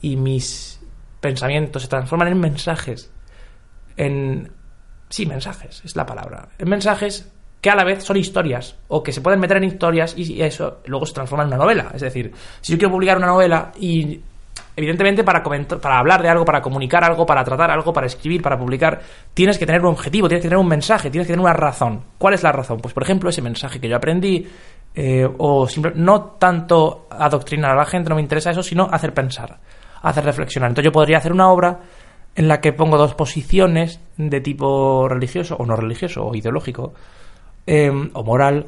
y 0.00 0.16
mis 0.16 0.80
pensamientos 1.20 1.82
se 1.82 1.88
transforman 1.88 2.28
en 2.28 2.40
mensajes 2.40 3.12
en... 3.96 4.50
Sí, 5.08 5.26
mensajes, 5.26 5.82
es 5.84 5.94
la 5.94 6.06
palabra. 6.06 6.48
En 6.58 6.68
mensajes 6.70 7.30
que 7.62 7.70
a 7.70 7.76
la 7.76 7.84
vez 7.84 8.02
son 8.02 8.16
historias, 8.16 8.76
o 8.88 9.04
que 9.04 9.12
se 9.12 9.20
pueden 9.20 9.38
meter 9.38 9.56
en 9.58 9.64
historias 9.64 10.14
y 10.18 10.42
eso 10.42 10.80
luego 10.86 11.06
se 11.06 11.14
transforma 11.14 11.44
en 11.44 11.48
una 11.48 11.58
novela. 11.58 11.92
Es 11.94 12.00
decir, 12.00 12.32
si 12.60 12.72
yo 12.72 12.78
quiero 12.78 12.90
publicar 12.90 13.16
una 13.16 13.28
novela 13.28 13.70
y 13.78 14.20
evidentemente 14.74 15.22
para, 15.22 15.44
comentar, 15.44 15.78
para 15.78 16.00
hablar 16.00 16.22
de 16.22 16.28
algo, 16.28 16.44
para 16.44 16.60
comunicar 16.60 17.04
algo, 17.04 17.24
para 17.24 17.44
tratar 17.44 17.70
algo, 17.70 17.92
para 17.92 18.08
escribir, 18.08 18.42
para 18.42 18.58
publicar, 18.58 19.00
tienes 19.32 19.58
que 19.58 19.64
tener 19.64 19.80
un 19.80 19.92
objetivo, 19.92 20.26
tienes 20.26 20.42
que 20.42 20.48
tener 20.48 20.58
un 20.58 20.66
mensaje, 20.66 21.08
tienes 21.08 21.28
que 21.28 21.34
tener 21.34 21.44
una 21.44 21.52
razón. 21.52 22.02
¿Cuál 22.18 22.34
es 22.34 22.42
la 22.42 22.50
razón? 22.50 22.80
Pues 22.80 22.92
por 22.92 23.04
ejemplo 23.04 23.30
ese 23.30 23.42
mensaje 23.42 23.78
que 23.78 23.88
yo 23.88 23.94
aprendí, 23.94 24.44
eh, 24.96 25.28
o 25.38 25.68
no 25.94 26.22
tanto 26.40 27.06
adoctrinar 27.10 27.70
a 27.70 27.76
la 27.76 27.84
gente, 27.84 28.10
no 28.10 28.16
me 28.16 28.22
interesa 28.22 28.50
eso, 28.50 28.64
sino 28.64 28.88
hacer 28.90 29.14
pensar, 29.14 29.60
hacer 30.02 30.24
reflexionar. 30.24 30.70
Entonces 30.70 30.86
yo 30.86 30.92
podría 30.92 31.18
hacer 31.18 31.32
una 31.32 31.48
obra 31.48 31.78
en 32.34 32.48
la 32.48 32.60
que 32.60 32.72
pongo 32.72 32.98
dos 32.98 33.14
posiciones 33.14 34.00
de 34.16 34.40
tipo 34.40 35.06
religioso 35.08 35.54
o 35.56 35.64
no 35.64 35.76
religioso 35.76 36.26
o 36.26 36.34
ideológico 36.34 36.94
em, 37.66 38.10
o 38.12 38.22
moral 38.22 38.66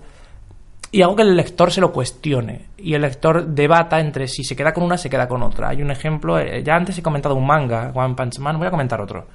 y 0.90 1.02
hago 1.02 1.16
que 1.16 1.22
el 1.22 1.36
lector 1.36 1.72
se 1.72 1.80
lo 1.80 1.92
cuestione 1.92 2.66
y 2.76 2.94
el 2.94 3.02
lector 3.02 3.46
debata 3.46 3.98
entre 3.98 4.28
si 4.28 4.44
se 4.44 4.54
queda 4.54 4.72
con 4.72 4.84
una 4.84 4.96
se 4.96 5.10
queda 5.10 5.26
con 5.26 5.42
otra. 5.42 5.70
Hay 5.70 5.82
un 5.82 5.90
ejemplo, 5.90 6.38
eh, 6.38 6.62
ya 6.62 6.76
antes 6.76 6.96
he 6.96 7.02
comentado 7.02 7.34
un 7.34 7.46
manga, 7.46 7.90
One 7.94 8.14
Punch 8.14 8.38
Man, 8.38 8.58
voy 8.58 8.68
a 8.68 8.70
comentar 8.70 9.00
otro. 9.00 9.26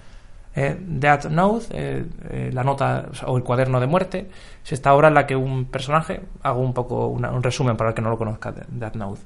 Eh, 0.55 0.75
Death 0.79 1.25
Note, 1.25 1.65
eh, 1.71 2.05
eh, 2.29 2.49
la 2.51 2.63
nota 2.63 3.09
o 3.27 3.37
el 3.37 3.43
cuaderno 3.43 3.79
de 3.79 3.87
muerte, 3.87 4.27
es 4.63 4.71
esta 4.71 4.93
obra 4.93 5.09
en 5.09 5.13
la 5.13 5.27
que 5.27 5.35
un 5.35 5.65
personaje, 5.65 6.21
hago 6.41 6.61
un 6.61 6.73
poco 6.73 7.07
un 7.07 7.43
resumen 7.43 7.77
para 7.77 7.91
el 7.91 7.95
que 7.95 8.01
no 8.01 8.09
lo 8.09 8.17
conozca, 8.17 8.53
Death 8.67 8.95
Note. 8.95 9.21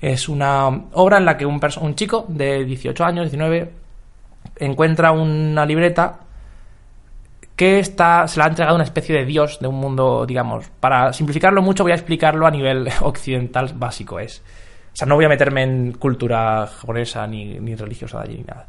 Es 0.00 0.28
una 0.28 0.68
obra 0.92 1.18
en 1.18 1.24
la 1.24 1.36
que 1.36 1.46
un, 1.46 1.60
un 1.80 1.94
chico 1.94 2.24
de 2.28 2.64
18 2.64 3.04
años, 3.04 3.30
19, 3.30 3.72
encuentra 4.56 5.12
una 5.12 5.64
libreta 5.64 6.20
que 7.58 7.80
está, 7.80 8.28
se 8.28 8.38
la 8.38 8.44
ha 8.44 8.48
entregado 8.50 8.76
una 8.76 8.84
especie 8.84 9.16
de 9.16 9.24
dios 9.24 9.58
de 9.58 9.66
un 9.66 9.74
mundo, 9.74 10.24
digamos, 10.24 10.70
para 10.78 11.12
simplificarlo 11.12 11.60
mucho 11.60 11.82
voy 11.82 11.90
a 11.90 11.96
explicarlo 11.96 12.46
a 12.46 12.52
nivel 12.52 12.88
occidental 13.00 13.72
básico. 13.74 14.20
Es, 14.20 14.44
o 14.92 14.96
sea, 14.96 15.08
no 15.08 15.16
voy 15.16 15.24
a 15.24 15.28
meterme 15.28 15.64
en 15.64 15.92
cultura 15.94 16.68
japonesa 16.68 17.26
ni, 17.26 17.58
ni 17.58 17.74
religiosa 17.74 18.18
de 18.18 18.24
allí 18.24 18.36
ni 18.36 18.44
nada. 18.44 18.68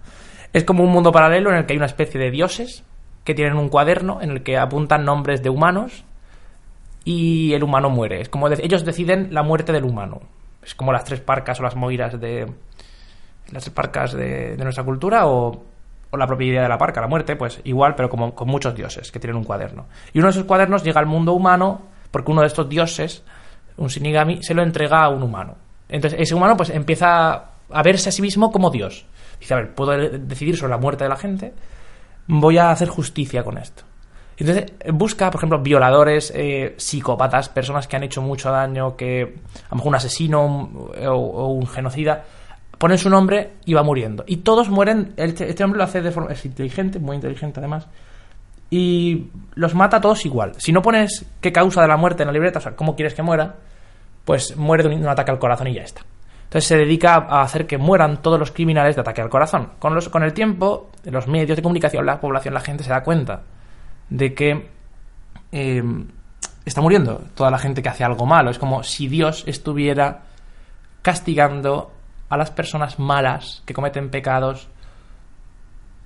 Es 0.51 0.63
como 0.63 0.83
un 0.83 0.89
mundo 0.89 1.11
paralelo 1.11 1.51
en 1.51 1.57
el 1.57 1.65
que 1.67 1.73
hay 1.73 1.77
una 1.77 1.85
especie 1.85 2.19
de 2.19 2.31
dioses 2.31 2.83
que 3.23 3.35
tienen 3.35 3.57
un 3.57 3.69
cuaderno 3.69 4.23
en 4.23 4.31
el 4.31 4.41
que 4.41 4.57
apuntan 4.57 5.05
nombres 5.05 5.43
de 5.43 5.51
humanos 5.51 6.03
y 7.05 7.53
el 7.53 7.63
humano 7.63 7.91
muere. 7.91 8.21
Es 8.21 8.29
como 8.29 8.47
ellos 8.47 8.85
deciden 8.85 9.35
la 9.35 9.43
muerte 9.43 9.71
del 9.71 9.83
humano. 9.83 10.21
Es 10.63 10.73
como 10.73 10.91
las 10.91 11.03
tres 11.03 11.21
parcas 11.21 11.59
o 11.59 11.63
las 11.63 11.75
moiras 11.75 12.19
de 12.19 12.51
las 13.51 13.69
parcas 13.69 14.13
de 14.13 14.57
nuestra 14.57 14.83
cultura 14.83 15.27
o 15.27 15.68
o 16.11 16.17
la 16.17 16.25
propia 16.25 16.47
idea 16.47 16.63
de 16.63 16.69
la 16.69 16.77
parca, 16.77 17.01
la 17.01 17.07
muerte, 17.07 17.35
pues 17.35 17.61
igual, 17.63 17.95
pero 17.95 18.09
como 18.09 18.33
con 18.33 18.47
muchos 18.47 18.75
dioses 18.75 19.11
que 19.11 19.19
tienen 19.19 19.37
un 19.37 19.43
cuaderno. 19.43 19.87
Y 20.13 20.19
uno 20.19 20.27
de 20.27 20.31
esos 20.31 20.45
cuadernos 20.45 20.83
llega 20.83 20.99
al 20.99 21.05
mundo 21.05 21.33
humano 21.33 21.81
porque 22.11 22.31
uno 22.31 22.41
de 22.41 22.47
estos 22.47 22.67
dioses, 22.67 23.23
un 23.77 23.87
Shinigami, 23.87 24.41
se 24.41 24.53
lo 24.53 24.63
entrega 24.63 25.03
a 25.03 25.09
un 25.09 25.21
humano. 25.21 25.55
Entonces 25.87 26.19
ese 26.19 26.35
humano 26.35 26.57
pues 26.57 26.69
empieza 26.71 27.51
a 27.71 27.83
verse 27.83 28.09
a 28.09 28.11
sí 28.11 28.21
mismo 28.21 28.51
como 28.51 28.71
Dios. 28.71 29.05
Dice, 29.39 29.53
a 29.53 29.57
ver, 29.57 29.73
puedo 29.73 29.91
decidir 29.91 30.57
sobre 30.57 30.71
la 30.71 30.77
muerte 30.77 31.03
de 31.03 31.09
la 31.09 31.15
gente, 31.15 31.53
voy 32.27 32.57
a 32.57 32.71
hacer 32.71 32.89
justicia 32.89 33.43
con 33.43 33.57
esto. 33.57 33.83
Entonces 34.37 34.71
busca, 34.93 35.29
por 35.29 35.39
ejemplo, 35.39 35.59
violadores, 35.59 36.31
eh, 36.33 36.73
psicópatas, 36.77 37.49
personas 37.49 37.87
que 37.87 37.97
han 37.97 38.03
hecho 38.03 38.21
mucho 38.21 38.49
daño, 38.49 38.95
que 38.95 39.35
a 39.65 39.71
lo 39.71 39.75
mejor 39.75 39.89
un 39.89 39.95
asesino 39.95 40.41
o 41.07 41.47
un 41.47 41.67
genocida, 41.67 42.23
ponen 42.79 42.97
su 42.97 43.09
nombre 43.09 43.51
y 43.65 43.75
va 43.75 43.83
muriendo. 43.83 44.23
Y 44.25 44.37
todos 44.37 44.69
mueren, 44.69 45.13
este, 45.17 45.49
este, 45.49 45.63
hombre 45.63 45.77
lo 45.77 45.83
hace 45.83 46.01
de 46.01 46.11
forma, 46.11 46.31
es 46.31 46.43
inteligente, 46.45 46.97
muy 46.97 47.15
inteligente 47.15 47.59
además, 47.59 47.87
y 48.71 49.27
los 49.53 49.75
mata 49.75 49.97
a 49.97 50.01
todos 50.01 50.25
igual. 50.25 50.53
Si 50.57 50.71
no 50.71 50.81
pones 50.81 51.25
qué 51.41 51.51
causa 51.51 51.81
de 51.81 51.87
la 51.87 51.97
muerte 51.97 52.23
en 52.23 52.27
la 52.27 52.33
libreta, 52.33 52.59
o 52.59 52.61
sea, 52.61 52.75
cómo 52.75 52.95
quieres 52.95 53.13
que 53.13 53.21
muera, 53.21 53.57
pues 54.23 54.55
muere 54.55 54.87
de 54.87 54.95
un, 54.95 55.07
ataque 55.07 55.29
al 55.29 55.39
corazón 55.39 55.67
y 55.67 55.73
ya 55.73 55.83
está. 55.83 56.01
Entonces 56.45 56.67
se 56.67 56.77
dedica 56.77 57.15
a 57.15 57.41
hacer 57.41 57.67
que 57.67 57.77
mueran 57.77 58.21
todos 58.21 58.39
los 58.39 58.51
criminales 58.51 58.95
de 58.95 59.01
ataque 59.01 59.21
al 59.21 59.29
corazón. 59.29 59.71
Con, 59.77 59.93
los, 59.93 60.07
con 60.09 60.23
el 60.23 60.33
tiempo, 60.33 60.89
los 61.03 61.27
medios 61.27 61.57
de 61.57 61.61
comunicación, 61.61 62.05
la 62.05 62.19
población, 62.19 62.53
la 62.53 62.61
gente 62.61 62.83
se 62.83 62.89
da 62.89 63.03
cuenta 63.03 63.41
de 64.09 64.33
que 64.33 64.69
eh, 65.51 65.83
está 66.65 66.81
muriendo 66.81 67.23
toda 67.35 67.51
la 67.51 67.59
gente 67.59 67.83
que 67.83 67.89
hace 67.89 68.03
algo 68.03 68.25
malo. 68.25 68.49
Es 68.49 68.57
como 68.57 68.83
si 68.83 69.07
Dios 69.07 69.43
estuviera 69.47 70.21
castigando 71.01 71.91
a 72.29 72.37
las 72.37 72.51
personas 72.51 72.99
malas 72.99 73.63
que 73.65 73.73
cometen 73.73 74.09
pecados, 74.09 74.69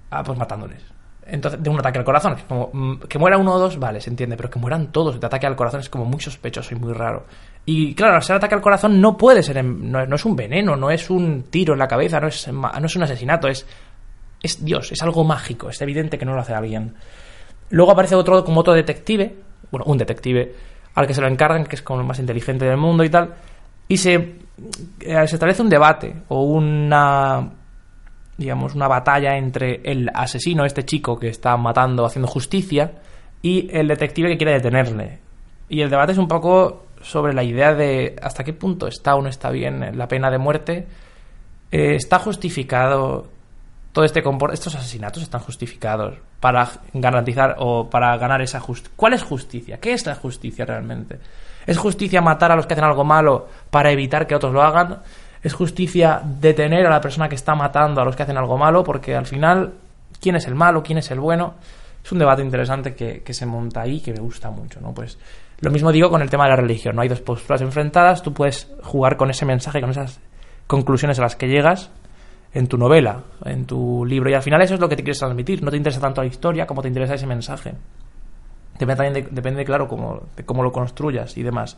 ah, 0.10 0.24
pues 0.24 0.38
matándoles. 0.38 0.84
Entonces, 1.26 1.62
de 1.62 1.70
un 1.70 1.80
ataque 1.80 2.00
al 2.00 2.06
corazón. 2.06 2.36
Que, 2.36 2.44
como, 2.44 2.70
mm, 2.74 3.00
que 3.08 3.20
muera 3.20 3.38
uno 3.38 3.54
o 3.54 3.60
dos, 3.60 3.78
vale, 3.78 4.02
se 4.02 4.10
entiende, 4.10 4.36
pero 4.36 4.50
que 4.50 4.60
mueran 4.60 4.92
todos 4.92 5.20
de 5.20 5.26
ataque 5.26 5.48
al 5.48 5.56
corazón 5.56 5.80
es 5.80 5.90
como 5.90 6.06
muy 6.06 6.20
sospechoso 6.20 6.74
y 6.76 6.80
muy 6.80 6.94
raro. 6.94 7.26
Y 7.66 7.96
claro, 7.96 8.20
ser 8.22 8.36
ataque 8.36 8.56
al 8.56 8.62
corazón 8.62 9.00
no 9.00 9.18
puede 9.18 9.42
ser, 9.42 9.64
no, 9.64 10.02
es 10.02 10.26
un 10.26 10.36
veneno, 10.36 10.76
no 10.76 10.92
es 10.92 11.10
un 11.10 11.44
tiro 11.44 11.74
en 11.74 11.80
la 11.80 11.88
cabeza, 11.88 12.20
no 12.20 12.28
es, 12.28 12.48
no 12.48 12.86
es 12.86 12.96
un 12.96 13.04
asesinato, 13.04 13.48
es, 13.48 13.66
es 14.42 14.64
Dios, 14.64 14.92
es 14.92 15.02
algo 15.02 15.24
mágico, 15.24 15.70
es 15.70 15.82
evidente 15.82 16.18
que 16.18 16.26
no 16.26 16.34
lo 16.34 16.42
hace 16.42 16.54
alguien. 16.54 16.94
Luego 17.70 17.94
aparece 17.94 18.16
otro 18.16 18.44
como 18.44 18.60
otro 18.60 18.74
detective, 18.74 19.38
bueno, 19.72 19.86
un 19.88 19.98
detective, 19.98 20.54
al 20.96 21.08
que 21.08 21.14
se 21.14 21.22
lo 21.22 21.28
encargan, 21.28 21.66
que 21.66 21.78
es 21.78 21.82
como 21.82 22.02
el 22.02 22.06
más 22.06 22.20
inteligente 22.20 22.66
del 22.66 22.78
mundo 22.78 23.06
y 23.06 23.10
tal, 23.10 23.34
y 23.88 23.98
se, 23.98 24.14
eh, 24.14 25.28
se 25.28 25.36
establece 25.36 25.62
un 25.62 25.70
debate 25.70 26.16
o 26.30 26.44
una 26.44 27.52
digamos 28.38 28.74
una 28.74 28.88
batalla 28.88 29.38
entre 29.38 29.82
el 29.84 30.10
asesino 30.14 30.66
este 30.66 30.86
chico 30.86 31.20
que 31.20 31.28
está 31.28 31.56
matando 31.56 32.06
haciendo 32.06 32.28
justicia 32.28 32.94
y 33.42 33.70
el 33.72 33.88
detective 33.88 34.30
que 34.30 34.38
quiere 34.38 34.54
detenerle 34.54 35.20
y 35.70 35.82
el 35.82 35.90
debate 35.90 36.14
es 36.14 36.18
un 36.18 36.28
poco 36.28 36.88
sobre 37.02 37.34
la 37.34 37.44
idea 37.44 37.74
de 37.74 38.16
hasta 38.22 38.44
qué 38.44 38.54
punto 38.54 38.88
está 38.88 39.16
o 39.16 39.22
no 39.22 39.30
está 39.30 39.52
bien 39.52 39.98
la 39.98 40.08
pena 40.08 40.32
de 40.32 40.38
muerte 40.40 40.88
eh, 41.72 41.96
está 41.96 42.18
justificado 42.20 43.28
todo 43.94 44.04
este 44.04 44.24
estos 44.52 44.76
asesinatos 44.76 45.22
están 45.22 45.42
justificados 45.42 46.18
para 46.40 46.68
garantizar 46.94 47.56
o 47.60 47.90
para 47.90 48.18
ganar 48.18 48.42
esa 48.42 48.60
justicia. 48.60 48.92
¿Cuál 48.98 49.14
es 49.14 49.24
justicia? 49.24 49.80
¿Qué 49.80 49.94
es 49.94 50.06
la 50.06 50.16
justicia 50.16 50.66
realmente? 50.66 51.20
¿Es 51.66 51.78
justicia 51.78 52.22
matar 52.22 52.52
a 52.52 52.56
los 52.56 52.66
que 52.66 52.74
hacen 52.74 52.86
algo 52.86 53.04
malo 53.04 53.48
para 53.70 53.92
evitar 53.92 54.28
que 54.28 54.36
otros 54.36 54.54
lo 54.54 54.62
hagan? 54.62 55.00
¿Es 55.42 55.54
justicia 55.54 56.22
detener 56.24 56.86
a 56.86 56.90
la 56.90 57.02
persona 57.02 57.28
que 57.28 57.36
está 57.36 57.56
matando 57.56 58.02
a 58.02 58.06
los 58.06 58.16
que 58.16 58.24
hacen 58.24 58.38
algo 58.38 58.58
malo? 58.58 58.84
Porque 58.84 59.16
al 59.16 59.26
final, 59.26 59.74
¿quién 60.22 60.36
es 60.36 60.48
el 60.48 60.56
malo? 60.56 60.84
¿Quién 60.84 61.00
es 61.00 61.12
el 61.12 61.20
bueno? 61.20 61.56
Es 62.04 62.12
un 62.12 62.20
debate 62.20 62.42
interesante 62.42 62.96
que, 62.96 63.22
que 63.22 63.34
se 63.34 63.46
monta 63.46 63.82
ahí 63.82 64.02
que 64.02 64.12
me 64.12 64.20
gusta 64.20 64.50
mucho, 64.50 64.82
¿no? 64.82 64.94
Pues 64.94 65.18
lo 65.60 65.72
mismo 65.72 65.92
digo 65.92 66.10
con 66.10 66.22
el 66.22 66.30
tema 66.30 66.44
de 66.46 66.52
la 66.52 66.56
religión, 66.58 66.96
¿no? 66.96 67.02
Hay 67.02 67.08
dos 67.08 67.22
posturas 67.22 67.62
enfrentadas, 67.62 68.22
tú 68.22 68.34
puedes 68.34 68.70
jugar 68.84 69.16
con 69.16 69.30
ese 69.30 69.46
mensaje, 69.46 69.80
con 69.80 69.92
esas 69.92 70.20
conclusiones 70.68 71.20
a 71.20 71.22
las 71.22 71.36
que 71.36 71.48
llegas 71.48 71.90
en 72.54 72.68
tu 72.68 72.78
novela, 72.78 73.24
en 73.46 73.66
tu 73.66 74.06
libro. 74.06 74.30
Y 74.30 74.34
al 74.34 74.42
final 74.42 74.62
eso 74.62 74.76
es 74.76 74.80
lo 74.80 74.88
que 74.90 74.96
te 74.96 75.04
quieres 75.04 75.20
transmitir. 75.20 75.64
No 75.64 75.72
te 75.72 75.78
interesa 75.78 76.00
tanto 76.00 76.22
la 76.22 76.28
historia 76.28 76.66
como 76.66 76.82
te 76.82 76.88
interesa 76.88 77.16
ese 77.16 77.28
mensaje. 77.28 77.74
Depende, 78.80 78.96
también 78.96 79.14
de, 79.14 79.32
depende 79.32 79.66
claro, 79.66 79.88
cómo, 79.88 80.24
de 80.36 80.46
cómo 80.46 80.64
lo 80.64 80.72
construyas 80.72 81.38
y 81.38 81.44
demás. 81.44 81.78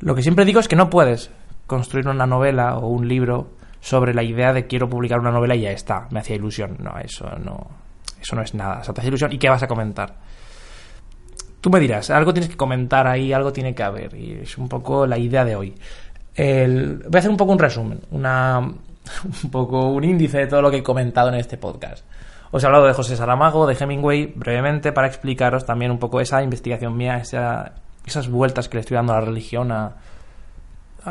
Lo 0.00 0.14
que 0.14 0.22
siempre 0.22 0.44
digo 0.44 0.60
es 0.60 0.68
que 0.68 0.76
no 0.76 0.90
puedes 0.90 1.30
construir 1.66 2.08
una 2.08 2.26
novela 2.26 2.76
o 2.78 2.88
un 2.88 3.08
libro 3.08 3.50
sobre 3.80 4.14
la 4.14 4.22
idea 4.22 4.52
de 4.52 4.66
quiero 4.66 4.88
publicar 4.88 5.20
una 5.20 5.30
novela 5.30 5.54
y 5.54 5.62
ya 5.62 5.70
está. 5.70 6.08
Me 6.10 6.20
hacía 6.20 6.36
ilusión. 6.36 6.78
No, 6.80 6.98
eso 6.98 7.26
no, 7.38 7.66
eso 8.20 8.34
no 8.34 8.42
es 8.42 8.54
nada. 8.54 8.78
O 8.80 8.84
sea, 8.84 8.94
te 8.94 9.06
ilusión 9.06 9.32
y 9.32 9.38
qué 9.38 9.48
vas 9.48 9.62
a 9.62 9.66
comentar. 9.68 10.14
Tú 11.60 11.70
me 11.70 11.80
dirás, 11.80 12.10
algo 12.10 12.32
tienes 12.32 12.50
que 12.50 12.56
comentar 12.56 13.06
ahí, 13.06 13.32
algo 13.32 13.52
tiene 13.52 13.74
que 13.74 13.82
haber. 13.82 14.14
Y 14.14 14.40
es 14.42 14.58
un 14.58 14.68
poco 14.68 15.06
la 15.06 15.18
idea 15.18 15.44
de 15.44 15.56
hoy. 15.56 15.74
voy 16.36 17.14
a 17.14 17.18
hacer 17.18 17.30
un 17.30 17.36
poco 17.36 17.52
un 17.52 17.58
resumen, 17.58 18.00
una, 18.10 18.58
un 19.42 19.50
poco 19.50 19.88
un 19.90 20.04
índice 20.04 20.38
de 20.38 20.46
todo 20.46 20.62
lo 20.62 20.70
que 20.70 20.78
he 20.78 20.82
comentado 20.82 21.28
en 21.28 21.34
este 21.34 21.58
podcast. 21.58 22.04
Os 22.54 22.62
he 22.62 22.66
hablado 22.66 22.86
de 22.86 22.92
José 22.92 23.16
Saramago, 23.16 23.66
de 23.66 23.74
Hemingway, 23.74 24.26
brevemente, 24.26 24.92
para 24.92 25.08
explicaros 25.08 25.66
también 25.66 25.90
un 25.90 25.98
poco 25.98 26.20
esa 26.20 26.40
investigación 26.40 26.96
mía, 26.96 27.16
esas 27.16 28.28
vueltas 28.28 28.68
que 28.68 28.76
le 28.76 28.82
estoy 28.82 28.94
dando 28.94 29.12
a 29.12 29.18
la 29.18 29.26
religión, 29.26 29.72
a, 29.72 29.96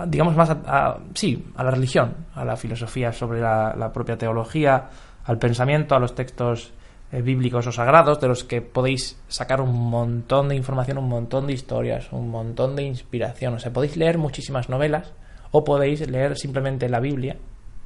digamos 0.07 0.37
más, 0.37 0.51
a, 0.51 0.99
sí, 1.13 1.51
a 1.57 1.65
la 1.65 1.71
religión, 1.71 2.15
a 2.33 2.45
la 2.45 2.55
filosofía 2.55 3.11
sobre 3.11 3.41
la, 3.41 3.91
propia 3.93 4.17
teología, 4.17 4.85
al 5.25 5.37
pensamiento, 5.37 5.95
a 5.95 5.99
los 5.99 6.15
textos 6.15 6.71
eh, 7.11 7.21
bíblicos 7.21 7.67
o 7.67 7.73
sagrados 7.73 8.21
de 8.21 8.29
los 8.29 8.45
que 8.45 8.61
podéis 8.61 9.21
sacar 9.27 9.59
un 9.59 9.89
montón 9.89 10.47
de 10.47 10.55
información, 10.55 10.97
un 10.97 11.09
montón 11.09 11.45
de 11.45 11.51
historias, 11.51 12.07
un 12.13 12.29
montón 12.29 12.77
de 12.77 12.83
inspiración. 12.83 13.55
O 13.55 13.59
sea, 13.59 13.73
podéis 13.73 13.97
leer 13.97 14.17
muchísimas 14.17 14.69
novelas 14.69 15.11
o 15.51 15.65
podéis 15.65 16.09
leer 16.09 16.37
simplemente 16.37 16.87
la 16.87 17.01
Biblia, 17.01 17.35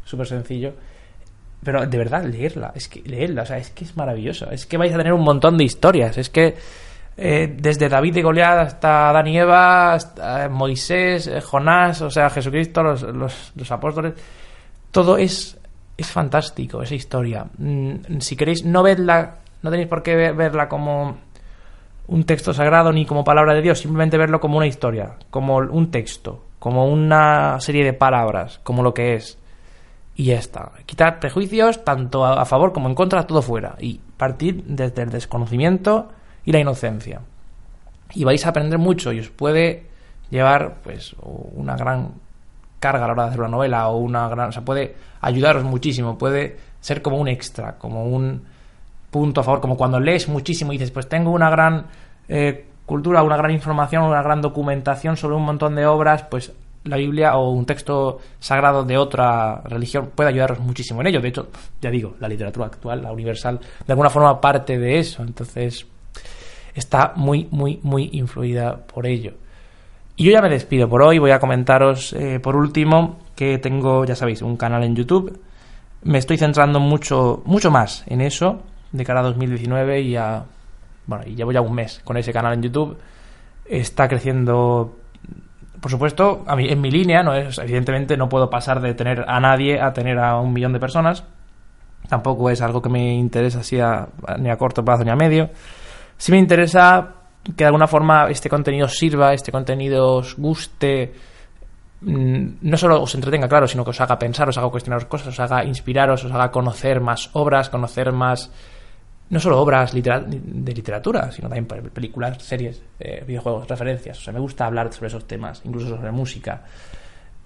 súper 0.03 0.27
sencillo. 0.27 0.75
Pero 1.63 1.85
de 1.85 1.97
verdad, 1.97 2.23
leerla, 2.23 2.71
es 2.75 2.87
que 2.87 3.01
leerla, 3.01 3.41
o 3.41 3.45
sea, 3.45 3.57
es 3.57 3.71
que 3.71 3.83
es 3.83 3.97
maravilloso. 3.97 4.49
Es 4.51 4.65
que 4.65 4.77
vais 4.77 4.93
a 4.93 4.97
tener 4.97 5.13
un 5.13 5.23
montón 5.23 5.57
de 5.57 5.63
historias. 5.63 6.17
Es 6.17 6.29
que 6.29 6.55
eh, 7.19 7.55
desde 7.57 7.89
David 7.89 8.15
y 8.17 8.21
Goliat 8.21 8.59
hasta 8.59 9.09
Adán 9.09 9.27
y 9.27 9.39
Eva, 9.39 9.93
hasta 9.93 10.47
Moisés, 10.49 11.25
eh, 11.25 11.41
Jonás, 11.41 12.01
o 12.03 12.11
sea, 12.11 12.29
Jesucristo, 12.29 12.83
los, 12.83 13.01
los, 13.55 13.71
apóstoles, 13.71 14.13
todo 14.91 15.17
es, 15.17 15.57
es 15.97 16.07
fantástico, 16.07 16.83
esa 16.83 16.93
historia. 16.93 17.47
Mm, 17.57 18.19
si 18.19 18.35
queréis 18.35 18.63
no 18.63 18.83
verla, 18.83 19.37
no 19.63 19.71
tenéis 19.71 19.89
por 19.89 20.03
qué 20.03 20.15
verla 20.31 20.69
como 20.69 21.17
un 22.07 22.23
texto 22.23 22.53
sagrado 22.53 22.91
ni 22.91 23.05
como 23.07 23.23
palabra 23.23 23.55
de 23.55 23.63
Dios, 23.63 23.79
simplemente 23.79 24.17
verlo 24.19 24.39
como 24.39 24.57
una 24.57 24.67
historia, 24.67 25.15
como 25.31 25.57
un 25.57 25.89
texto, 25.89 26.43
como 26.59 26.85
una 26.85 27.59
serie 27.59 27.83
de 27.83 27.93
palabras, 27.93 28.59
como 28.63 28.83
lo 28.83 28.93
que 28.93 29.15
es. 29.15 29.39
Y 30.19 30.25
ya 30.25 30.39
está. 30.39 30.71
Quitar 30.87 31.19
prejuicios, 31.19 31.85
tanto 31.85 32.25
a, 32.25 32.43
favor 32.45 32.73
como 32.73 32.89
en 32.89 32.95
contra, 32.95 33.27
todo 33.27 33.43
fuera. 33.43 33.75
Y 33.79 34.01
partir 34.17 34.63
desde 34.65 35.03
el 35.03 35.11
desconocimiento 35.11 36.09
y 36.43 36.51
la 36.51 36.59
inocencia. 36.59 37.21
Y 38.15 38.23
vais 38.23 38.43
a 38.43 38.49
aprender 38.49 38.79
mucho 38.79 39.13
y 39.13 39.19
os 39.19 39.29
puede 39.29 39.85
llevar 40.31 40.77
pues 40.83 41.15
una 41.21 41.77
gran 41.77 42.15
carga 42.79 43.03
a 43.03 43.07
la 43.07 43.13
hora 43.13 43.23
de 43.23 43.29
hacer 43.29 43.41
una 43.41 43.49
novela 43.49 43.89
o 43.89 43.97
una 43.97 44.27
gran, 44.27 44.49
o 44.49 44.51
sea, 44.51 44.65
puede 44.65 44.95
ayudaros 45.21 45.63
muchísimo, 45.63 46.17
puede 46.17 46.57
ser 46.79 47.03
como 47.03 47.17
un 47.17 47.27
extra, 47.27 47.77
como 47.77 48.05
un 48.05 48.43
punto 49.11 49.41
a 49.41 49.43
favor, 49.43 49.61
como 49.61 49.77
cuando 49.77 49.99
lees 49.99 50.27
muchísimo 50.29 50.73
y 50.73 50.77
dices, 50.77 50.91
pues 50.91 51.07
tengo 51.07 51.29
una 51.29 51.51
gran 51.51 51.85
eh, 52.27 52.65
cultura, 52.87 53.21
una 53.21 53.37
gran 53.37 53.51
información, 53.51 54.03
una 54.03 54.23
gran 54.23 54.41
documentación 54.41 55.15
sobre 55.15 55.35
un 55.35 55.43
montón 55.43 55.75
de 55.75 55.85
obras, 55.85 56.23
pues 56.23 56.53
la 56.87 56.97
Biblia 56.97 57.35
o 57.35 57.51
un 57.51 57.65
texto 57.65 58.19
sagrado 58.39 58.83
de 58.83 58.97
otra 58.97 59.61
religión 59.65 60.11
puede 60.15 60.29
ayudaros 60.29 60.59
muchísimo 60.59 61.01
en 61.01 61.07
ello. 61.07 61.21
De 61.21 61.29
hecho, 61.29 61.47
ya 61.81 61.89
digo, 61.89 62.15
la 62.19 62.27
literatura 62.27 62.67
actual, 62.67 63.03
la 63.03 63.11
universal, 63.11 63.59
de 63.85 63.93
alguna 63.93 64.09
forma 64.09 64.39
parte 64.39 64.77
de 64.77 64.99
eso. 64.99 65.23
Entonces, 65.23 65.85
está 66.73 67.13
muy, 67.15 67.47
muy, 67.51 67.79
muy 67.83 68.09
influida 68.13 68.77
por 68.77 69.05
ello. 69.05 69.33
Y 70.15 70.25
yo 70.25 70.31
ya 70.31 70.41
me 70.41 70.49
despido 70.49 70.89
por 70.89 71.03
hoy, 71.03 71.19
voy 71.19 71.31
a 71.31 71.39
comentaros 71.39 72.13
eh, 72.13 72.39
por 72.39 72.55
último 72.55 73.19
que 73.35 73.59
tengo, 73.59 74.03
ya 74.03 74.15
sabéis, 74.15 74.41
un 74.41 74.57
canal 74.57 74.83
en 74.83 74.95
YouTube. 74.95 75.39
Me 76.03 76.17
estoy 76.17 76.37
centrando 76.37 76.79
mucho, 76.79 77.43
mucho 77.45 77.69
más 77.69 78.03
en 78.07 78.21
eso 78.21 78.63
de 78.91 79.05
cara 79.05 79.19
a 79.19 79.23
2019 79.23 80.01
y 80.01 80.11
ya, 80.11 80.45
bueno, 81.05 81.23
y 81.27 81.35
llevo 81.35 81.51
ya 81.51 81.61
un 81.61 81.73
mes 81.73 82.01
con 82.03 82.17
ese 82.17 82.33
canal 82.33 82.53
en 82.53 82.63
YouTube. 82.63 82.97
Está 83.65 84.07
creciendo, 84.07 84.95
por 85.81 85.91
supuesto, 85.91 86.43
a 86.47 86.55
mí, 86.55 86.67
en 86.69 86.81
mi 86.81 86.91
línea, 86.91 87.23
no 87.23 87.33
es, 87.33 87.57
evidentemente 87.59 88.17
no 88.17 88.29
puedo 88.29 88.49
pasar 88.49 88.81
de 88.81 88.93
tener 88.93 89.25
a 89.27 89.39
nadie 89.39 89.79
a 89.79 89.93
tener 89.93 90.17
a 90.19 90.39
un 90.39 90.53
millón 90.53 90.73
de 90.73 90.79
personas. 90.79 91.23
Tampoco 92.07 92.49
es 92.49 92.61
algo 92.61 92.81
que 92.81 92.89
me 92.89 93.15
interesa 93.15 93.59
así 93.59 93.77
ni 94.39 94.49
a 94.49 94.57
corto 94.57 94.83
plazo 94.83 95.03
ni 95.03 95.11
a 95.11 95.15
medio. 95.15 95.49
Si 96.17 96.31
me 96.31 96.37
interesa 96.37 97.15
que 97.43 97.63
de 97.63 97.65
alguna 97.65 97.87
forma 97.87 98.29
este 98.29 98.49
contenido 98.49 98.87
sirva, 98.87 99.33
este 99.33 99.51
contenido 99.51 100.15
os 100.15 100.35
guste, 100.35 101.13
mm, 102.01 102.47
no 102.61 102.77
solo 102.77 103.01
os 103.01 103.13
entretenga, 103.15 103.47
claro, 103.47 103.67
sino 103.67 103.83
que 103.83 103.91
os 103.91 104.01
haga 104.01 104.17
pensar, 104.17 104.49
os 104.49 104.57
haga 104.57 104.69
cuestionar 104.69 105.07
cosas, 105.07 105.27
os 105.27 105.39
haga 105.39 105.63
inspiraros, 105.63 106.23
os 106.23 106.31
haga 106.31 106.51
conocer 106.51 106.99
más 106.99 107.29
obras, 107.33 107.69
conocer 107.69 108.11
más, 108.11 108.51
no 109.29 109.39
solo 109.39 109.59
obras 109.59 109.93
de 109.93 110.73
literatura, 110.73 111.31
sino 111.31 111.49
también 111.49 111.65
películas, 111.65 112.41
series, 112.41 112.81
eh, 112.99 113.23
videojuegos, 113.27 113.67
referencias. 113.67 114.19
O 114.19 114.21
sea, 114.21 114.33
me 114.33 114.39
gusta 114.39 114.65
hablar 114.65 114.91
sobre 114.93 115.07
esos 115.07 115.25
temas, 115.25 115.61
incluso 115.65 115.89
sobre 115.89 116.11
música. 116.11 116.63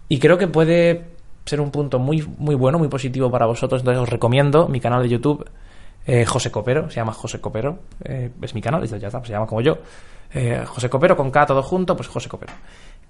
Y 0.07 0.19
creo 0.19 0.37
que 0.37 0.47
puede 0.47 1.05
ser 1.45 1.59
un 1.59 1.71
punto 1.71 1.99
muy, 1.99 2.25
muy 2.37 2.55
bueno, 2.55 2.77
muy 2.77 2.87
positivo 2.87 3.31
para 3.31 3.45
vosotros. 3.45 3.81
Entonces 3.81 4.03
os 4.03 4.09
recomiendo 4.09 4.67
mi 4.67 4.79
canal 4.79 5.01
de 5.01 5.09
YouTube 5.09 5.49
eh, 6.05 6.25
José 6.25 6.49
Copero, 6.51 6.89
se 6.89 6.95
llama 6.95 7.13
José 7.13 7.39
Copero, 7.39 7.79
eh, 8.03 8.31
es 8.41 8.55
mi 8.55 8.61
canal, 8.61 8.83
ya 8.85 9.07
está, 9.07 9.23
se 9.23 9.31
llama 9.31 9.45
como 9.45 9.61
yo. 9.61 9.77
Eh, 10.33 10.63
José 10.65 10.89
Copero, 10.89 11.15
con 11.15 11.29
K 11.29 11.45
todo 11.45 11.61
junto, 11.61 11.95
pues 11.95 12.07
José 12.07 12.27
Copero. 12.27 12.53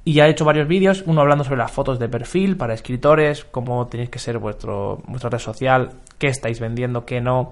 Y 0.04 0.14
ya 0.14 0.28
he 0.28 0.32
hecho 0.32 0.46
varios 0.46 0.68
vídeos, 0.68 1.04
uno 1.06 1.22
hablando 1.22 1.44
sobre 1.44 1.58
las 1.58 1.72
fotos 1.72 2.00
de 2.00 2.10
perfil 2.10 2.58
para 2.58 2.74
escritores, 2.74 3.46
cómo 3.46 3.88
tenéis 3.88 4.10
que 4.10 4.20
ser 4.20 4.40
vuestro, 4.40 5.02
vuestra 5.06 5.30
red 5.30 5.40
social, 5.40 5.92
qué 6.18 6.28
estáis 6.28 6.60
vendiendo, 6.60 7.06
qué 7.06 7.22
no. 7.22 7.52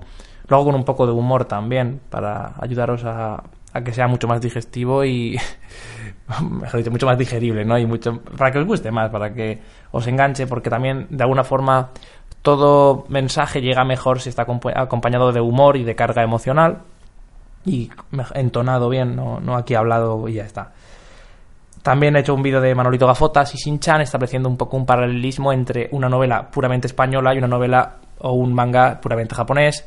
Luego 0.49 0.65
con 0.65 0.75
un 0.75 0.83
poco 0.83 1.05
de 1.05 1.11
humor 1.11 1.45
también, 1.45 2.01
para 2.09 2.53
ayudaros 2.59 3.03
a, 3.05 3.43
que 3.83 3.93
sea 3.93 4.07
mucho 4.07 4.27
más 4.27 4.41
digestivo 4.41 5.05
y, 5.05 5.37
mejor 6.41 6.79
dicho, 6.79 6.91
mucho 6.91 7.05
más 7.05 7.17
digerible, 7.17 7.63
¿no? 7.65 7.77
Y 7.77 7.85
mucho, 7.85 8.19
para 8.37 8.51
que 8.51 8.59
os 8.59 8.65
guste 8.65 8.91
más, 8.91 9.09
para 9.09 9.33
que 9.33 9.59
os 9.91 10.07
enganche, 10.07 10.47
porque 10.47 10.69
también 10.69 11.07
de 11.09 11.23
alguna 11.23 11.43
forma 11.43 11.89
todo 12.41 13.05
mensaje 13.09 13.61
llega 13.61 13.83
mejor 13.83 14.21
si 14.21 14.29
está 14.29 14.45
acompañado 14.75 15.31
de 15.31 15.41
humor 15.41 15.77
y 15.77 15.83
de 15.83 15.95
carga 15.95 16.23
emocional 16.23 16.79
y 17.65 17.91
entonado 18.33 18.89
bien, 18.89 19.15
no, 19.15 19.39
no 19.39 19.55
aquí 19.55 19.75
hablado 19.75 20.27
y 20.27 20.33
ya 20.33 20.45
está. 20.45 20.71
También 21.81 22.15
he 22.15 22.19
hecho 22.19 22.33
un 22.33 22.41
vídeo 22.41 22.59
de 22.59 22.75
Manolito 22.75 23.07
Gafotas 23.07 23.53
y 23.55 23.57
Shin-Chan 23.57 24.01
estableciendo 24.01 24.49
un 24.49 24.57
poco 24.57 24.77
un 24.77 24.85
paralelismo 24.85 25.53
entre 25.53 25.89
una 25.91 26.09
novela 26.09 26.49
puramente 26.49 26.87
española 26.87 27.33
y 27.33 27.37
una 27.37 27.47
novela 27.47 27.95
o 28.19 28.33
un 28.33 28.53
manga 28.53 28.99
puramente 28.99 29.35
japonés. 29.35 29.85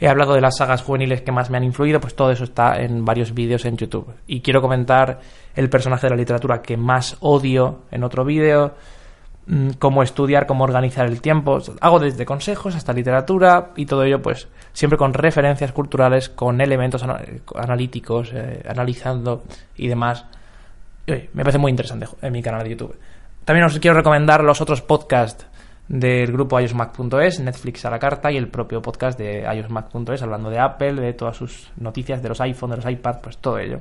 He 0.00 0.08
hablado 0.08 0.34
de 0.34 0.40
las 0.40 0.56
sagas 0.56 0.82
juveniles 0.82 1.20
que 1.22 1.30
más 1.30 1.50
me 1.50 1.58
han 1.58 1.64
influido, 1.64 2.00
pues 2.00 2.14
todo 2.14 2.30
eso 2.30 2.44
está 2.44 2.80
en 2.80 3.04
varios 3.04 3.34
vídeos 3.34 3.64
en 3.66 3.76
YouTube. 3.76 4.14
Y 4.26 4.40
quiero 4.40 4.62
comentar 4.62 5.20
el 5.54 5.68
personaje 5.68 6.06
de 6.06 6.10
la 6.10 6.16
literatura 6.16 6.62
que 6.62 6.76
más 6.76 7.18
odio 7.20 7.82
en 7.90 8.02
otro 8.02 8.24
vídeo 8.24 8.74
Mm, 9.50 9.70
cómo 9.80 10.04
estudiar, 10.04 10.46
cómo 10.46 10.62
organizar 10.62 11.06
el 11.06 11.20
tiempo. 11.20 11.58
Hago 11.80 11.98
desde 11.98 12.24
consejos 12.24 12.76
hasta 12.76 12.92
literatura 12.92 13.72
y 13.74 13.84
todo 13.84 14.04
ello, 14.04 14.22
pues 14.22 14.46
siempre 14.72 14.96
con 14.96 15.12
referencias 15.12 15.72
culturales, 15.72 16.28
con 16.28 16.60
elementos 16.60 17.02
analíticos, 17.56 18.30
eh, 18.32 18.62
analizando 18.68 19.42
y 19.76 19.88
demás. 19.88 20.24
me 21.06 21.42
parece 21.42 21.58
muy 21.58 21.70
interesante 21.70 22.06
en 22.22 22.32
mi 22.32 22.42
canal 22.42 22.62
de 22.62 22.70
YouTube. 22.70 22.96
También 23.44 23.66
os 23.66 23.76
quiero 23.80 23.96
recomendar 23.96 24.44
los 24.44 24.60
otros 24.60 24.82
podcasts 24.82 25.46
del 25.90 26.30
grupo 26.30 26.60
iosmac.es, 26.60 27.40
Netflix 27.40 27.84
a 27.84 27.90
la 27.90 27.98
carta 27.98 28.30
y 28.30 28.36
el 28.36 28.46
propio 28.46 28.80
podcast 28.80 29.18
de 29.18 29.42
iosmac.es 29.42 30.22
hablando 30.22 30.48
de 30.48 30.60
Apple, 30.60 30.94
de 30.94 31.14
todas 31.14 31.36
sus 31.36 31.72
noticias, 31.78 32.22
de 32.22 32.28
los 32.28 32.40
iPhones, 32.40 32.76
de 32.76 32.84
los 32.84 32.92
iPads, 32.92 33.18
pues 33.20 33.38
todo 33.38 33.58
ello. 33.58 33.80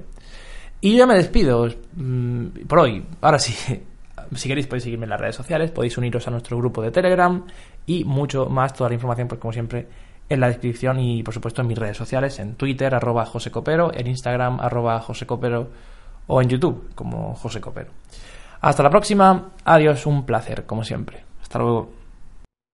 Y 0.81 0.97
ya 0.97 1.05
me 1.05 1.13
despido 1.13 1.67
mm, 1.95 2.65
por 2.67 2.79
hoy. 2.79 3.05
Ahora 3.21 3.37
sí, 3.37 3.53
si 4.35 4.47
queréis 4.47 4.65
podéis 4.65 4.85
seguirme 4.85 5.05
en 5.05 5.11
las 5.11 5.21
redes 5.21 5.35
sociales, 5.35 5.69
podéis 5.69 5.99
uniros 5.99 6.27
a 6.27 6.31
nuestro 6.31 6.57
grupo 6.57 6.81
de 6.81 6.89
Telegram 6.89 7.45
y 7.85 8.03
mucho 8.05 8.47
más, 8.47 8.73
toda 8.73 8.89
la 8.89 8.95
información, 8.95 9.27
pues 9.27 9.39
como 9.39 9.53
siempre, 9.53 9.87
en 10.27 10.39
la 10.39 10.47
descripción 10.47 10.99
y 10.99 11.21
por 11.21 11.35
supuesto 11.35 11.61
en 11.61 11.67
mis 11.67 11.77
redes 11.77 11.97
sociales, 11.97 12.39
en 12.39 12.55
Twitter, 12.55 12.95
arroba 12.95 13.23
José 13.27 13.51
Copero, 13.51 13.91
en 13.93 14.07
Instagram, 14.07 14.59
arroba 14.59 14.99
José 14.99 15.27
Copero 15.27 15.69
o 16.25 16.41
en 16.41 16.49
YouTube 16.49 16.89
como 16.95 17.35
José 17.35 17.61
Copero. 17.61 17.91
Hasta 18.61 18.81
la 18.81 18.89
próxima, 18.89 19.51
adiós, 19.63 20.07
un 20.07 20.25
placer, 20.25 20.65
como 20.65 20.83
siempre. 20.83 21.23
Hasta 21.39 21.59
luego. 21.59 21.98